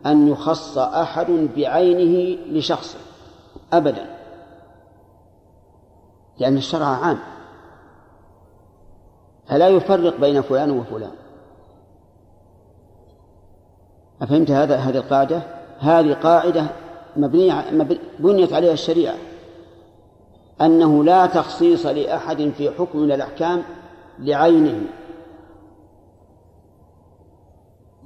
أن 0.06 0.28
يخص 0.28 0.78
أحد 0.78 1.32
بعينه 1.56 2.40
لشخصه 2.52 3.00
أبدا 3.74 4.20
لأن 6.40 6.58
الشرع 6.58 6.88
عام. 6.88 7.20
فلا 9.48 9.68
يفرق 9.68 10.20
بين 10.20 10.42
فلان 10.42 10.72
وفلان. 10.72 11.12
أفهمت 14.22 14.52
هذا 14.52 14.76
هذه 14.76 14.98
القاعدة؟ 14.98 15.42
هذه 15.80 16.14
قاعدة 16.14 16.66
مبنية 17.18 17.86
بنيت 18.20 18.54
عليها 18.54 18.74
الشريعة. 18.74 19.16
أنه 20.62 21.04
لا 21.04 21.26
تخصيص 21.26 21.86
لأحد 21.86 22.52
في 22.58 22.72
حكم 22.72 23.00
من 23.00 23.12
الأحكام 23.12 23.64
لعينه 24.20 24.82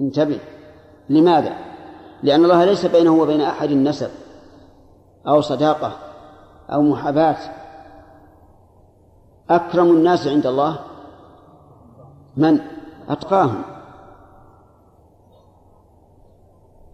انتبه 0.00 0.38
لماذا؟ 1.08 1.56
لأن 2.22 2.44
الله 2.44 2.64
ليس 2.64 2.86
بينه 2.86 3.10
وبين 3.10 3.40
أحد 3.40 3.70
نسب 3.70 4.10
أو 5.26 5.40
صداقة 5.40 5.92
أو 6.72 6.82
محاباة 6.82 7.36
أكرم 9.50 9.90
الناس 9.90 10.26
عند 10.26 10.46
الله 10.46 10.78
من؟ 12.36 12.60
أتقاهم 13.08 13.62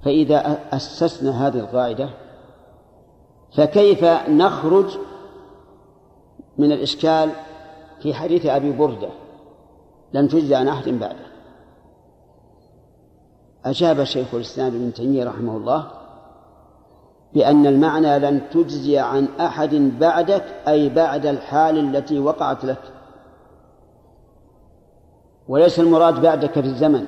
فإذا 0.04 0.58
أسسنا 0.72 1.46
هذه 1.46 1.58
القاعدة 1.58 2.10
فكيف 3.56 4.04
نخرج 4.28 4.98
من 6.60 6.72
الإشكال 6.72 7.30
في 8.02 8.14
حديث 8.14 8.46
أبي 8.46 8.72
بردة. 8.72 9.08
لم 10.12 10.28
تجزى 10.28 10.54
عن 10.54 10.68
أحد 10.68 10.88
بعده. 10.88 11.30
أجاب 13.64 14.04
شيخ 14.04 14.34
الإسلام 14.34 14.66
ابن 14.66 14.92
تيمية 14.92 15.24
رحمه 15.24 15.56
الله 15.56 15.90
بأن 17.34 17.66
المعنى 17.66 18.18
لن 18.18 18.50
تجزي 18.50 18.98
عن 18.98 19.28
أحد 19.40 19.74
بعدك 19.74 20.44
أي 20.68 20.88
بعد 20.88 21.26
الحال 21.26 21.78
التي 21.78 22.18
وقعت 22.18 22.64
لك. 22.64 22.82
وليس 25.48 25.80
المراد 25.80 26.22
بعدك 26.22 26.52
في 26.52 26.60
الزمن 26.60 27.06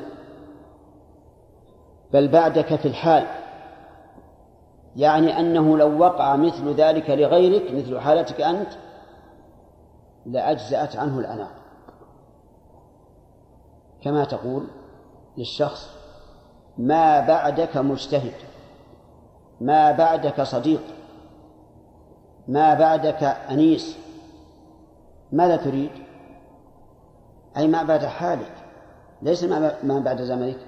بل 2.12 2.28
بعدك 2.28 2.76
في 2.76 2.88
الحال. 2.88 3.26
يعني 4.96 5.40
أنه 5.40 5.78
لو 5.78 5.98
وقع 5.98 6.36
مثل 6.36 6.74
ذلك 6.74 7.10
لغيرك 7.10 7.74
مثل 7.74 8.00
حالتك 8.00 8.40
أنت 8.40 8.68
لأجزأت 10.26 10.96
عنه 10.96 11.18
الأناق 11.18 11.52
كما 14.02 14.24
تقول 14.24 14.66
للشخص 15.38 15.90
ما 16.78 17.20
بعدك 17.20 17.76
مجتهد 17.76 18.34
ما 19.60 19.92
بعدك 19.92 20.42
صديق 20.42 20.82
ما 22.48 22.74
بعدك 22.74 23.22
أنيس 23.24 23.96
ماذا 25.32 25.56
تريد؟ 25.56 25.90
أي 27.56 27.68
ما 27.68 27.82
بعد 27.82 28.04
حالك 28.04 28.52
ليس 29.22 29.44
ما 29.82 30.02
بعد 30.04 30.22
زمنك 30.22 30.58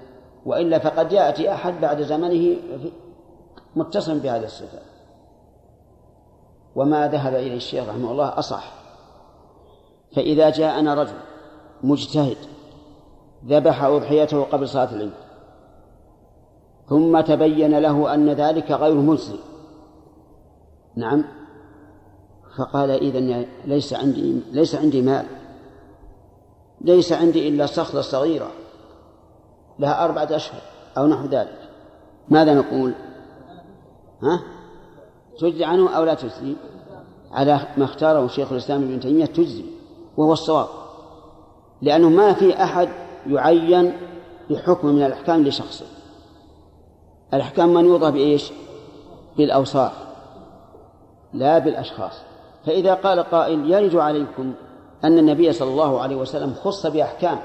وإلا 0.45 0.79
فقد 0.79 1.11
يأتي 1.11 1.53
أحد 1.53 1.73
بعد 1.81 2.01
زمنه 2.01 2.55
متصل 3.75 4.19
بهذه 4.19 4.43
الصفة. 4.43 4.79
وما 6.75 7.07
ذهب 7.07 7.35
إليه 7.35 7.55
الشيخ 7.55 7.89
رحمه 7.89 8.11
الله 8.11 8.39
أصح. 8.39 8.84
فإذا 10.15 10.49
جاءنا 10.49 10.93
رجل 10.93 11.17
مجتهد 11.83 12.37
ذبح 13.45 13.83
أضحيته 13.83 14.43
قبل 14.43 14.67
صلاة 14.69 14.93
العيد 14.93 15.11
ثم 16.89 17.21
تبين 17.21 17.79
له 17.79 18.13
أن 18.13 18.29
ذلك 18.29 18.71
غير 18.71 18.93
مجزي 18.93 19.37
نعم 20.95 21.23
فقال 22.57 22.91
إذا 22.91 23.45
ليس 23.65 23.93
عندي 23.93 24.41
ليس 24.51 24.75
عندي 24.75 25.01
مال 25.01 25.25
ليس 26.81 27.13
عندي 27.13 27.49
إلا 27.49 27.65
صخرة 27.65 28.01
صغيرة 28.01 28.51
لها 29.79 30.05
أربعة 30.05 30.35
أشهر 30.35 30.61
أو 30.97 31.07
نحو 31.07 31.25
ذلك 31.25 31.59
ماذا 32.29 32.53
نقول؟ 32.53 32.93
ها؟ 34.23 34.43
تجزي 35.39 35.65
عنه 35.65 35.89
أو 35.97 36.03
لا 36.03 36.13
تجزي؟ 36.13 36.55
على 37.31 37.59
ما 37.77 37.85
اختاره 37.85 38.27
شيخ 38.27 38.51
الإسلام 38.51 38.83
ابن 38.83 38.99
تيمية 38.99 39.25
تجزي 39.25 39.74
وهو 40.17 40.33
الصواب 40.33 40.67
لأنه 41.81 42.09
ما 42.09 42.33
في 42.33 42.63
أحد 42.63 42.89
يعين 43.27 43.93
بحكم 44.49 44.87
من 44.87 45.03
الأحكام 45.03 45.43
لشخصه 45.43 45.85
الأحكام 47.33 47.73
منوضة 47.73 48.09
بإيش؟ 48.09 48.51
بالأوصاف 49.37 49.91
لا 51.33 51.59
بالأشخاص. 51.59 52.13
فإذا 52.65 52.93
قال 52.93 53.19
قائل 53.19 53.71
يرد 53.71 53.95
عليكم 53.95 54.53
أن 55.03 55.17
النبي 55.19 55.53
صلى 55.53 55.71
الله 55.71 56.01
عليه 56.01 56.15
وسلم 56.15 56.53
خص 56.53 56.87
بأحكام 56.87 57.39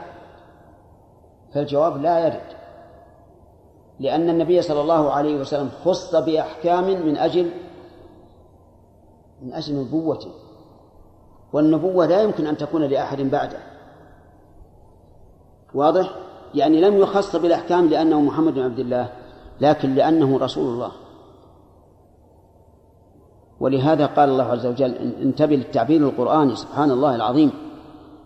فالجواب 1.55 2.03
لا 2.03 2.27
يرد. 2.27 2.61
لأن 4.01 4.31
النبي 4.31 4.63
صلى 4.63 4.81
الله 4.81 5.11
عليه 5.11 5.41
وسلم 5.41 5.71
خص 5.85 6.15
بأحكام 6.15 6.85
من 6.85 7.17
أجل 7.17 7.51
من 9.43 9.53
أجل 9.53 9.75
نبوته 9.75 10.31
والنبوة 11.53 12.07
لا 12.07 12.23
يمكن 12.23 12.47
أن 12.47 12.57
تكون 12.57 12.83
لأحد 12.83 13.21
بعده. 13.21 13.59
واضح؟ 15.75 16.15
يعني 16.55 16.81
لم 16.81 16.97
يخص 16.97 17.37
بالأحكام 17.37 17.89
لأنه 17.89 18.21
محمد 18.21 18.55
بن 18.55 18.61
عبد 18.61 18.79
الله 18.79 19.13
لكن 19.61 19.95
لأنه 19.95 20.39
رسول 20.39 20.75
الله. 20.75 20.93
ولهذا 23.61 24.07
قال 24.07 24.29
الله 24.29 24.45
عز 24.45 24.67
وجل 24.67 24.95
انتبه 25.23 25.57
للتعبير 25.57 26.09
القرآني 26.09 26.57
سبحان 26.57 26.91
الله 26.91 27.15
العظيم. 27.15 27.53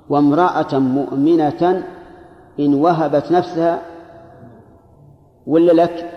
وامرأة 0.09 0.79
مؤمنة 0.79 1.85
إن 2.61 2.75
وهبت 2.75 3.33
نفسها 3.33 3.83
ولا 5.47 5.72
لك؟ 5.72 6.11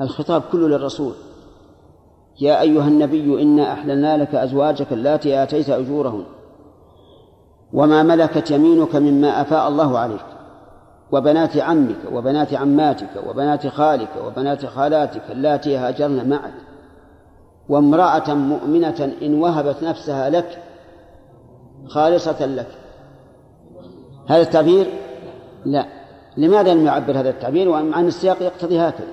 الخطاب 0.00 0.42
كله 0.52 0.68
للرسول. 0.68 1.14
يا 2.40 2.60
أيها 2.60 2.88
النبي 2.88 3.42
إنا 3.42 3.72
أحللنا 3.72 4.16
لك 4.16 4.34
أزواجك 4.34 4.92
اللاتي 4.92 5.42
آتيت 5.42 5.70
أجورهن 5.70 6.24
وما 7.72 8.02
ملكت 8.02 8.50
يمينك 8.50 8.96
مما 8.96 9.40
أفاء 9.40 9.68
الله 9.68 9.98
عليك 9.98 10.24
وبنات 11.12 11.56
عمك 11.56 11.96
وبنات 12.12 12.54
عماتك 12.54 13.10
وبنات 13.28 13.66
خالك 13.66 14.08
وبنات 14.26 14.66
خالاتك 14.66 15.22
اللاتي 15.30 15.76
هاجرن 15.76 16.28
معك 16.28 16.54
وامرأة 17.68 18.34
مؤمنة 18.34 19.12
إن 19.22 19.34
وهبت 19.34 19.82
نفسها 19.82 20.30
لك 20.30 20.62
خالصة 21.86 22.46
لك. 22.46 22.68
هذا 24.26 24.42
التعبير؟ 24.42 24.86
لا. 25.64 25.86
لماذا 26.36 26.74
لم 26.74 26.86
يعبر 26.86 27.20
هذا 27.20 27.30
التعبير؟ 27.30 27.68
ومع 27.68 28.00
أن 28.00 28.06
السياق 28.06 28.42
يقتضي 28.42 28.78
هكذا. 28.78 29.12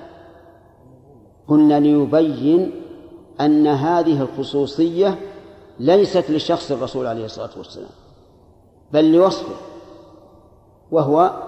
قلنا 1.48 1.80
ليبين 1.80 2.72
أن 3.40 3.66
هذه 3.66 4.22
الخصوصية 4.22 5.18
ليست 5.80 6.30
لشخص 6.30 6.70
الرسول 6.70 7.06
عليه 7.06 7.24
الصلاة 7.24 7.50
والسلام 7.56 7.90
بل 8.92 9.12
لوصفه 9.12 9.54
وهو 10.90 11.42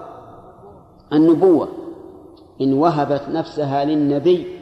النبوة. 1.13 1.67
إن 2.61 2.73
وهبت 2.73 3.21
نفسها 3.29 3.85
للنبي 3.85 4.59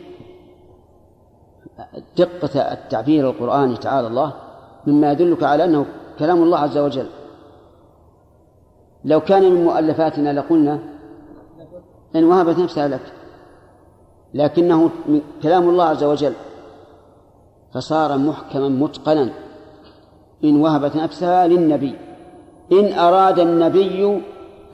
دقة 2.18 2.60
التعبير 2.60 3.30
القرآني 3.30 3.78
تعالى 3.78 4.08
الله 4.08 4.34
مما 4.88 5.12
يدلك 5.12 5.44
على 5.44 5.64
أنه 5.64 5.86
كلام 6.20 6.44
الله 6.44 6.58
عز 6.58 6.78
وجل. 6.78 7.08
لو 9.06 9.22
كان 9.22 9.54
من 9.54 9.64
مؤلفاتنا 9.64 10.34
لقلنا 10.40 10.80
إن 12.16 12.24
وهبت 12.24 12.58
نفسها 12.58 12.88
لك 12.88 13.14
لكنه 14.34 14.90
كلام 15.44 15.70
الله 15.70 15.84
عز 15.84 16.04
وجل. 16.04 16.34
فصار 17.74 18.18
محكما 18.18 18.70
متقنا. 18.70 19.34
إن 20.44 20.62
وهبت 20.62 20.96
نفسها 20.96 21.48
للنبي. 21.48 21.96
إن 22.72 22.94
أراد 22.94 23.40
النبي 23.40 24.06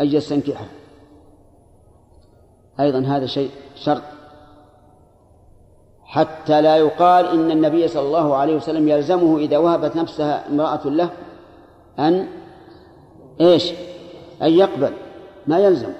أن 0.01 0.07
يستنكحها 0.07 0.67
أيضا 2.79 2.99
هذا 2.99 3.25
شيء 3.25 3.49
شرط. 3.75 4.01
حتى 6.03 6.61
لا 6.61 6.77
يقال 6.77 7.25
إن 7.25 7.51
النبي 7.51 7.87
صلى 7.87 8.01
الله 8.07 8.35
عليه 8.35 8.55
وسلم 8.55 8.87
يلزمه 8.87 9.37
إذا 9.37 9.57
وهبت 9.57 9.95
نفسها 9.95 10.49
امرأة 10.49 10.87
له 10.87 11.09
أن 11.99 12.27
إيش؟ 13.41 13.71
أن 14.41 14.51
يقبل. 14.51 14.93
ما 15.47 15.59
يلزم. 15.59 15.93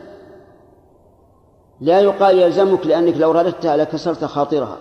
لا 1.81 1.99
يقال 1.99 2.37
يلزمك 2.37 2.87
لأنك 2.87 3.17
لو 3.17 3.31
رددتها 3.31 3.77
لكسرت 3.77 4.25
خاطرها. 4.25 4.77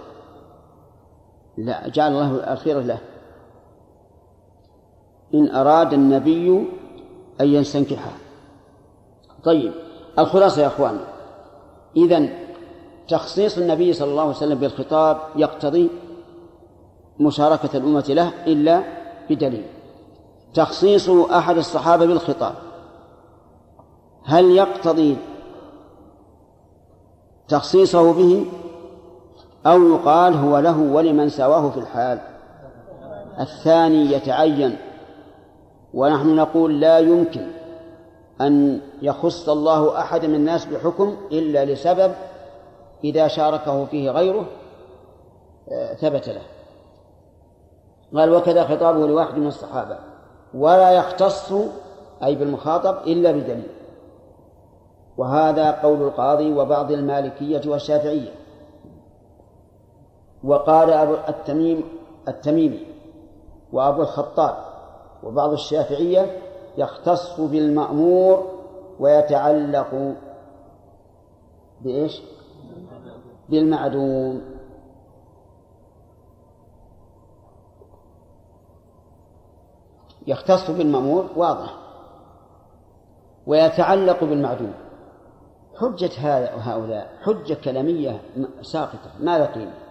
لا 1.58 1.88
جعل 1.88 2.12
الله 2.12 2.52
الخير 2.52 2.80
له. 2.80 2.98
إن 5.34 5.50
أراد 5.50 5.92
النبي 5.92 6.68
أن 7.40 7.46
يستنكحها 7.46 8.12
طيب 9.44 9.72
الخلاصة 10.18 10.62
يا 10.62 10.66
أخوان. 10.66 10.98
إذن 11.96 12.30
تخصيص 13.08 13.58
النبي 13.58 13.92
صلى 13.92 14.10
الله 14.10 14.22
عليه 14.22 14.36
وسلم 14.36 14.58
بالخطاب 14.58 15.20
يقتضي 15.36 15.90
مشاركة 17.20 17.76
الأمة 17.76 18.04
له 18.08 18.32
إلا 18.46 18.82
بدليل. 19.30 19.66
تخصيص 20.54 21.08
أحد 21.08 21.56
الصحابة 21.56 22.06
بالخطاب. 22.06 22.54
هل 24.24 24.44
يقتضي 24.44 25.16
تخصيصه 27.48 28.12
به؟ 28.12 28.46
أو 29.66 29.88
يقال 29.88 30.34
هو 30.34 30.58
له 30.58 30.78
ولمن 30.78 31.28
سواه 31.28 31.70
في 31.70 31.76
الحال. 31.80 32.18
الثاني 33.40 34.12
يتعين. 34.12 34.76
ونحن 35.94 36.36
نقول 36.36 36.80
لا 36.80 36.98
يمكن 36.98 37.46
أن 38.40 38.80
يخص 39.02 39.48
الله 39.48 40.00
أحد 40.00 40.24
من 40.24 40.34
الناس 40.34 40.64
بحكم 40.64 41.16
إلا 41.32 41.64
لسبب 41.64 42.12
إذا 43.04 43.28
شاركه 43.28 43.84
فيه 43.84 44.10
غيره 44.10 44.44
آه، 45.72 45.94
ثبت 45.94 46.28
له. 46.28 46.42
قال 48.14 48.34
وكذا 48.34 48.64
خطابه 48.64 49.06
لواحد 49.06 49.38
من 49.38 49.46
الصحابة. 49.46 49.98
ولا 50.54 50.90
يختص 50.90 51.52
أي 52.24 52.34
بالمخاطب 52.34 52.96
إلا 53.06 53.32
بدليل. 53.32 53.68
وهذا 55.16 55.70
قول 55.70 56.02
القاضي 56.02 56.52
وبعض 56.52 56.92
المالكية 56.92 57.70
والشافعية. 57.70 58.37
وقال 60.44 60.90
أبو 60.90 61.14
التميم 61.28 61.84
التميمي 62.28 62.86
وأبو 63.72 64.02
الخطاب 64.02 64.56
وبعض 65.22 65.52
الشافعية 65.52 66.42
يختص 66.78 67.40
بالمأمور 67.40 68.46
ويتعلق 69.00 70.14
بإيش؟ 71.80 72.22
بالمعدوم. 73.48 74.42
يختص 80.26 80.70
بالمأمور 80.70 81.26
واضح. 81.36 81.74
ويتعلق 83.46 84.24
بالمعدوم. 84.24 84.72
حجة 85.76 86.10
هذا 86.18 86.54
وهؤلاء 86.54 87.10
حجة 87.22 87.54
كلامية 87.54 88.20
ساقطة 88.62 89.10
ما 89.20 89.46
قيمة 89.46 89.87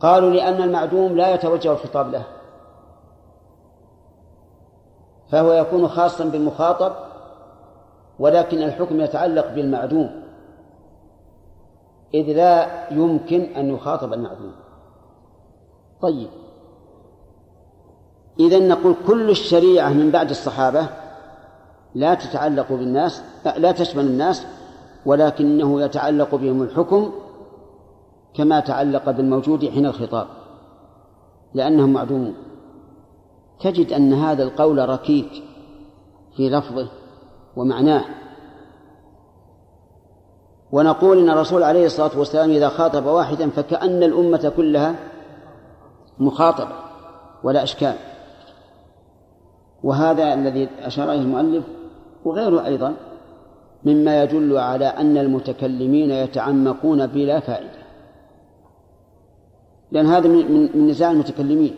قالوا 0.00 0.30
لأن 0.30 0.62
المعدوم 0.62 1.16
لا 1.16 1.34
يتوجه 1.34 1.72
الخطاب 1.72 2.10
له. 2.10 2.22
فهو 5.30 5.52
يكون 5.52 5.88
خاصا 5.88 6.24
بالمخاطب 6.24 6.92
ولكن 8.18 8.62
الحكم 8.62 9.00
يتعلق 9.00 9.54
بالمعدوم. 9.54 10.22
إذ 12.14 12.32
لا 12.32 12.88
يمكن 12.90 13.40
أن 13.40 13.74
يخاطب 13.74 14.12
المعدوم. 14.12 14.52
طيب. 16.02 16.28
إذا 18.40 18.58
نقول 18.58 18.94
كل 19.06 19.30
الشريعة 19.30 19.88
من 19.88 20.10
بعد 20.10 20.30
الصحابة 20.30 20.86
لا 21.94 22.14
تتعلق 22.14 22.72
بالناس 22.72 23.22
لا 23.56 23.72
تشمل 23.72 24.04
الناس 24.04 24.46
ولكنه 25.06 25.82
يتعلق 25.82 26.34
بهم 26.34 26.62
الحكم 26.62 27.12
كما 28.34 28.60
تعلق 28.60 29.10
بالموجود 29.10 29.68
حين 29.68 29.86
الخطاب 29.86 30.26
لأنهم 31.54 31.92
معدومون. 31.92 32.34
تجد 33.60 33.92
أن 33.92 34.12
هذا 34.12 34.42
القول 34.42 34.88
ركيك 34.88 35.42
في 36.36 36.50
لفظه 36.50 36.88
ومعناه. 37.56 38.04
ونقول 40.72 41.18
إن 41.18 41.30
الرسول 41.30 41.62
عليه 41.62 41.86
الصلاة 41.86 42.18
والسلام 42.18 42.50
إذا 42.50 42.68
خاطب 42.68 43.06
واحدا 43.06 43.50
فكأن 43.50 44.02
الأمة 44.02 44.52
كلها 44.56 44.94
مخاطبة 46.18 46.72
ولا 47.42 47.62
إشكال. 47.62 47.94
وهذا 49.82 50.34
الذي 50.34 50.68
أشار 50.82 51.12
إليه 51.12 51.22
المؤلف 51.22 51.64
وغيره 52.24 52.64
أيضا 52.64 52.94
مما 53.84 54.22
يدل 54.22 54.58
على 54.58 54.86
أن 54.86 55.16
المتكلمين 55.16 56.10
يتعمقون 56.10 57.06
بلا 57.06 57.40
فائدة. 57.40 57.79
لأن 59.92 60.06
هذا 60.06 60.28
من 60.28 60.76
من 60.78 60.86
نزاع 60.86 61.10
المتكلمين. 61.10 61.76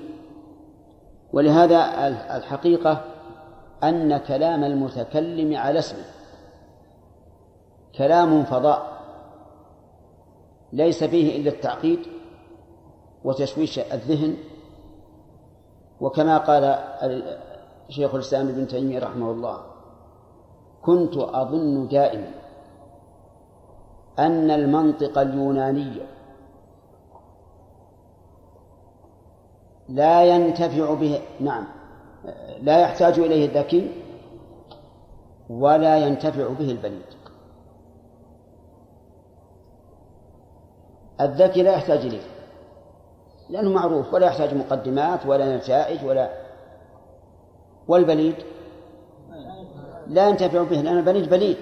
ولهذا 1.32 2.08
الحقيقة 2.36 3.04
أن 3.84 4.18
كلام 4.18 4.64
المتكلم 4.64 5.56
على 5.56 5.78
اسمه 5.78 6.04
كلام 7.98 8.44
فضاء 8.44 8.92
ليس 10.72 11.04
فيه 11.04 11.40
إلا 11.40 11.50
التعقيد 11.50 11.98
وتشويش 13.24 13.78
الذهن. 13.78 14.36
وكما 16.00 16.38
قال 16.38 16.78
شيخ 17.88 18.14
الإسلام 18.14 18.48
ابن 18.48 18.66
تيمية 18.66 18.98
رحمه 18.98 19.30
الله 19.30 19.58
كنت 20.82 21.16
أظن 21.16 21.88
دائما 21.88 22.30
أن 24.18 24.50
المنطق 24.50 25.18
اليوناني 25.18 25.92
لا 29.88 30.24
ينتفع 30.24 30.94
به 30.94 31.20
نعم. 31.40 31.64
لا 32.62 32.80
يحتاج 32.80 33.18
إليه 33.18 33.46
الذكي 33.46 33.90
ولا 35.50 35.98
ينتفع 35.98 36.48
به 36.48 36.70
البليد 36.70 37.06
الذكي 41.20 41.62
لا 41.62 41.72
يحتاج 41.72 41.98
إليه. 41.98 42.22
لأنه 43.50 43.70
معروف 43.70 44.14
ولا 44.14 44.26
يحتاج 44.26 44.54
مقدمات 44.54 45.26
ولا 45.26 45.56
نتائج 45.56 46.04
ولا 46.04 46.30
والبليد 47.88 48.36
لا 50.06 50.28
ينتفع 50.28 50.62
به 50.62 50.76
لأن 50.76 50.98
البليد 50.98 51.30
بليد 51.30 51.56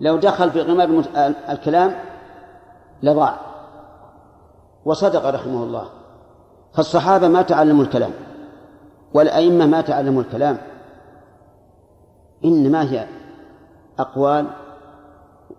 لو 0.00 0.16
دخل 0.16 0.50
في 0.50 0.60
غمار 0.60 1.04
الكلام 1.48 1.94
لضاع. 3.02 3.36
وصدق 4.84 5.26
رحمه 5.26 5.62
الله. 5.62 5.99
فالصحابة 6.72 7.28
ما 7.28 7.42
تعلموا 7.42 7.84
الكلام 7.84 8.12
والأئمة 9.14 9.66
ما 9.66 9.80
تعلموا 9.80 10.22
الكلام. 10.22 10.58
إنما 12.44 12.92
هي 12.92 13.06
أقوال 13.98 14.46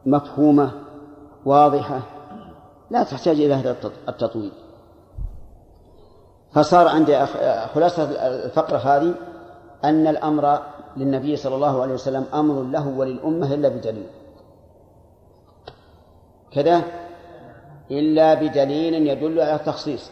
مفهومة 0.05 0.71
واضحة 1.45 1.99
لا 2.91 3.03
تحتاج 3.03 3.39
إلى 3.39 3.53
هذا 3.53 3.75
التطويل. 4.07 4.51
فصار 6.53 6.87
عندي 6.87 7.25
خلاصة 7.75 8.03
الفقرة 8.27 8.77
هذه 8.77 9.13
أن 9.83 10.07
الأمر 10.07 10.59
للنبي 10.97 11.35
صلى 11.35 11.55
الله 11.55 11.81
عليه 11.81 11.93
وسلم 11.93 12.25
أمر 12.33 12.63
له 12.63 12.87
وللأمة 12.87 13.53
إلا 13.53 13.69
بدليل. 13.69 14.07
كذا؟ 16.51 16.81
إلا 17.91 18.33
بدليل 18.33 19.07
يدل 19.07 19.39
على 19.39 19.55
التخصيص 19.55 20.11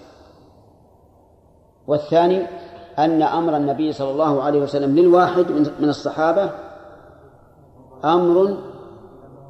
والثاني 1.90 2.48
أن 3.00 3.22
أمر 3.22 3.58
النبي 3.58 3.92
صلى 3.94 4.12
الله 4.12 4.44
عليه 4.44 4.62
وسلم 4.62 4.96
للواحد 4.96 5.52
من 5.80 5.90
الصحابة 5.90 6.52
أمر 8.06 8.58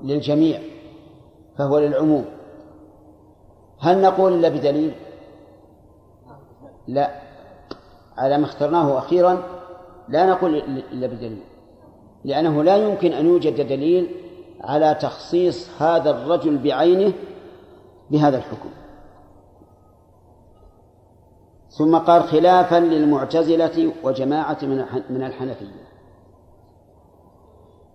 للجميع 0.03 0.59
فهو 1.57 1.79
للعموم. 1.79 2.25
هل 3.79 4.01
نقول 4.01 4.33
إلا 4.33 4.49
بدليل؟ 4.49 4.95
لا. 6.87 7.09
على 8.17 8.37
ما 8.37 8.45
اخترناه 8.45 8.97
أخيرا 8.97 9.43
لا 10.09 10.25
نقول 10.25 10.55
إلا 10.91 11.07
بدليل. 11.07 11.43
لأنه 12.25 12.63
لا 12.63 12.75
يمكن 12.75 13.13
أن 13.13 13.25
يوجد 13.25 13.67
دليل 13.67 14.09
على 14.61 14.95
تخصيص 15.01 15.81
هذا 15.81 16.09
الرجل 16.09 16.57
بعينه 16.57 17.13
بهذا 18.11 18.37
الحكم. 18.37 18.69
ثم 21.79 21.97
قال 21.97 22.23
خلافا 22.23 22.75
للمعتزلة 22.79 23.93
وجماعة 24.03 24.57
من 25.09 25.23
الحنفية. 25.23 25.89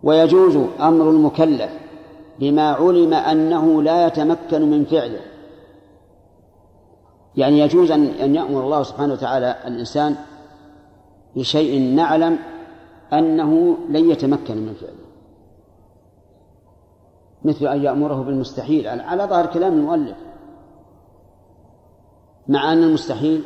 ويجوز 0.03 0.57
أمر 0.80 1.11
المكلف 1.11 1.70
بما 2.39 2.70
علم 2.70 3.14
أنه 3.14 3.82
لا 3.82 4.07
يتمكن 4.07 4.70
من 4.70 4.85
فعله. 4.85 5.20
يعني 7.37 7.59
يجوز 7.59 7.91
أن 7.91 8.35
يأمر 8.35 8.64
الله 8.64 8.82
سبحانه 8.82 9.12
وتعالى 9.12 9.57
الإنسان 9.66 10.16
بشيء 11.37 11.95
نعلم 11.95 12.39
أنه 13.12 13.76
لن 13.89 14.11
يتمكن 14.11 14.57
من 14.57 14.74
فعله. 14.74 15.05
مثل 17.45 17.66
أن 17.66 17.82
يأمره 17.82 18.22
بالمستحيل 18.22 18.89
على 18.89 19.24
ظاهر 19.24 19.47
كلام 19.47 19.72
المؤلف. 19.72 20.16
مع 22.49 22.72
أن 22.72 22.82
المستحيل 22.82 23.45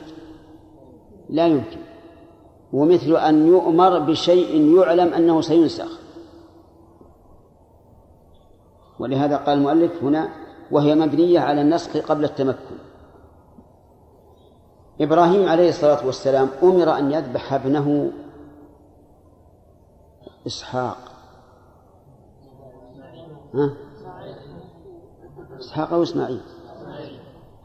لا 1.29 1.47
يمكن. 1.47 1.81
ومثل 2.72 3.16
أن 3.16 3.47
يؤمر 3.47 3.99
بشيء 3.99 4.79
يعلم 4.79 5.14
أنه 5.14 5.41
سينسخ. 5.41 5.99
ولهذا 8.99 9.37
قال 9.37 9.59
المؤلف 9.59 10.03
هنا 10.03 10.29
وهي 10.70 10.95
مبنية 10.95 11.41
على 11.41 11.61
النسخ 11.61 11.97
قبل 11.97 12.24
التمكن. 12.24 12.79
إبراهيم 15.01 15.49
عليه 15.49 15.68
الصلاة 15.68 16.07
والسلام 16.07 16.49
أمر 16.62 16.99
أن 16.99 17.12
يذبح 17.12 17.53
ابنه 17.53 18.12
إسحاق. 20.47 20.97
ها؟ 23.55 23.70
إسحاق 25.61 25.93
أو 25.93 26.03
إسماعيل؟ 26.03 26.41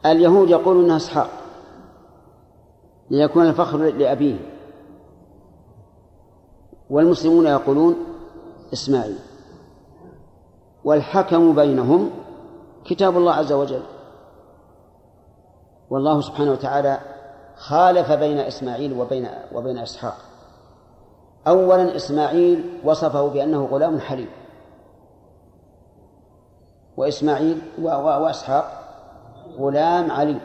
اليهود 0.06 0.50
يقولون 0.50 0.84
أنها 0.84 0.96
إسحاق. 0.96 1.43
ليكون 3.10 3.46
الفخر 3.46 3.78
لأبيه. 3.78 4.36
والمسلمون 6.90 7.46
يقولون 7.46 7.96
إسماعيل. 8.72 9.18
والحكم 10.84 11.54
بينهم 11.54 12.10
كتاب 12.84 13.16
الله 13.16 13.32
عز 13.32 13.52
وجل. 13.52 13.82
والله 15.90 16.20
سبحانه 16.20 16.52
وتعالى 16.52 16.98
خالف 17.56 18.12
بين 18.12 18.38
إسماعيل 18.38 19.00
وبين 19.00 19.28
وبين 19.54 19.78
إسحاق. 19.78 20.16
أولا 21.48 21.96
إسماعيل 21.96 22.80
وصفه 22.84 23.28
بأنه 23.28 23.64
غلام 23.64 24.00
حليم. 24.00 24.28
وإسماعيل 26.96 27.62
وإسحاق 27.78 28.80
غلام 29.58 30.10
عليم 30.10 30.40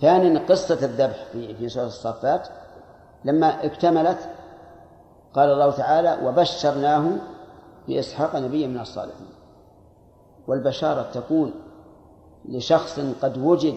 ثانيا 0.00 0.38
قصة 0.48 0.84
الذبح 0.84 1.24
في 1.32 1.54
في 1.54 1.68
سورة 1.68 1.86
الصافات 1.86 2.48
لما 3.24 3.64
اكتملت 3.64 4.18
قال 5.34 5.50
الله 5.50 5.70
تعالى 5.70 6.18
وبشرناه 6.24 7.04
بإسحاق 7.88 8.36
نبيا 8.36 8.66
من 8.66 8.80
الصالحين. 8.80 9.26
والبشارة 10.48 11.02
تكون 11.12 11.52
لشخص 12.48 13.00
قد 13.22 13.38
وجد 13.38 13.74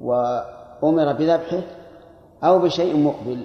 وأمر 0.00 1.12
بذبحه 1.12 1.62
أو 2.44 2.58
بشيء 2.58 2.96
مقبل. 2.96 3.44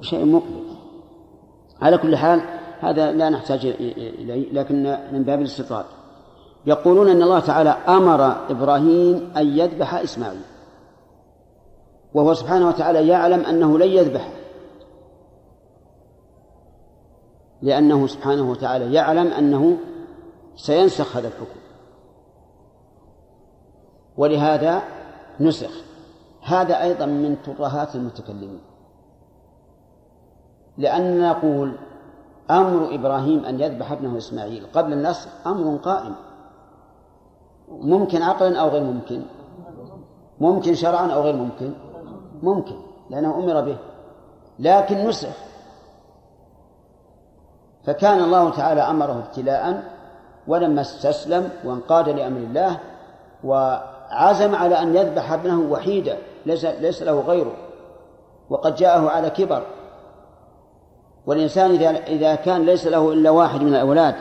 بشيء 0.00 0.24
مقبل. 0.24 0.64
على 1.82 1.98
كل 1.98 2.16
حال 2.16 2.40
هذا 2.80 3.12
لا 3.12 3.30
نحتاج 3.30 3.66
إليه 3.66 4.52
لكن 4.52 4.98
من 5.12 5.22
باب 5.22 5.40
الاستطراد. 5.40 5.84
يقولون 6.66 7.08
أن 7.08 7.22
الله 7.22 7.40
تعالى 7.40 7.70
أمر 7.70 8.50
إبراهيم 8.50 9.32
أن 9.36 9.58
يذبح 9.58 9.94
إسماعيل. 9.94 10.40
وهو 12.14 12.34
سبحانه 12.34 12.68
وتعالى 12.68 13.08
يعلم 13.08 13.44
أنه 13.44 13.78
لن 13.78 13.88
يذبحه 13.88 14.30
لأنه 17.62 18.06
سبحانه 18.06 18.50
وتعالى 18.50 18.94
يعلم 18.94 19.26
أنه 19.26 19.76
سينسخ 20.56 21.16
هذا 21.16 21.28
الحكم. 21.28 21.60
ولهذا 24.16 24.82
نسخ. 25.40 25.70
هذا 26.42 26.82
أيضا 26.82 27.06
من 27.06 27.36
ترهات 27.42 27.94
المتكلمين. 27.94 28.60
لأن 30.78 31.28
نقول 31.28 31.76
أمر 32.50 32.94
إبراهيم 32.94 33.44
أن 33.44 33.60
يذبح 33.60 33.92
ابنه 33.92 34.18
إسماعيل 34.18 34.66
قبل 34.74 34.92
النسخ 34.92 35.28
أمر 35.46 35.76
قائم. 35.76 36.14
ممكن 37.68 38.22
عقلا 38.22 38.60
أو 38.60 38.68
غير 38.68 38.82
ممكن. 38.82 39.22
ممكن 40.40 40.74
شرعا 40.74 41.06
أو 41.06 41.22
غير 41.22 41.36
ممكن. 41.36 41.74
ممكن 42.44 42.74
لأنه 43.10 43.34
أمر 43.34 43.60
به. 43.60 43.76
لكن 44.58 45.08
نسخ. 45.08 45.28
فكان 47.84 48.20
الله 48.20 48.50
تعالى 48.50 48.80
أمره 48.80 49.22
ابتلاء 49.26 49.82
ولما 50.46 50.80
استسلم 50.80 51.50
وانقاد 51.64 52.08
لأمر 52.08 52.36
الله 52.36 52.78
وعزم 53.44 54.54
على 54.54 54.82
أن 54.82 54.96
يذبح 54.96 55.32
ابنه 55.32 55.60
وحيدا 55.60 56.18
ليس, 56.46 56.64
ليس 56.64 57.02
له 57.02 57.20
غيره. 57.20 57.52
وقد 58.50 58.74
جاءه 58.74 59.10
على 59.10 59.30
كبر. 59.30 59.62
والإنسان 61.26 61.70
إذا 61.70 61.90
إذا 61.90 62.34
كان 62.34 62.62
ليس 62.62 62.86
له 62.86 63.12
إلا 63.12 63.30
واحد 63.30 63.62
من 63.62 63.74
الأولاد 63.74 64.14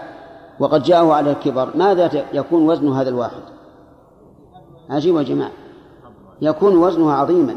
وقد 0.59 0.83
جاءه 0.83 1.13
على 1.13 1.31
الكبر 1.31 1.77
ماذا 1.77 2.25
يكون 2.33 2.69
وزن 2.69 2.93
هذا 2.93 3.09
الواحد؟ 3.09 3.41
عجيب 4.89 5.15
يا 5.15 5.23
جماعة. 5.23 5.51
يكون 6.41 6.77
وزنه 6.77 7.13
عظيما. 7.13 7.55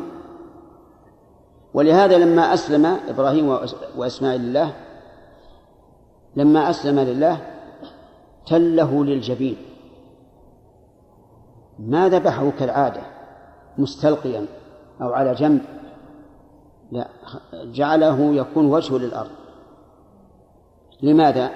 ولهذا 1.76 2.18
لما 2.18 2.54
أسلم 2.54 2.86
إبراهيم 3.08 3.58
وإسماعيل 3.96 4.40
الله 4.40 4.72
لما 6.36 6.70
أسلم 6.70 7.00
لله 7.00 7.40
تله 8.46 9.04
للجبين. 9.04 9.56
ما 11.78 12.08
ذبحه 12.08 12.50
كالعادة 12.58 13.00
مستلقيا 13.78 14.46
أو 15.02 15.12
على 15.12 15.34
جنب. 15.34 15.60
لا 16.92 17.08
جعله 17.54 18.34
يكون 18.34 18.66
وجهه 18.66 18.98
للأرض. 18.98 19.30
لماذا؟ 21.02 21.50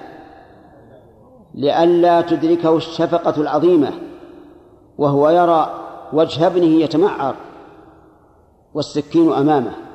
لئلا 1.53 2.21
تدركه 2.21 2.77
الشفقة 2.77 3.41
العظيمة 3.41 3.91
وهو 4.97 5.29
يرى 5.29 5.69
وجه 6.13 6.47
ابنه 6.47 6.81
يتمعر 6.81 7.35
والسكين 8.73 9.33
أمامه. 9.33 9.90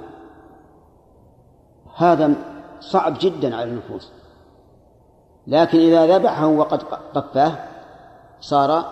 هذا 1.97 2.35
صعب 2.81 3.15
جدا 3.21 3.57
على 3.57 3.71
النفوس. 3.71 4.13
لكن 5.47 5.79
إذا 5.79 6.19
ذبحه 6.19 6.47
وقد 6.47 6.83
قفاه 7.15 7.53
صار 8.41 8.85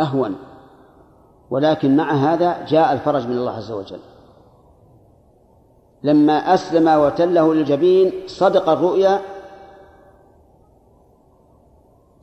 أهون. 0.00 0.36
ولكن 1.50 1.96
مع 1.96 2.12
هذا 2.12 2.64
جاء 2.64 2.92
الفرج 2.92 3.26
من 3.26 3.36
الله 3.36 3.52
عز 3.52 3.72
وجل. 3.72 4.00
لما 6.02 6.54
أسلم 6.54 6.88
وتله 6.88 7.54
للجبين 7.54 8.12
صدق 8.26 8.68
الرؤيا 8.68 9.20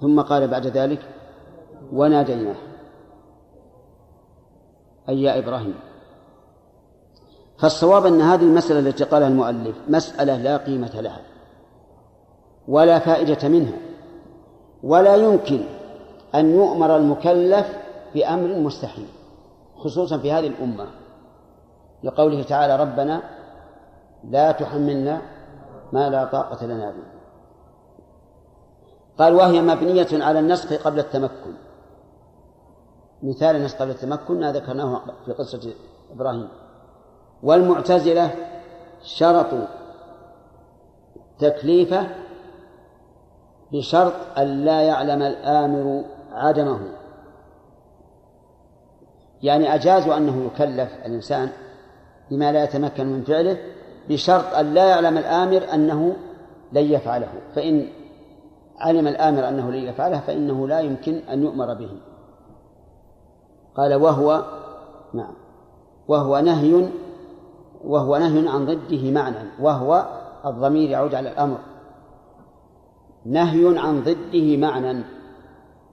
ثم 0.01 0.21
قال 0.21 0.47
بعد 0.47 0.67
ذلك 0.67 1.01
وناديناه. 1.93 2.55
أي 5.09 5.21
يا 5.21 5.39
إبراهيم. 5.39 5.75
فالصواب 7.57 8.05
أن 8.05 8.21
هذه 8.21 8.43
المسألة 8.43 8.79
التي 8.79 9.03
قالها 9.03 9.27
المؤلف 9.27 9.75
مسألة 9.87 10.37
لا 10.37 10.57
قيمة 10.57 11.01
لها 11.01 11.21
ولا 12.67 12.99
فائدة 12.99 13.49
منها 13.49 13.77
ولا 14.83 15.15
يمكن 15.15 15.63
أن 16.35 16.49
يؤمر 16.55 16.95
المكلف 16.97 17.77
بأمر 18.15 18.59
مستحيل 18.59 19.07
خصوصا 19.77 20.17
في 20.17 20.31
هذه 20.31 20.47
الأمة. 20.47 20.87
لقوله 22.03 22.43
تعالى 22.43 22.75
ربنا 22.75 23.21
لا 24.29 24.51
تحملنا 24.51 25.21
ما 25.93 26.09
لا 26.09 26.25
طاقة 26.25 26.65
لنا 26.65 26.91
به. 26.91 27.03
قال 29.19 29.33
وهي 29.35 29.61
مبنية 29.61 30.23
على 30.23 30.39
النسخ 30.39 30.73
قبل 30.73 30.99
التمكن. 30.99 31.53
مثال 33.23 33.55
النسخ 33.55 33.81
قبل 33.81 33.91
التمكن 33.91 34.51
ذكرناه 34.51 35.01
في 35.25 35.31
قصة 35.31 35.73
إبراهيم. 36.11 36.47
والمعتزلة 37.43 38.31
شرطوا 39.01 39.65
تكليفه 41.39 42.07
بشرط 43.71 44.13
أن 44.37 44.65
لا 44.65 44.81
يعلم 44.81 45.21
الآمر 45.21 46.03
عدمه. 46.31 46.79
يعني 49.41 49.75
أجازوا 49.75 50.17
أنه 50.17 50.45
يكلف 50.45 50.93
الإنسان 51.05 51.49
بما 52.31 52.51
لا 52.51 52.63
يتمكن 52.63 53.07
من 53.07 53.23
فعله 53.23 53.57
بشرط 54.09 54.53
أن 54.53 54.73
لا 54.73 54.89
يعلم 54.89 55.17
الآمر 55.17 55.73
أنه 55.73 56.15
لن 56.73 56.83
يفعله. 56.83 57.29
فإن 57.55 57.87
علم 58.79 59.07
الآمر 59.07 59.49
أنه 59.49 59.71
لن 59.71 59.83
يفعله 59.83 60.19
فإنه 60.19 60.67
لا 60.67 60.79
يمكن 60.79 61.15
أن 61.15 61.43
يؤمر 61.43 61.73
به. 61.73 61.89
قال 63.75 63.93
وهو 63.93 64.43
نعم 65.13 65.33
وهو 66.07 66.39
نهي 66.39 66.89
وهو 67.83 68.17
نهي 68.17 68.47
عن 68.47 68.65
ضده 68.65 69.11
معنى 69.11 69.49
وهو 69.59 70.05
الضمير 70.45 70.89
يعود 70.89 71.15
على 71.15 71.31
الأمر. 71.31 71.57
نهي 73.25 73.79
عن 73.79 74.03
ضده 74.03 74.57
معنى 74.57 75.03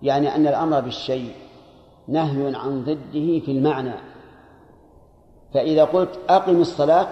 يعني 0.03 0.36
أن 0.36 0.47
الأمر 0.47 0.80
بالشيء. 0.80 1.32
نهي 2.09 2.57
عن 2.57 2.84
ضده 2.84 3.41
في 3.41 3.53
المعنى. 3.53 3.95
فإذا 5.55 5.84
قلت 5.84 6.18
أقم 6.28 6.61
الصلاة 6.61 7.09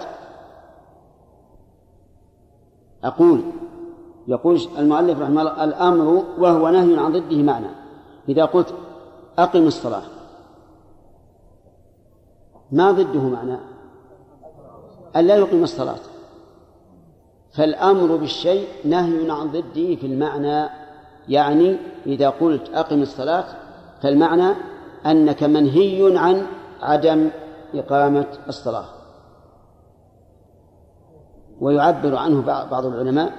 أقول 3.03 3.41
يقول 4.27 4.59
المؤلف 4.77 5.19
رحمه 5.19 5.41
الله 5.41 5.63
الأمر 5.63 6.23
وهو 6.39 6.69
نهي 6.69 6.99
عن 6.99 7.11
ضده 7.11 7.43
معنى. 7.43 7.67
إذا 8.29 8.45
قلت 8.45 8.73
أقم 9.37 9.67
الصلاة 9.67 10.03
ما 12.71 12.91
ضده 12.91 13.19
معنى؟ 13.21 13.57
أن 15.15 15.27
لا 15.27 15.35
يقيم 15.35 15.63
الصلاة. 15.63 15.99
فالأمر 17.53 18.15
بالشيء 18.15 18.67
نهي 18.85 19.31
عن 19.31 19.47
ضده 19.51 19.95
في 19.95 20.05
المعنى 20.05 20.69
يعني 21.29 21.77
إذا 22.05 22.29
قلت 22.29 22.69
أقم 22.73 23.01
الصلاة 23.01 23.45
فالمعنى 24.01 24.55
أنك 25.05 25.43
منهي 25.43 26.17
عن 26.17 26.45
عدم 26.81 27.29
إقامة 27.73 28.27
الصلاة. 28.47 28.85
ويعبر 31.61 32.15
عنه 32.15 32.41
بعض 32.41 32.85
العلماء 32.85 33.33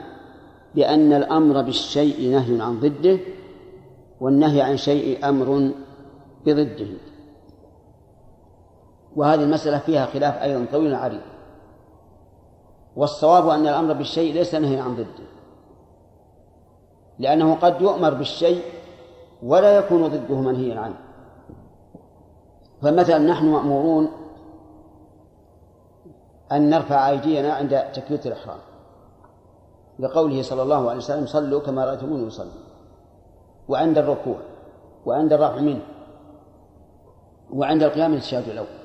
بأن 0.75 1.13
الأمر 1.13 1.63
بالشيء 1.63 2.31
نهي 2.31 2.61
عن 2.61 2.81
ضده 2.81 3.19
والنهي 4.21 4.63
عن 4.63 4.77
شيء 4.77 5.29
أمر 5.29 5.73
بضده. 6.47 6.87
وهذه 9.17 9.43
المسألة 9.43 9.79
فيها 9.79 10.07
خلاف 10.07 10.43
أيضا 10.43 10.67
طويل 10.73 10.95
عريض. 10.95 11.21
والصواب 12.97 13.49
أن 13.49 13.67
الأمر 13.67 13.93
بالشيء 13.93 14.35
ليس 14.35 14.55
نهي 14.55 14.81
عن 14.81 14.95
ضده. 14.95 15.27
لأنه 17.19 17.55
قد 17.55 17.81
يؤمر 17.81 18.15
بالشيء 18.15 18.63
ولا 19.43 19.79
يكون 19.79 20.07
ضده 20.07 20.35
منهيا 20.35 20.81
عنه. 20.81 20.99
فمثلا 22.83 23.19
نحن 23.19 23.47
مأمورون 23.47 24.11
أن 26.53 26.71
نرفع 26.71 27.09
أيدينا 27.11 27.53
عند 27.53 27.93
تكبيرة 27.93 28.21
الإحرام. 28.27 28.59
لقوله 29.99 30.43
صلى 30.43 30.63
الله 30.63 30.89
عليه 30.89 30.99
وسلم 30.99 31.27
صلوا 31.27 31.61
كما 31.61 31.85
رأيتموني 31.85 32.27
يصلي 32.27 32.51
وعند 33.69 33.99
الركوع 33.99 34.39
وعند 35.07 35.33
الرفع 35.33 35.61
منه 35.61 35.83
وعند 37.53 37.83
القيام 37.83 38.15
للتشهد 38.15 38.49
الأول. 38.49 38.80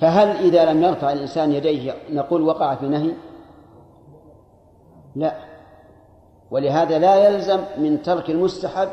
فهل 0.00 0.28
إذا 0.28 0.72
لم 0.72 0.82
يرفع 0.82 1.12
الإنسان 1.12 1.52
يديه 1.52 1.94
نقول 2.10 2.42
وقع 2.42 2.74
في 2.74 2.88
نهي؟ 2.88 3.12
لا. 5.16 5.34
ولهذا 6.50 6.98
لا 6.98 7.28
يلزم 7.28 7.60
من 7.78 8.02
ترك 8.02 8.30
المستحب 8.30 8.88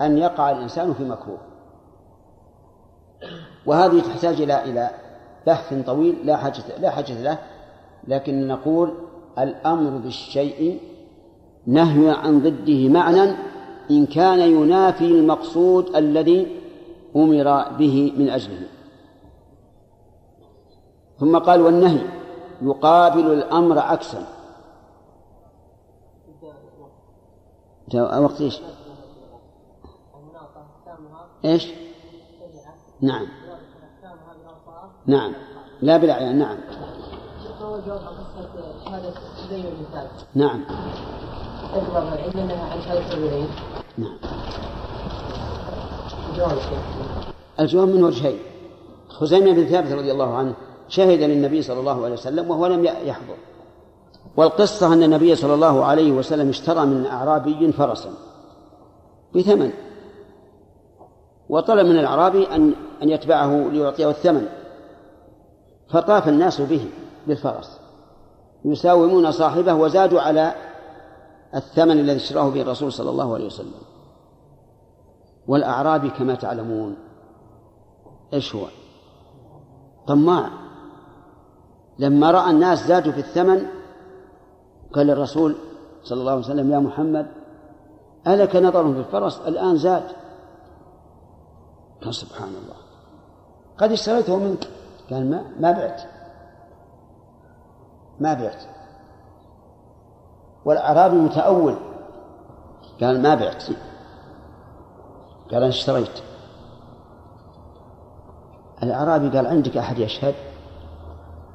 أن 0.00 0.18
يقع 0.18 0.50
الإنسان 0.50 0.94
في 0.94 1.04
مكروه. 1.04 1.38
وهذه 3.66 4.00
تحتاج 4.00 4.40
إلى 4.40 4.64
إلى 4.64 4.90
بحث 5.46 5.74
طويل 5.86 6.16
لا 6.24 6.36
حاجة 6.36 6.62
لا 6.78 6.90
حاجة 6.90 7.22
له. 7.22 7.38
لكن 8.08 8.48
نقول 8.48 8.94
الأمر 9.38 9.90
بالشيء 9.98 10.80
نهي 11.66 12.10
عن 12.10 12.40
ضده 12.40 12.88
معنى 12.88 13.34
إن 13.90 14.06
كان 14.06 14.38
ينافي 14.38 15.04
المقصود 15.04 15.96
الذي 15.96 16.60
أمر 17.16 17.68
به 17.78 18.12
من 18.16 18.28
أجله. 18.28 18.71
ثم 21.22 21.38
قال 21.38 21.60
والنهي 21.60 22.00
يقابل 22.62 23.32
الأمر 23.32 23.78
عكسا 23.78 24.26
وقت 27.94 28.40
إيش؟ 28.40 28.60
إيش؟ 31.44 31.68
نعم. 33.00 33.26
نعم. 35.06 35.32
لا 35.82 35.96
بالأعيان 35.96 36.38
نعم. 36.38 36.58
نعم. 40.34 40.64
نعم. 43.98 44.18
الجواب 47.60 47.88
من 47.88 48.04
وجهين. 48.04 48.38
خزيمة 49.08 49.52
بن 49.52 49.64
ثابت 49.64 49.92
رضي 49.92 50.12
الله 50.12 50.34
عنه 50.36 50.54
شهد 50.88 51.20
للنبي 51.20 51.62
صلى 51.62 51.80
الله 51.80 52.04
عليه 52.04 52.14
وسلم 52.14 52.50
وهو 52.50 52.66
لم 52.66 52.84
يحضر. 52.84 53.36
والقصة 54.36 54.92
أن 54.92 55.02
النبي 55.02 55.36
صلى 55.36 55.54
الله 55.54 55.84
عليه 55.84 56.12
وسلم 56.12 56.48
اشترى 56.48 56.86
من 56.86 57.06
أعرابي 57.06 57.72
فرسا 57.72 58.10
بثمن. 59.34 59.70
وطلب 61.48 61.86
من 61.86 61.98
الأعرابي 61.98 62.46
أن 62.46 62.74
أن 63.02 63.10
يتبعه 63.10 63.68
ليعطيه 63.68 64.10
الثمن. 64.10 64.48
فطاف 65.90 66.28
الناس 66.28 66.60
به 66.60 66.88
بالفرس. 67.26 67.80
يساومون 68.64 69.30
صاحبه 69.30 69.74
وزادوا 69.74 70.20
على 70.20 70.54
الثمن 71.54 72.00
الذي 72.00 72.16
اشتراه 72.16 72.48
به 72.48 72.62
الرسول 72.62 72.92
صلى 72.92 73.10
الله 73.10 73.34
عليه 73.34 73.46
وسلم. 73.46 73.72
والأعرابي 75.46 76.10
كما 76.10 76.34
تعلمون 76.34 76.96
إيش 78.34 78.54
هو؟ 78.54 78.66
طماع. 80.06 80.50
لما 81.98 82.30
رأى 82.30 82.50
الناس 82.50 82.86
زادوا 82.86 83.12
في 83.12 83.20
الثمن 83.20 83.66
قال 84.92 85.10
الرسول 85.10 85.56
صلى 86.04 86.20
الله 86.20 86.32
عليه 86.32 86.40
وسلم 86.40 86.72
يا 86.72 86.78
محمد 86.78 87.26
ألك 88.26 88.56
نظر 88.56 88.92
في 88.92 88.98
الفرس 88.98 89.40
الآن 89.40 89.76
زاد. 89.76 90.04
قال 92.04 92.14
سبحان 92.14 92.48
الله. 92.48 92.76
قد 93.78 93.92
اشتريته 93.92 94.36
منك. 94.36 94.68
قال 95.10 95.30
ما 95.30 95.44
ما 95.60 95.72
بعت. 95.72 96.02
ما 98.20 98.34
بعت. 98.34 98.62
والأعرابي 100.64 101.16
متأول. 101.16 101.76
قال 103.00 103.22
ما 103.22 103.34
بعت. 103.34 103.64
قال 105.50 105.56
أنا 105.56 105.68
اشتريت. 105.68 106.22
الأعرابي 108.82 109.28
قال 109.28 109.46
عندك 109.46 109.76
أحد 109.76 109.98
يشهد؟ 109.98 110.34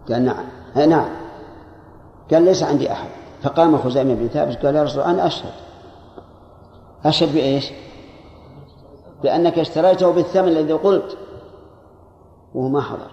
قال 0.10 0.26
نعم. 0.26 0.46
نعم. 0.90 1.10
قال 2.32 2.44
ليس 2.44 2.64
عندي 2.64 2.92
أحد. 2.92 3.10
فقام 3.42 3.78
خزيمة 3.78 4.14
بن 4.14 4.28
ثابت 4.28 4.66
قال 4.66 4.76
يا 4.76 4.84
رسول 4.84 5.02
الله 5.02 5.14
أنا 5.14 5.28
أشهد. 5.28 5.54
أشهد 7.06 7.34
بإيش؟ 7.34 7.72
بأنك 9.24 9.60
اشتريته 9.60 10.12
بالثمن 10.12 10.48
الذي 10.48 10.74
قلت. 10.74 11.18
وهو 12.56 12.70
ما 12.70 12.82
حضر. 12.82 13.12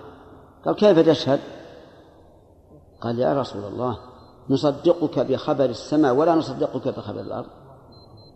قال 0.64 0.74
كيف 0.74 0.98
تشهد؟ 0.98 1.40
قال 3.00 3.18
يا 3.18 3.40
رسول 3.40 3.64
الله 3.64 3.98
نصدقك 4.50 5.18
بخبر 5.18 5.64
السماء 5.64 6.14
ولا 6.14 6.34
نصدقك 6.34 6.88
بخبر 6.88 7.20
الأرض. 7.20 7.50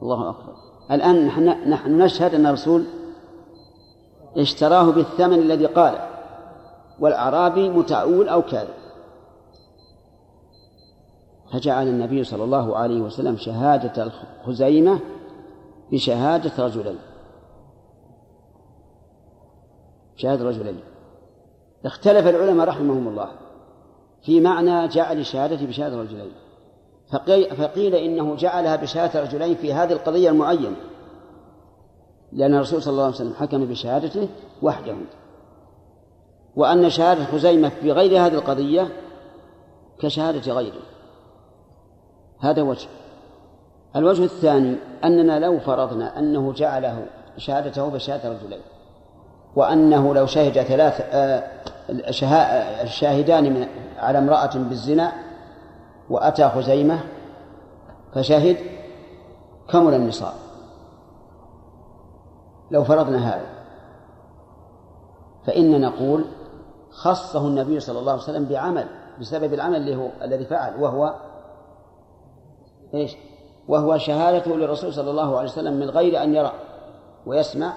الله 0.02 0.30
أكبر. 0.30 0.54
الآن 0.90 1.26
نحن, 1.66 1.98
نشهد 1.98 2.34
أن 2.34 2.46
الرسول 2.46 2.84
اشتراه 4.36 4.90
بالثمن 4.90 5.38
الذي 5.38 5.66
قال 5.66 6.17
والأعرابي 7.00 7.68
متأول 7.68 8.28
أو 8.28 8.42
كاذب. 8.42 8.74
فجعل 11.52 11.88
النبي 11.88 12.24
صلى 12.24 12.44
الله 12.44 12.76
عليه 12.76 13.00
وسلم 13.00 13.36
شهادة 13.36 14.12
الخزيمة 14.42 15.00
بشهادة 15.92 16.64
رجلين. 16.64 16.98
شهادة 20.16 20.44
رجلين. 20.44 20.80
اختلف 21.84 22.26
العلماء 22.26 22.68
رحمهم 22.68 23.08
الله 23.08 23.28
في 24.22 24.40
معنى 24.40 24.88
جعل 24.88 25.18
الشهادة 25.18 25.66
بشهادة 25.66 26.00
رجلين. 26.00 26.32
فقيل 27.56 27.94
إنه 27.94 28.36
جعلها 28.36 28.76
بشهادة 28.76 29.22
رجلين 29.22 29.54
في 29.54 29.72
هذه 29.72 29.92
القضية 29.92 30.30
المعينة. 30.30 30.76
لأن 32.32 32.54
الرسول 32.54 32.82
صلى 32.82 32.92
الله 32.92 33.04
عليه 33.04 33.14
وسلم 33.14 33.34
حكم 33.34 33.64
بشهادته 33.64 34.28
وحده. 34.62 34.96
وأن 36.58 36.90
شهادة 36.90 37.24
خزيمة 37.24 37.68
في 37.68 37.92
غير 37.92 38.26
هذه 38.26 38.34
القضية 38.34 38.88
كشهادة 40.00 40.52
غيره 40.52 40.80
هذا 42.40 42.62
وجه. 42.62 42.88
الوجه 43.96 44.24
الثاني 44.24 44.76
أننا 45.04 45.38
لو 45.38 45.58
فرضنا 45.58 46.18
أنه 46.18 46.52
جعله 46.52 47.06
شهادته 47.36 47.88
بشهادة 47.88 48.28
رجلين 48.28 48.60
وأنه 49.56 50.14
لو 50.14 50.26
شهد 50.26 50.62
ثلاث 50.62 51.00
الشاهدان 52.82 53.44
من 53.54 53.68
على 53.98 54.18
امرأة 54.18 54.50
بالزنا 54.54 55.12
وأتى 56.10 56.48
خزيمة 56.48 57.00
فشهد 58.14 58.56
كمل 59.70 59.94
النصاب. 59.94 60.34
لو 62.70 62.84
فرضنا 62.84 63.28
هذا 63.28 63.46
فإن 65.46 65.80
نقول 65.80 66.24
خصه 66.98 67.46
النبي 67.48 67.80
صلى 67.80 67.98
الله 67.98 68.12
عليه 68.12 68.22
وسلم 68.22 68.44
بعمل 68.44 68.86
بسبب 69.20 69.54
العمل 69.54 69.76
اللي 69.76 69.96
هو 69.96 70.08
الذي 70.22 70.44
فعل 70.44 70.82
وهو 70.82 71.14
إيش؟ 72.94 73.16
وهو 73.68 73.98
شهادته 73.98 74.56
للرسول 74.56 74.92
صلى 74.94 75.10
الله 75.10 75.38
عليه 75.38 75.48
وسلم 75.48 75.72
من 75.72 75.90
غير 75.90 76.22
أن 76.22 76.34
يرى 76.34 76.52
ويسمع 77.26 77.72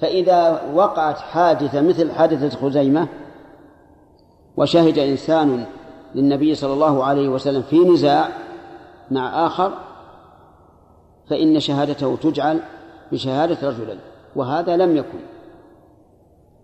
فإذا 0.00 0.62
وقعت 0.74 1.18
حادثة 1.18 1.80
مثل 1.80 2.12
حادثة 2.12 2.58
خزيمة 2.58 3.08
وشهد 4.56 4.98
إنسان 4.98 5.64
للنبي 6.14 6.54
صلى 6.54 6.72
الله 6.72 7.04
عليه 7.04 7.28
وسلم 7.28 7.62
في 7.62 7.78
نزاع 7.78 8.28
مع 9.10 9.46
آخر 9.46 9.72
فإن 11.30 11.60
شهادته 11.60 12.16
تجعل 12.16 12.60
بشهادة 13.12 13.68
رجلين 13.68 13.98
وهذا 14.36 14.76
لم 14.76 14.96
يكن 14.96 15.20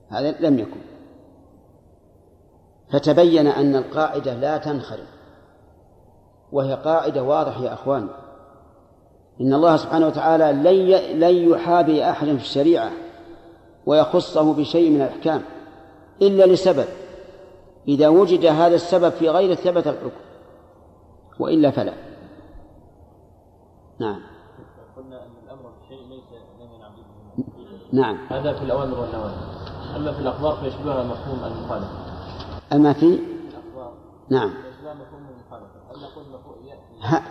هذا 0.08 0.34
لم 0.40 0.58
يكن 0.58 0.80
فتبين 2.90 3.46
أن 3.46 3.76
القاعدة 3.76 4.34
لا 4.34 4.58
تنخرم 4.58 5.06
وهي 6.52 6.74
قاعدة 6.74 7.22
واضحة 7.22 7.64
يا 7.64 7.72
أخوان. 7.72 8.08
إن 9.40 9.54
الله 9.54 9.76
سبحانه 9.76 10.06
وتعالى 10.06 10.52
لن 11.14 11.50
يحابي 11.50 12.10
أحدا 12.10 12.36
في 12.36 12.42
الشريعة 12.42 12.90
ويخصه 13.86 14.54
بشيء 14.54 14.90
من 14.90 15.02
الأحكام 15.02 15.42
إلا 16.22 16.46
لسبب. 16.46 16.86
إذا 17.88 18.08
وجد 18.08 18.46
هذا 18.46 18.74
السبب 18.74 19.08
في 19.08 19.28
غير 19.28 19.54
ثبت 19.54 19.86
الحكم 19.86 20.20
وإلا 21.38 21.70
فلا. 21.70 21.92
نعم. 24.00 24.20
قلنا 24.96 25.24
أن 25.24 25.30
الأمر 25.44 25.70
ليس 25.90 26.22
نعم. 27.92 28.18
هذا 28.28 28.52
في 28.52 28.64
الأوامر 28.64 29.00
والنواهي. 29.00 29.34
أما 29.96 30.12
في 30.12 30.20
الأخبار 30.20 30.56
فيشبهها 30.56 31.04
مفهوم 31.04 31.44
المخالفة. 31.44 32.07
أما 32.72 32.92
في 32.92 33.18
نعم. 34.30 34.50
ها 37.00 37.22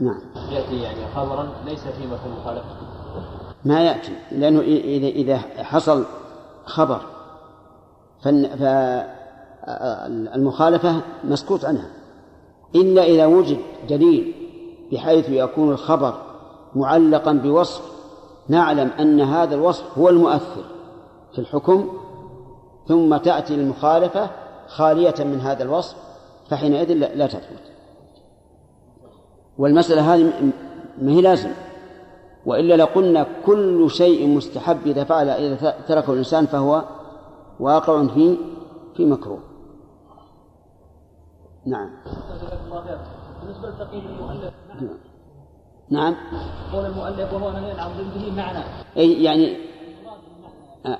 نعم. 0.00 0.20
يأتي 0.50 0.82
يعني 0.82 1.14
خبرا 1.14 1.48
ليس 1.64 1.80
في 1.80 2.06
مفهوم 2.06 2.32
المخالفة 2.32 2.64
ما 3.64 3.80
يأتي 3.80 4.12
لأنه 4.32 4.60
إذا 4.60 5.06
إذا 5.06 5.38
حصل 5.64 6.04
خبر 6.64 7.00
فالمخالفة 10.02 11.02
مسكوت 11.24 11.64
عنها. 11.64 11.90
إلا 12.74 13.04
إذا 13.04 13.26
وجد 13.26 13.58
دليل 13.88 14.34
بحيث 14.92 15.28
يكون 15.28 15.72
الخبر 15.72 16.14
معلقا 16.74 17.32
بوصف 17.32 17.82
نعلم 18.48 18.90
أن 19.00 19.20
هذا 19.20 19.54
الوصف 19.54 19.98
هو 19.98 20.08
المؤثر 20.08 20.64
في 21.32 21.38
الحكم 21.38 21.88
ثم 22.88 23.16
تأتي 23.16 23.54
المخالفة 23.54 24.30
خالية 24.68 25.14
من 25.18 25.40
هذا 25.40 25.62
الوصف 25.62 25.96
فحينئذ 26.48 26.92
لا 26.92 27.26
تثبت. 27.26 27.62
والمسألة 29.58 30.14
هذه 30.14 30.32
ما 31.02 31.12
هي 31.12 31.20
لازم 31.20 31.50
وإلا 32.46 32.76
لقلنا 32.76 33.26
كل 33.46 33.90
شيء 33.90 34.28
مستحب 34.28 34.86
إذا 34.86 35.04
فعل 35.04 35.28
إذا 35.28 35.74
تركه 35.88 36.12
الإنسان 36.12 36.46
فهو 36.46 36.84
واقع 37.60 38.06
في 38.06 38.36
في 38.96 39.06
مكروه. 39.06 39.40
نعم. 41.66 41.90
بالنسبة 43.40 43.68
لتقييم 43.68 44.06
المؤلف 44.06 44.54
نعم. 45.90 46.16
قول 46.72 46.84
المؤلف 46.84 47.32
وهو 47.32 47.50
نهي 47.50 47.80
عن 47.80 47.90
ضده 47.90 48.32
معنى. 48.36 48.64
أي 48.96 49.22
يعني 49.22 49.56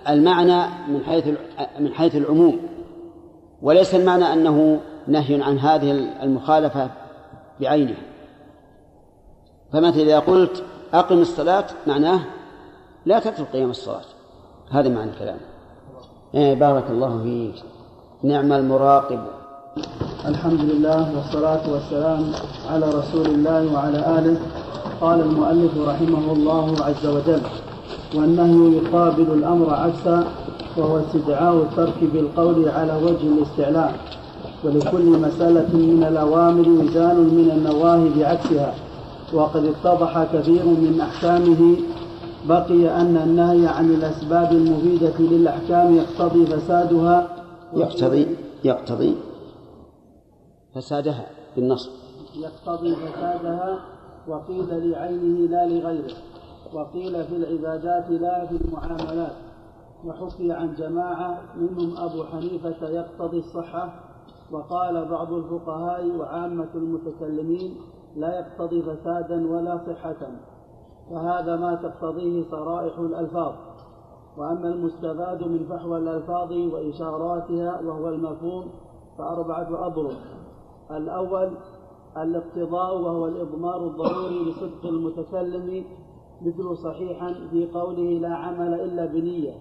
المعنى 0.09 0.91
من 0.93 1.05
حيث 1.05 1.27
من 1.81 1.95
حيث 1.95 2.17
العموم. 2.17 2.59
وليس 3.63 3.95
المعنى 3.95 4.33
أنه 4.33 4.81
نهي 5.07 5.43
عن 5.43 5.59
هذه 5.59 5.91
المخالفة 6.23 6.91
بعينها 7.61 8.03
فمثلا 9.73 10.03
إذا 10.03 10.19
قلت 10.19 10.63
أقم 10.95 11.19
الصلاة 11.19 11.65
معناه 11.87 12.21
لا 13.07 13.19
تترك 13.19 13.47
قيام 13.53 13.71
الصلاة. 13.71 14.05
هذا 14.71 14.89
معنى 14.89 15.11
الكلام. 15.11 15.39
إيه 16.35 16.55
بارك 16.55 16.85
الله 16.91 17.23
فيك. 17.23 17.65
نعم 18.23 18.53
المراقب. 18.53 19.21
الحمد 20.27 20.61
لله 20.61 21.17
والصلاة 21.17 21.73
والسلام 21.73 22.33
على 22.71 22.87
رسول 22.87 23.27
الله 23.27 23.75
وعلى 23.75 24.19
آله. 24.19 24.37
قال 25.01 25.21
المؤلف 25.21 25.79
رحمه 25.89 26.33
الله 26.33 26.77
عز 26.85 27.07
وجل 27.07 27.41
والنهي 28.15 28.77
يقابل 28.77 29.33
الأمر 29.33 29.75
عكسا 29.75 30.25
وهو 30.79 30.99
استدعاء 30.99 31.57
الترك 31.57 32.05
بالقول 32.13 32.69
على 32.69 32.95
وجه 33.05 33.27
الاستعلاء. 33.27 33.93
ولكل 34.65 35.05
مسألة 35.05 35.77
من 35.77 36.05
الأوامر 36.09 36.69
وزان 36.69 37.17
من 37.17 37.51
النواهي 37.57 38.09
بعكسها. 38.19 38.75
وقد 39.35 39.65
اتضح 39.65 40.25
كثير 40.33 40.65
من 40.65 41.01
أحكامه. 41.01 41.77
بقي 42.49 43.01
أن 43.01 43.17
النهي 43.17 43.67
عن 43.67 43.91
الأسباب 43.91 44.53
المفيدة 44.53 45.19
للأحكام 45.19 45.97
يقتضي 45.97 46.47
فسادها. 46.47 47.29
يقتضي 47.77 48.27
يقتضي 48.65 49.15
فسادها 50.75 51.27
بالنصب. 51.57 51.91
يقتضي 52.37 52.95
فسادها 52.95 53.79
وقيل 54.29 54.91
لعينه 54.91 55.49
لا 55.49 55.67
لغيره. 55.67 56.15
وقيل 56.73 57.25
في 57.25 57.37
العبادات 57.37 58.11
لا 58.11 58.47
في 58.47 58.57
المعاملات. 58.65 59.33
وحكي 60.05 60.53
عن 60.53 60.75
جماعة 60.75 61.41
منهم 61.57 61.97
أبو 61.97 62.25
حنيفة 62.25 62.89
يقتضي 62.89 63.39
الصحة 63.39 63.93
وقال 64.53 65.09
بعض 65.09 65.33
الفقهاء 65.33 66.17
وعامة 66.17 66.69
المتكلمين 66.75 67.77
لا 68.17 68.39
يقتضي 68.39 68.83
فسادا 68.83 69.51
ولا 69.53 69.79
صحة 69.87 70.17
فهذا 71.11 71.57
ما 71.57 71.75
تقتضيه 71.75 72.51
صرائح 72.51 72.99
الألفاظ. 72.99 73.53
وأما 74.37 74.69
المستفاد 74.69 75.43
من 75.43 75.67
فحوى 75.69 75.99
الألفاظ 75.99 76.53
وإشاراتها 76.53 77.81
وهو 77.81 78.09
المفهوم 78.09 78.71
فأربعة 79.19 79.87
أضرب 79.87 80.17
الأول 80.91 81.51
الاقتضاء 82.17 82.97
وهو 83.01 83.27
الإضمار 83.27 83.87
الضروري 83.87 84.51
لصدق 84.51 84.87
المتكلم 84.87 85.85
مثل 86.43 86.77
صحيحا 86.77 87.35
في 87.51 87.67
قوله 87.75 88.19
لا 88.19 88.35
عمل 88.35 88.75
إلا 88.75 89.07
بنية. 89.07 89.55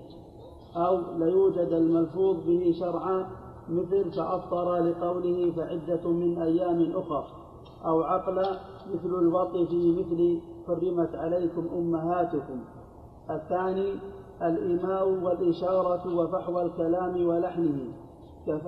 أو 0.78 1.00
ليوجد 1.20 1.74
الملفوظ 1.74 2.38
به 2.48 2.76
شرعا 2.80 3.26
مثل 3.70 4.12
فأفطر 4.12 4.76
لقوله 4.76 5.52
فعدة 5.52 6.10
من 6.10 6.42
أيام 6.42 6.92
أخر 6.96 7.24
أو 7.86 8.02
عقلا 8.02 8.60
مثل 8.94 9.10
الوطي 9.20 9.66
في 9.66 9.92
مثل 9.92 10.40
حرمت 10.68 11.16
عليكم 11.16 11.68
أمهاتكم. 11.78 12.60
الثاني 13.30 13.94
الإيماء 14.42 15.10
والإشارة 15.10 16.18
وفحوى 16.18 16.62
الكلام 16.62 17.26
ولحنه. 17.28 17.78
كف... 18.48 18.62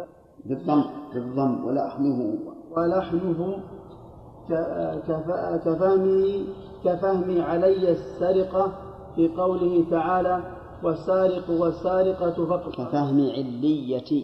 بالضم 0.46 0.84
بالضم 1.14 1.66
ولحنه. 1.66 2.38
ولحنه. 2.78 3.60
كفهمي 5.66 6.46
كفهمي 6.86 7.42
علي 7.42 7.92
السرقة 7.92 8.72
في 9.16 9.28
قوله 9.28 9.86
تعالى 9.92 10.44
والسارق 10.84 11.50
والسارقة 11.50 12.46
فاقطعوا 12.46 12.88
كفهم 12.88 13.30
علية. 13.30 14.24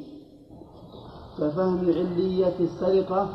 كفهم 1.40 1.80
علية 1.80 2.58
السرقة 2.60 3.30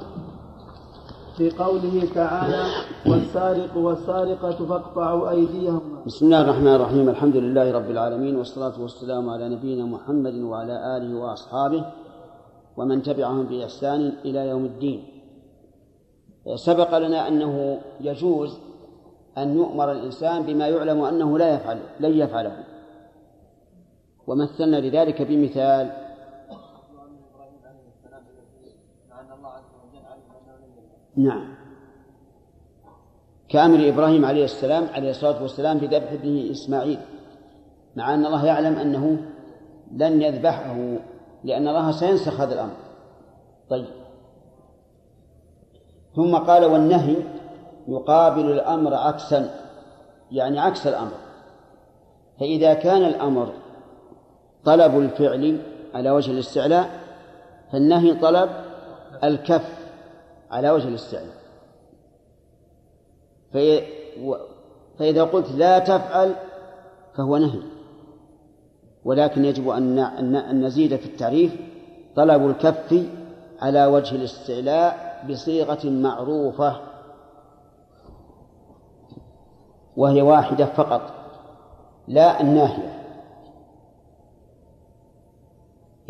في 1.37 1.51
قوله 1.51 2.09
تعالى 2.15 2.63
والسارق 3.07 3.77
والسارقة 3.77 4.67
فاقطعوا 4.67 5.31
أيديهما 5.31 6.05
بسم 6.07 6.27
الله 6.27 6.41
الرحمن 6.43 6.75
الرحيم. 6.75 7.09
الحمد 7.09 7.37
لله 7.37 7.73
رب 7.73 7.91
العالمين 7.91 8.37
والصلاة 8.37 8.83
والسلام 8.83 9.31
على 9.31 9.49
نبينا 9.49 9.85
محمد 9.85 10.35
وعلى 10.35 10.97
آله 10.97 11.19
وأصحابه 11.21 11.85
ومن 12.77 13.03
تبعهم 13.03 13.43
بإحسان 13.43 14.13
إلى 14.25 14.49
يوم 14.49 14.65
الدين. 14.65 15.01
سبق 16.55 16.99
لنا 16.99 17.29
أنه 17.29 17.79
يجوز 18.01 18.59
أن 19.39 19.57
يؤمر 19.57 19.93
الإنسان 19.93 20.43
بما 20.43 20.69
يعلم 20.69 21.01
أنه 21.01 21.39
لا 21.39 21.55
يفعل 21.55 21.79
لن 22.01 22.19
يفعله. 22.19 22.65
ومثلنا 24.27 24.77
لذلك 24.77 25.23
بمثال 25.23 26.11
نعم. 31.17 31.55
كأمر 33.49 33.89
إبراهيم 33.89 34.25
عليه 34.25 34.45
السلام 34.45 34.87
عليه 34.95 35.11
الصلاة 35.11 35.43
والسلام 35.43 35.79
بذبح 35.79 36.13
ابنه 36.13 36.51
إسماعيل 36.51 36.99
مع 37.97 38.15
أن 38.15 38.27
الله 38.27 38.47
يعلم 38.47 38.77
أنه 38.77 39.23
لن 39.93 40.23
يذبحه 40.23 40.77
لأن 41.45 41.69
الله 41.69 41.91
سينسخ 41.91 42.41
هذا 42.41 42.55
الأمر. 42.55 42.77
طيب. 43.71 43.87
ثم 46.17 46.37
قال 46.37 46.65
والنهي 46.65 47.17
يقابل 47.89 48.53
الأمر 48.53 48.95
عكسا 48.95 49.51
يعني 50.31 50.61
عكس 50.61 50.87
الأمر. 50.87 51.13
فإذا 52.41 52.75
كان 52.75 53.05
الأمر 53.05 53.53
طلب 54.65 54.99
الفعل 54.99 55.61
على 55.95 56.11
وجه 56.11 56.31
الاستعلاء 56.31 56.91
فالنهي 57.73 58.15
طلب 58.15 58.51
الكف 59.25 59.79
على 60.51 60.71
وجه 60.71 60.89
الاستعلاء. 60.89 61.35
في 63.53 63.83
فإذا 64.99 65.25
قلت 65.25 65.51
لا 65.51 65.79
تفعل 65.79 66.35
فهو 67.17 67.37
نهي. 67.37 67.61
ولكن 69.05 69.45
يجب 69.45 69.69
أن 69.69 70.65
نزيد 70.65 70.97
في 70.97 71.07
التعريف 71.07 71.53
طلب 72.17 72.47
الكف 72.47 73.07
على 73.61 73.87
وجه 73.87 74.15
الاستعلاء 74.15 75.25
بصيغة 75.31 75.87
معروفة 75.91 76.77
وهي 79.97 80.23
واحدة 80.23 80.65
فقط 80.65 81.15
لا 82.09 82.41
الناهية. 82.41 83.00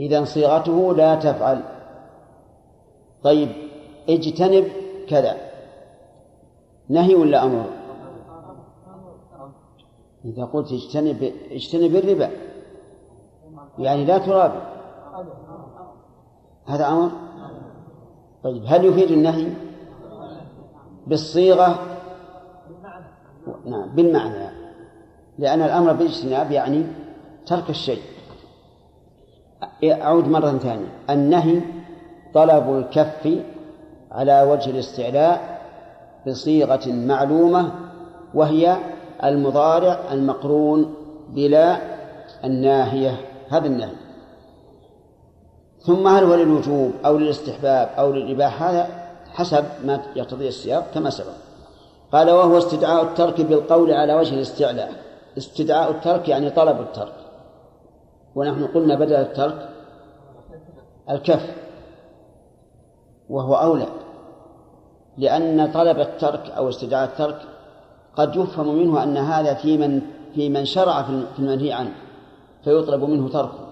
إذا 0.01 0.25
صيغته 0.25 0.95
لا 0.95 1.15
تفعل. 1.15 1.63
طيب 3.23 3.49
اجتنب 4.09 4.67
كذا. 5.09 5.37
نهي 6.89 7.15
ولا 7.15 7.45
أمر؟ 7.45 7.65
إذا 10.25 10.45
قلت 10.45 10.73
اجتنب 10.73 11.33
اجتنب 11.51 11.97
الربا. 11.97 12.31
يعني 13.79 14.05
لا 14.05 14.19
ترابي 14.19 14.61
هذا 16.67 16.89
أمر؟ 16.89 17.11
طيب 18.45 18.63
هل 18.67 18.85
يفيد 18.85 19.11
النهي؟ 19.11 19.53
بالصيغة؟ 21.07 21.79
نعم 23.65 23.95
بالمعنى. 23.95 24.51
لأن 25.39 25.63
الأمر 25.63 25.93
بالاجتناب 25.93 26.51
يعني 26.51 26.87
ترك 27.47 27.71
الشيء. 27.71 28.03
أعود 29.85 30.29
مرة 30.29 30.59
ثانية. 30.59 30.89
النهي 31.11 31.61
طلب 32.35 32.79
الكف 32.79 33.39
على 34.13 34.43
وجه 34.43 34.71
الاستعلاء 34.71 35.61
بصيغة 36.27 36.87
معلومة 36.87 37.73
وهي 38.35 38.77
المضارع 39.25 39.99
المقرون 40.13 40.95
بلا 41.29 41.77
الناهية. 42.45 43.21
هذا 43.49 43.67
النهي. 43.67 43.93
ثم 45.81 46.09
هل 46.09 46.25
هو 46.25 46.35
للوجوب 46.35 46.93
أو 47.05 47.19
للاستحباب 47.19 47.89
أو 47.99 48.13
للإباحة؟ 48.13 48.71
هذا 48.71 48.89
حسب 49.33 49.65
ما 49.85 50.01
يقتضي 50.17 50.49
السياق 50.49 50.87
كما 50.95 51.11
سبق. 51.11 51.33
قال 52.13 52.31
وهو 52.31 52.59
استدعاء 52.59 53.03
الترك 53.03 53.41
بالقول 53.41 53.93
على 53.93 54.15
وجه 54.15 54.35
الاستعلاء. 54.35 54.93
استدعاء 55.39 55.91
الترك 55.91 56.29
يعني 56.29 56.51
طلب 56.51 56.81
الترك. 56.81 57.20
ونحن 58.35 58.67
قلنا 58.67 58.95
بدل 58.95 59.15
الترك 59.15 59.69
الكف 61.11 61.57
وهو 63.31 63.55
أولى 63.55 63.87
لأن 65.19 65.73
طلب 65.73 65.99
الترك 65.99 66.51
أو 66.51 66.69
استدعاء 66.69 67.09
الترك 67.09 67.43
قد 68.17 68.37
يفهم 68.37 68.75
منه 68.75 69.03
أن 69.03 69.17
هذا 69.17 69.55
في 69.55 69.79
من 69.79 70.01
في 70.35 70.49
من 70.49 70.65
شرع 70.65 71.03
في 71.03 71.39
المنهي 71.39 71.73
عنه 71.73 71.93
فيطلب 72.65 73.05
منه 73.05 73.29
تركه. 73.29 73.67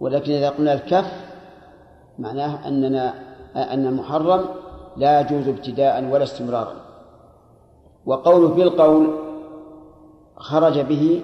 ولكن 0.00 0.32
إذا 0.32 0.50
قلنا 0.50 0.72
الكف 0.72 1.12
معناه 2.18 2.68
أننا 2.68 3.14
أن 3.56 3.86
المحرم 3.86 4.44
لا 4.96 5.20
يجوز 5.20 5.48
ابتداء 5.48 6.04
ولا 6.04 6.22
استمرارا. 6.22 6.74
وقوله 8.06 8.48
بالقول 8.48 9.18
خرج 10.36 10.80
به 10.80 11.22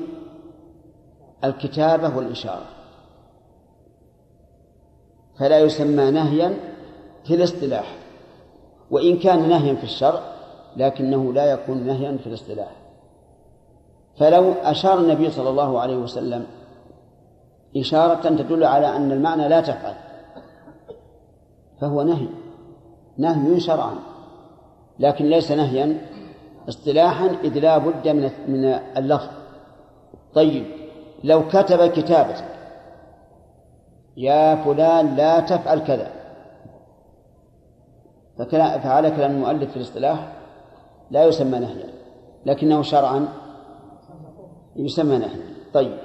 الكتابة 1.45 2.17
والإشارة. 2.17 2.67
فلا 5.39 5.59
يسمى 5.59 6.11
نهيا 6.11 6.55
في 7.25 7.35
الاصطلاح 7.35 7.97
وإن 8.91 9.19
كان 9.19 9.49
نهيا 9.49 9.75
في 9.75 9.85
الشرع 9.85 10.21
لكنه 10.77 11.33
لا 11.33 11.53
يكون 11.53 11.87
نهيا 11.87 12.17
في 12.17 12.27
الاصطلاح. 12.27 12.73
فلو 14.19 14.53
أشار 14.53 14.99
النبي 14.99 15.31
صلى 15.31 15.51
الله 15.51 15.81
عليه 15.81 15.97
وسلم 15.97 16.47
إشارة 17.77 18.29
تدل 18.29 18.65
على 18.65 18.97
أن 18.97 19.13
المعنى 19.13 19.49
لا 19.49 19.61
تفعل 19.61 19.95
فهو 21.81 22.03
نهي 22.03 22.29
نهي 23.19 23.61
شرعا 23.61 23.95
لكن 24.99 25.25
ليس 25.25 25.53
نهيا 25.53 26.01
اصطلاحا 26.69 27.27
إذ 27.45 27.59
لا 27.59 27.79
بد 27.79 28.09
من 28.09 28.31
من 28.49 28.65
اللفظ. 28.97 29.29
طيب 30.35 30.65
لو 31.25 31.49
كتب 31.49 31.87
كتابة 31.87 32.35
يا 34.17 34.65
فلان 34.65 35.17
لا 35.17 35.41
تفعل 35.41 35.79
كذا. 35.79 36.11
فعلى 38.59 39.11
كلام 39.11 39.31
المؤلف 39.31 39.71
في 39.71 39.77
الاصطلاح 39.77 40.33
لا 41.11 41.25
يسمى 41.25 41.59
نهيا 41.59 41.89
لكنه 42.47 42.83
شرعا 42.83 43.29
يسمى 44.77 45.19
نهيا. 45.19 45.41
طيب. 45.75 45.99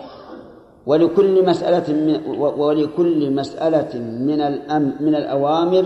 ولكل 0.85 1.45
مسألة 1.45 1.93
من 1.93 2.39
ولكل 2.39 3.31
مسألة 3.35 3.99
من 3.99 4.41
الأم 4.41 4.95
من 4.99 5.15
الأوامر 5.15 5.85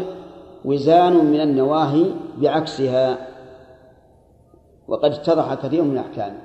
وزان 0.66 1.26
من 1.26 1.42
النواهي 1.42 2.12
بعكسها. 2.38 3.18
وقد 4.88 5.12
اتضح 5.12 5.54
كثير 5.54 5.84
من 5.84 5.92
الأحكام. 5.92 6.38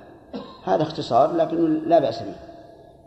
هذا 0.64 0.82
اختصار 0.82 1.32
لكن 1.32 1.88
لا 1.88 1.98
بأس 1.98 2.22
به. 2.22 2.51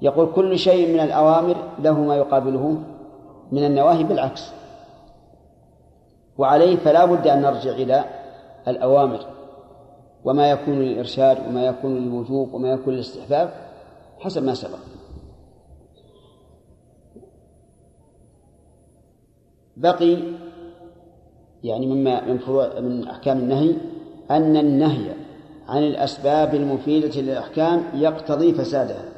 يقول 0.01 0.31
كل 0.35 0.59
شيء 0.59 0.93
من 0.93 0.99
الأوامر 0.99 1.55
له 1.79 1.99
ما 1.99 2.15
يقابله 2.15 2.77
من 3.51 3.65
النواهي 3.65 4.03
بالعكس. 4.03 4.51
وعليه 6.37 6.75
فلا 6.75 7.05
بد 7.05 7.27
أن 7.27 7.41
نرجع 7.41 7.71
إلى 7.71 8.05
الأوامر 8.67 9.19
وما 10.25 10.51
يكون 10.51 10.79
للإرشاد 10.79 11.37
وما 11.47 11.65
يكون 11.65 11.95
للوجوب 11.95 12.53
وما 12.53 12.71
يكون 12.71 12.93
للاستحباب 12.93 13.53
حسب 14.19 14.43
ما 14.43 14.53
سبق. 14.53 14.79
بقي 19.77 20.17
يعني 21.63 21.87
مما 21.87 22.25
من 22.25 22.37
فروع 22.37 22.79
من 22.79 23.07
أحكام 23.07 23.37
النهي 23.37 23.75
أن 24.31 24.57
النهي 24.57 25.13
عن 25.67 25.83
الأسباب 25.83 26.55
المفيدة 26.55 27.21
للأحكام 27.21 27.83
يقتضي 27.93 28.53
فسادها. 28.53 29.14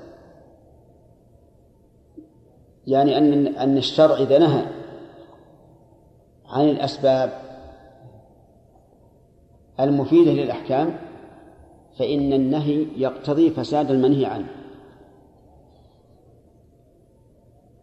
يعني 2.87 3.17
أن 3.17 3.47
أن 3.47 3.77
الشرع 3.77 4.15
إذا 4.17 4.37
نهى 4.39 4.65
عن 6.49 6.69
الأسباب 6.69 7.33
المفيدة 9.79 10.31
للأحكام 10.31 10.97
فإن 11.99 12.33
النهي 12.33 12.87
يقتضي 12.97 13.49
فساد 13.49 13.91
المنهي 13.91 14.25
عنه. 14.25 14.47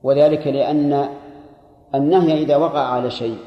وذلك 0.02 0.46
لأن 0.46 1.08
النهي 1.94 2.42
إذا 2.42 2.56
وقع 2.56 2.80
على 2.80 3.10
شيء 3.10 3.38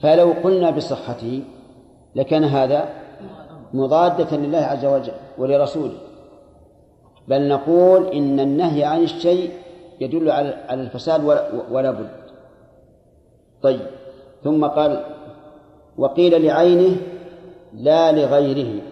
فلو 0.00 0.32
قلنا 0.44 0.70
بصحته 0.70 1.42
لكان 2.14 2.44
هذا 2.44 2.88
مضادة 3.74 4.36
لله 4.36 4.58
عز 4.58 4.84
وجل 4.84 5.12
ولرسوله. 5.38 5.98
بل 7.28 7.48
نقول 7.48 8.06
إن 8.06 8.40
النهي 8.40 8.84
عن 8.84 9.02
الشيء 9.02 9.65
يدل 10.00 10.30
على 10.30 10.82
الفساد 10.82 11.24
ولا 11.70 11.90
بد. 11.90 12.10
طيب. 13.62 13.86
ثم 14.44 14.64
قال 14.64 15.04
وقيل 15.98 16.46
لعينه 16.46 16.96
لا 17.74 18.12
لغيره. 18.12 18.82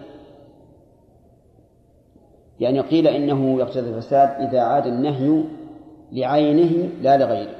يعني 2.59 2.79
قيل 2.79 3.07
إنه 3.07 3.59
يقتضي 3.59 3.89
الفساد 3.89 4.29
إذا 4.29 4.61
عاد 4.61 4.87
النهي 4.87 5.43
لعينه 6.11 6.89
لا 7.01 7.17
لغيره. 7.17 7.55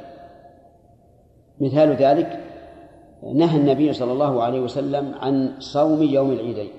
مثال 1.60 1.96
ذلك 1.96 2.44
نهى 3.34 3.58
النبي 3.58 3.94
صلى 3.94 4.12
الله 4.12 4.44
عليه 4.44 4.60
وسلم 4.60 5.14
عن 5.14 5.54
صوم 5.60 6.04
يوم 6.04 6.32
العيدين. 6.32 6.70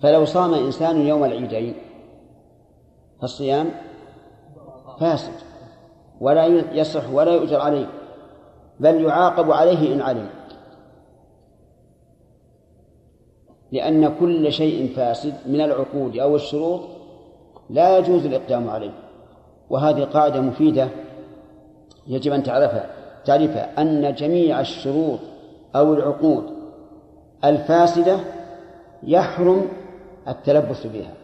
فلو 0.00 0.24
صام 0.24 0.54
إنسان 0.54 1.06
يوم 1.06 1.24
العيدين 1.24 1.74
فالصيام 3.20 3.70
فاسد 5.02 5.32
ولا 6.20 6.46
يصح 6.72 7.10
ولا 7.12 7.32
يؤجر 7.32 7.60
عليه 7.60 7.86
بل 8.80 9.04
يعاقب 9.04 9.50
عليه 9.50 9.94
إن 9.94 10.00
علم 10.00 10.28
لأن 13.72 14.14
كل 14.20 14.52
شيء 14.52 14.92
فاسد 14.96 15.34
من 15.46 15.60
العقود 15.60 16.16
أو 16.16 16.36
الشروط 16.36 16.80
لا 17.70 17.98
يجوز 17.98 18.26
الإقدام 18.26 18.70
عليه. 18.70 18.90
وهذه 19.70 20.04
قاعدة 20.04 20.40
مفيدة 20.40 20.88
يجب 22.06 22.32
أن 22.32 22.42
تعرفها 22.42 22.90
تعرفها 23.24 23.82
أن 23.82 24.14
جميع 24.14 24.60
الشروط 24.60 25.18
أو 25.76 25.94
العقود 25.94 26.44
الفاسدة 27.44 28.16
يحرم 29.02 29.68
التلبس 30.28 30.86
بها. 30.86 31.14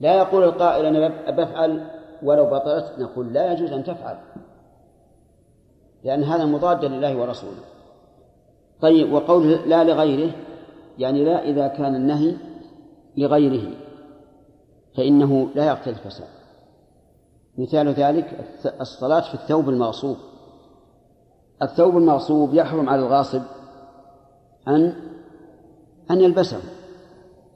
لا 0.00 0.14
يقول 0.14 0.44
القائل 0.44 0.86
أنا 0.86 1.30
بفعل 1.30 1.99
ولو 2.22 2.46
بطلت 2.46 2.92
نقول 2.98 3.32
لا 3.32 3.52
يجوز 3.52 3.72
أن 3.72 3.84
تفعل 3.84 4.18
لأن 6.04 6.24
هذا 6.24 6.44
مضاد 6.44 6.84
لله 6.84 7.16
ورسوله. 7.16 7.62
طيب 8.80 9.12
وقوله 9.12 9.66
لا 9.66 9.84
لغيره 9.84 10.32
يعني 10.98 11.24
لا 11.24 11.44
إذا 11.44 11.68
كان 11.68 11.94
النهي 11.94 12.36
لغيره 13.16 13.70
فإنه 14.96 15.48
لا 15.54 15.66
يقتل 15.66 15.90
الفساد. 15.90 16.28
مثال 17.58 17.88
ذلك 17.88 18.46
الصلاة 18.80 19.20
في 19.20 19.34
الثوب 19.34 19.68
المغصوب. 19.68 20.16
الثوب 21.62 21.96
المغصوب 21.96 22.54
يحرم 22.54 22.88
على 22.88 23.02
الغاصب 23.02 23.42
أن 24.68 24.94
أن 26.10 26.20
يلبسه 26.20 26.60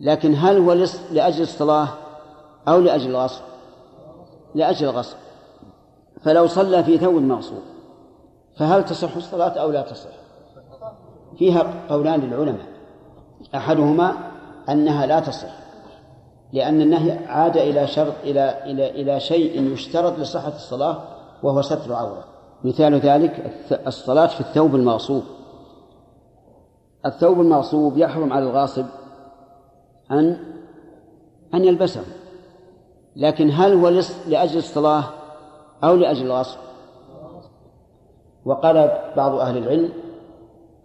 لكن 0.01 0.35
هل 0.35 0.59
هو 0.59 0.73
لأجل 1.13 1.43
الصلاة 1.43 1.89
أو 2.69 2.81
لأجل 2.81 3.11
الغصب؟ 3.11 3.54
لأجل 4.55 4.89
الغصب. 4.89 5.17
فلو 6.23 6.47
صلى 6.47 6.85
في 6.85 6.99
ثوب 6.99 7.15
مغصوب 7.15 7.63
فهل 8.57 8.85
تصح 8.85 9.17
الصلاة 9.17 9.51
أو 9.51 9.71
لا 9.71 9.83
تصح؟ 9.83 10.11
فيها 11.39 11.75
قولان 11.89 12.21
للعلماء. 12.21 12.67
أحدهما 13.55 14.17
أنها 14.69 15.07
لا 15.07 15.21
تصح 15.21 15.65
لأن 16.53 16.81
النهي 16.81 17.27
عاد 17.27 17.57
إلى 17.57 17.87
شرط 17.87 18.15
إلى 18.25 18.63
إلى 18.65 18.91
إلى 18.91 19.21
شيء 19.21 19.73
يشترط 19.73 20.19
لصحة 20.19 20.53
الصلاة 20.57 21.03
وهو 21.43 21.63
ستر 21.63 21.93
عورة 21.95 22.25
مثال 22.65 22.95
ذلك 22.95 23.53
الصلاة 23.87 24.27
في 24.27 24.41
الثوب 24.41 24.75
المغصوب. 24.75 25.23
الثوب 27.07 27.41
المغصوب 27.41 27.99
يحرم 27.99 28.33
على 28.33 28.45
الغاصب 28.45 28.87
أن 30.11 30.37
أن 31.55 31.65
يلبسه. 31.65 32.05
لكن 33.17 33.51
هل 33.51 33.73
هو 33.73 33.89
لأجل 34.29 34.59
الصلاة 34.59 35.05
أو 35.85 35.97
لأجل 35.97 36.27
الغصب 36.27 36.59
وقال 38.45 38.99
بعض 39.17 39.35
أهل 39.35 39.59
العلم 39.59 39.93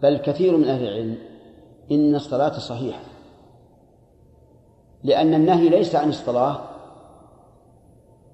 بل 0.02 0.18
كثير 0.18 0.58
من 0.58 0.64
أهل 0.68 0.84
العلم 0.84 1.18
إن 1.92 2.16
الصلاة 2.16 2.60
صحيحة 2.60 3.02
لأن 5.04 5.34
النهي 5.34 5.70
ليس 5.70 5.96
عن 5.96 6.10
الصلاة 6.10 6.60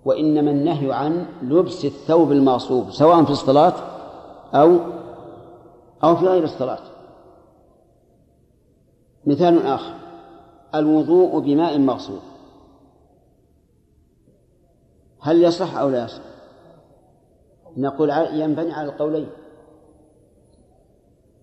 وإنما 0.06 0.52
النهي 0.52 0.94
عن 0.94 1.26
لبس 1.42 1.86
الثوب 1.86 2.32
المغصوب 2.32 2.92
سواء 2.92 3.24
في 3.24 3.32
الصلاة 3.32 3.74
أو 4.54 4.78
أو 6.04 6.16
في 6.16 6.26
غير 6.26 6.44
الصلاة. 6.44 6.80
مثال 9.26 9.68
آخر 9.68 9.94
الوضوء 10.76 11.40
بماء 11.40 11.80
مغصوب 11.80 12.20
هل 15.26 15.44
يصح 15.44 15.78
أو 15.78 15.90
لا 15.90 16.06
يصح؟ 16.06 16.22
نقول 17.78 18.10
ينبني 18.10 18.74
على 18.74 18.90
القولين. 18.90 19.28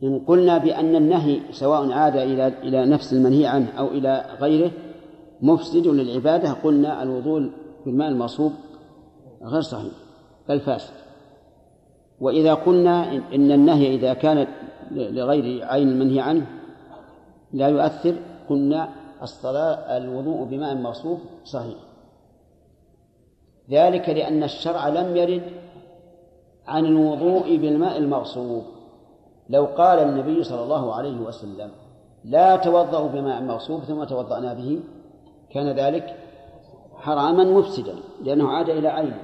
إن 0.02 0.18
قلنا 0.18 0.58
بأن 0.58 0.96
النهي 0.96 1.40
سواء 1.52 1.92
عاد 1.92 2.16
إلى 2.16 2.46
إلى 2.46 2.86
نفس 2.86 3.12
المنهي 3.12 3.46
عنه 3.46 3.78
أو 3.78 3.86
إلى 3.86 4.36
غيره 4.40 4.70
مفسد 5.40 5.86
للعبادة 5.86 6.52
قلنا 6.52 7.02
الوضوء 7.02 7.50
بالماء 7.86 8.08
المصوب 8.08 8.52
غير 9.42 9.60
صحيح 9.60 9.92
بل 10.48 10.60
فاسد. 10.60 10.94
وإذا 12.20 12.54
قلنا 12.54 13.12
إن 13.34 13.52
النهي 13.52 13.94
إذا 13.94 14.14
كان 14.14 14.46
لغير 14.90 15.64
عين 15.64 15.88
المنهي 15.88 16.20
عنه 16.20 16.46
لا 17.52 17.68
يؤثر 17.68 18.14
قلنا 18.48 18.88
الصلاة 19.22 19.96
الوضوء 19.96 20.44
بماء 20.44 20.74
مصوب 20.74 21.18
صحيح. 21.44 21.91
ذلك 23.72 24.08
لأن 24.08 24.42
الشرع 24.42 24.88
لم 24.88 25.16
يرد 25.16 25.42
عن 26.66 26.86
الوضوء 26.86 27.56
بالماء 27.56 27.98
المغصوب. 27.98 28.64
لو 29.48 29.64
قال 29.64 29.98
النبي 29.98 30.44
صلى 30.44 30.62
الله 30.62 30.94
عليه 30.94 31.20
وسلم 31.20 31.70
لا 32.24 32.56
توضأوا 32.56 33.08
بماء 33.08 33.42
مغصوب 33.42 33.80
ثم 33.80 34.04
توضأنا 34.04 34.54
به 34.54 34.80
كان 35.50 35.68
ذلك 35.68 36.16
حراما 36.96 37.44
مفسدا 37.44 37.94
لأنه 38.24 38.48
عاد 38.48 38.68
إلى 38.68 38.88
عينه 38.88 39.22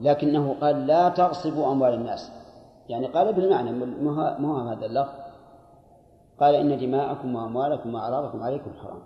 لكنه 0.00 0.56
قال 0.60 0.86
لا 0.86 1.08
تغصبوا 1.08 1.72
أموال 1.72 1.94
الناس. 1.94 2.32
يعني 2.88 3.06
قال 3.06 3.32
بالمعنى 3.32 3.72
مو 4.38 4.56
هذا 4.56 4.86
اللفظ؟ 4.86 5.12
قال 6.40 6.54
إن 6.54 6.78
دماءكم 6.78 7.34
وأموالكم 7.34 7.94
وأعراضكم 7.94 8.42
عليكم 8.42 8.70
حرام. 8.82 9.02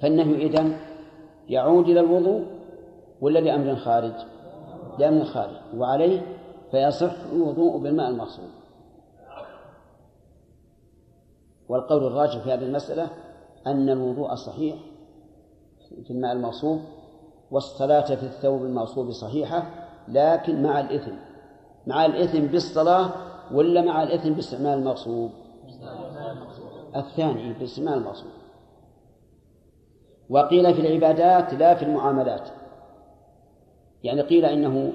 فالنهي 0.00 0.46
إذن 0.46 0.76
يعود 1.48 1.88
إلى 1.88 2.00
الوضوء 2.00 2.44
ولا 3.20 3.38
لأمر 3.38 3.76
خارج؟ 3.76 4.12
لأمر 4.98 5.24
خارج. 5.24 5.56
وعليه 5.76 6.20
فيصح 6.70 7.14
الوضوء 7.32 7.78
بالماء 7.78 8.08
المغصوب 8.10 8.48
والقول 11.68 12.06
الراجح 12.06 12.38
في 12.38 12.52
هذه 12.52 12.64
المسألة 12.64 13.08
أن 13.66 13.88
الوضوء 13.88 14.34
صحيح 14.34 14.76
في 16.04 16.10
الماء 16.10 16.32
المغصوب 16.32 16.80
والصلاة 17.50 18.14
في 18.14 18.22
الثوب 18.22 18.62
المغصوب 18.62 19.10
صحيحة 19.10 19.70
لكن 20.08 20.62
مع 20.62 20.80
الإثم. 20.80 21.12
مع 21.86 22.06
الإثم 22.06 22.46
بالصلاة 22.46 23.10
ولا 23.52 23.82
مع 23.82 24.02
الإثم 24.02 24.32
باستعمال 24.32 24.78
المغصوب 24.78 25.30
الثاني 26.96 27.52
باستعمال 27.52 27.94
المغصوب 27.94 28.30
وقيل 30.32 30.74
في 30.74 30.80
العبادات 30.80 31.54
لا 31.54 31.74
في 31.74 31.82
المعاملات. 31.84 32.48
يعني 34.02 34.20
قيل 34.20 34.44
إنه 34.44 34.92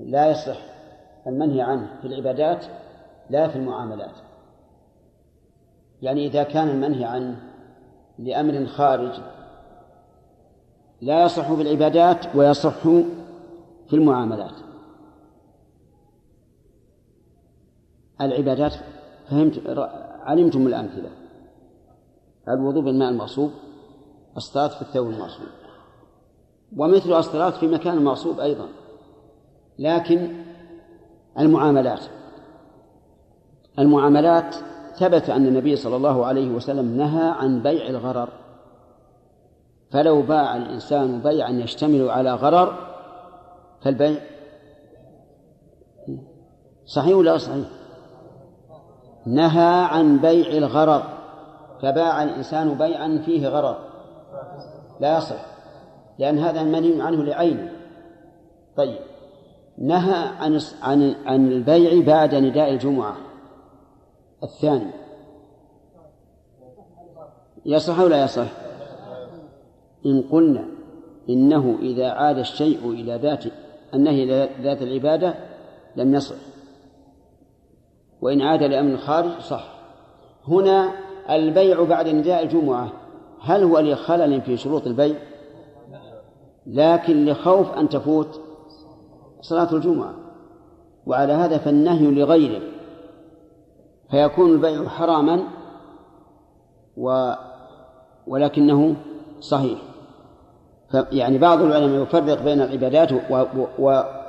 لا 0.00 0.30
يصح 0.30 0.58
المنهي 1.26 1.60
عنه 1.60 2.00
في 2.00 2.06
العبادات 2.06 2.64
لا 3.30 3.48
في 3.48 3.56
المعاملات. 3.56 4.14
يعني 6.02 6.26
إذا 6.26 6.42
كان 6.42 6.68
المنهي 6.68 7.04
عنه 7.04 7.36
لأمر 8.18 8.66
خارج 8.66 9.20
لا 11.00 11.24
يصح 11.24 11.52
في 11.52 11.62
العبادات 11.62 12.36
ويصح 12.36 12.82
في 13.88 13.92
المعاملات. 13.92 14.54
العبادات 18.20 18.72
فهمت 19.30 19.62
علمتم 20.20 20.66
الأمثلة. 20.66 21.10
الوضوء 22.48 22.82
بالماء 22.82 23.10
المغصوب. 23.10 23.50
الصلاة 24.36 24.68
في 24.68 24.82
الثوب 24.82 25.10
المغصوب 25.10 25.46
ومثل 26.76 27.12
الصلاة 27.12 27.50
في 27.50 27.66
مكان 27.66 28.04
مغصوب 28.04 28.40
أيضا. 28.40 28.68
لكن 29.78 30.44
المعاملات. 31.38 32.00
المعاملات 33.78 34.54
ثبت 34.96 35.30
أن 35.30 35.46
النبي 35.46 35.76
صلى 35.76 35.96
الله 35.96 36.26
عليه 36.26 36.50
وسلم 36.50 36.96
نهى 36.96 37.30
عن 37.30 37.62
بيع 37.62 37.88
الغرر. 37.88 38.28
فلو 39.90 40.22
باع 40.22 40.56
الإنسان 40.56 41.20
بيعا 41.20 41.50
يشتمل 41.50 42.10
على 42.10 42.34
غرر 42.34 42.74
فالبيع 43.82 44.20
صحيح 46.86 47.16
ولا 47.16 47.38
صحيح؟ 47.38 47.66
نهى 49.26 49.84
عن 49.84 50.18
بيع 50.18 50.48
الغرر 50.48 51.02
فباع 51.82 52.22
الإنسان 52.22 52.74
بيعا 52.74 53.22
فيه 53.26 53.48
غرر. 53.48 53.95
لا 55.00 55.18
يصح 55.18 55.56
لأن 56.18 56.38
هذا 56.38 56.62
منهي 56.62 57.02
عنه 57.02 57.24
لعينه. 57.24 57.72
طيب 58.76 58.98
نهى 59.78 60.28
عن 60.38 60.60
عن 60.82 61.14
عن 61.26 61.52
البيع 61.52 62.06
بعد 62.06 62.34
نداء 62.34 62.70
الجمعة. 62.70 63.16
الثاني. 64.42 64.90
يصح 67.66 68.00
ولا 68.00 68.24
يصح؟ 68.24 68.48
إن 70.06 70.22
قلنا 70.22 70.64
إنه 71.28 71.78
إذا 71.82 72.08
عاد 72.10 72.38
الشيء 72.38 72.90
إلى 72.90 73.16
ذات 73.16 73.44
النهي 73.94 74.22
إلى 74.22 74.48
ذات 74.62 74.82
العبادة 74.82 75.34
لم 75.96 76.14
يصح. 76.14 76.36
وإن 78.20 78.42
عاد 78.42 78.62
لأمر 78.62 78.96
خارج 78.96 79.40
صح. 79.40 79.76
هنا 80.48 80.92
البيع 81.30 81.84
بعد 81.84 82.08
نداء 82.08 82.42
الجمعة. 82.42 82.92
هل 83.40 83.62
هو 83.62 83.78
لخلل 83.78 84.40
في 84.40 84.56
شروط 84.56 84.86
البيع؟ 84.86 85.16
لكن 86.66 87.24
لخوف 87.24 87.72
أن 87.72 87.88
تفوت 87.88 88.40
صلاة 89.40 89.72
الجمعة. 89.72 90.14
وعلى 91.06 91.32
هذا 91.32 91.58
فالنهي 91.58 92.10
لغيره. 92.10 92.62
فيكون 94.10 94.50
البيع 94.50 94.88
حراما 94.88 95.42
و 96.96 97.32
ولكنه 98.26 98.96
صحيح. 99.40 99.78
يعني 101.12 101.38
بعض 101.38 101.62
العلماء 101.62 102.02
يفرق 102.02 102.42
بين 102.42 102.60
العبادات 102.60 103.10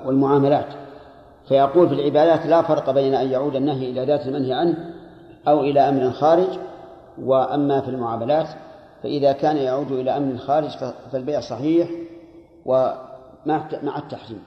والمعاملات. 0.06 0.68
فيقول 1.48 1.90
في 1.90 1.96
العبادات 1.96 2.46
لا 2.46 2.62
فرق 2.62 2.92
بين 2.92 3.14
أن 3.14 3.32
يعود 3.32 3.56
النهي 3.56 3.90
إلى 3.90 4.06
ذات 4.06 4.28
المنهي 4.28 4.54
عنه 4.54 4.94
أو 5.48 5.60
إلى 5.60 5.80
أمر 5.80 6.12
خارج 6.12 6.48
وأما 7.22 7.82
في 7.82 7.90
المعاملات 7.90 8.48
فإذا 9.08 9.32
كان 9.32 9.58
يعود 9.58 9.92
إلى 9.92 10.18
أمر 10.18 10.38
خارج 10.38 10.70
فالبيع 11.12 11.40
صحيح 11.40 11.90
ومع 12.66 13.70
مع 13.84 13.98
التحريم. 13.98 14.44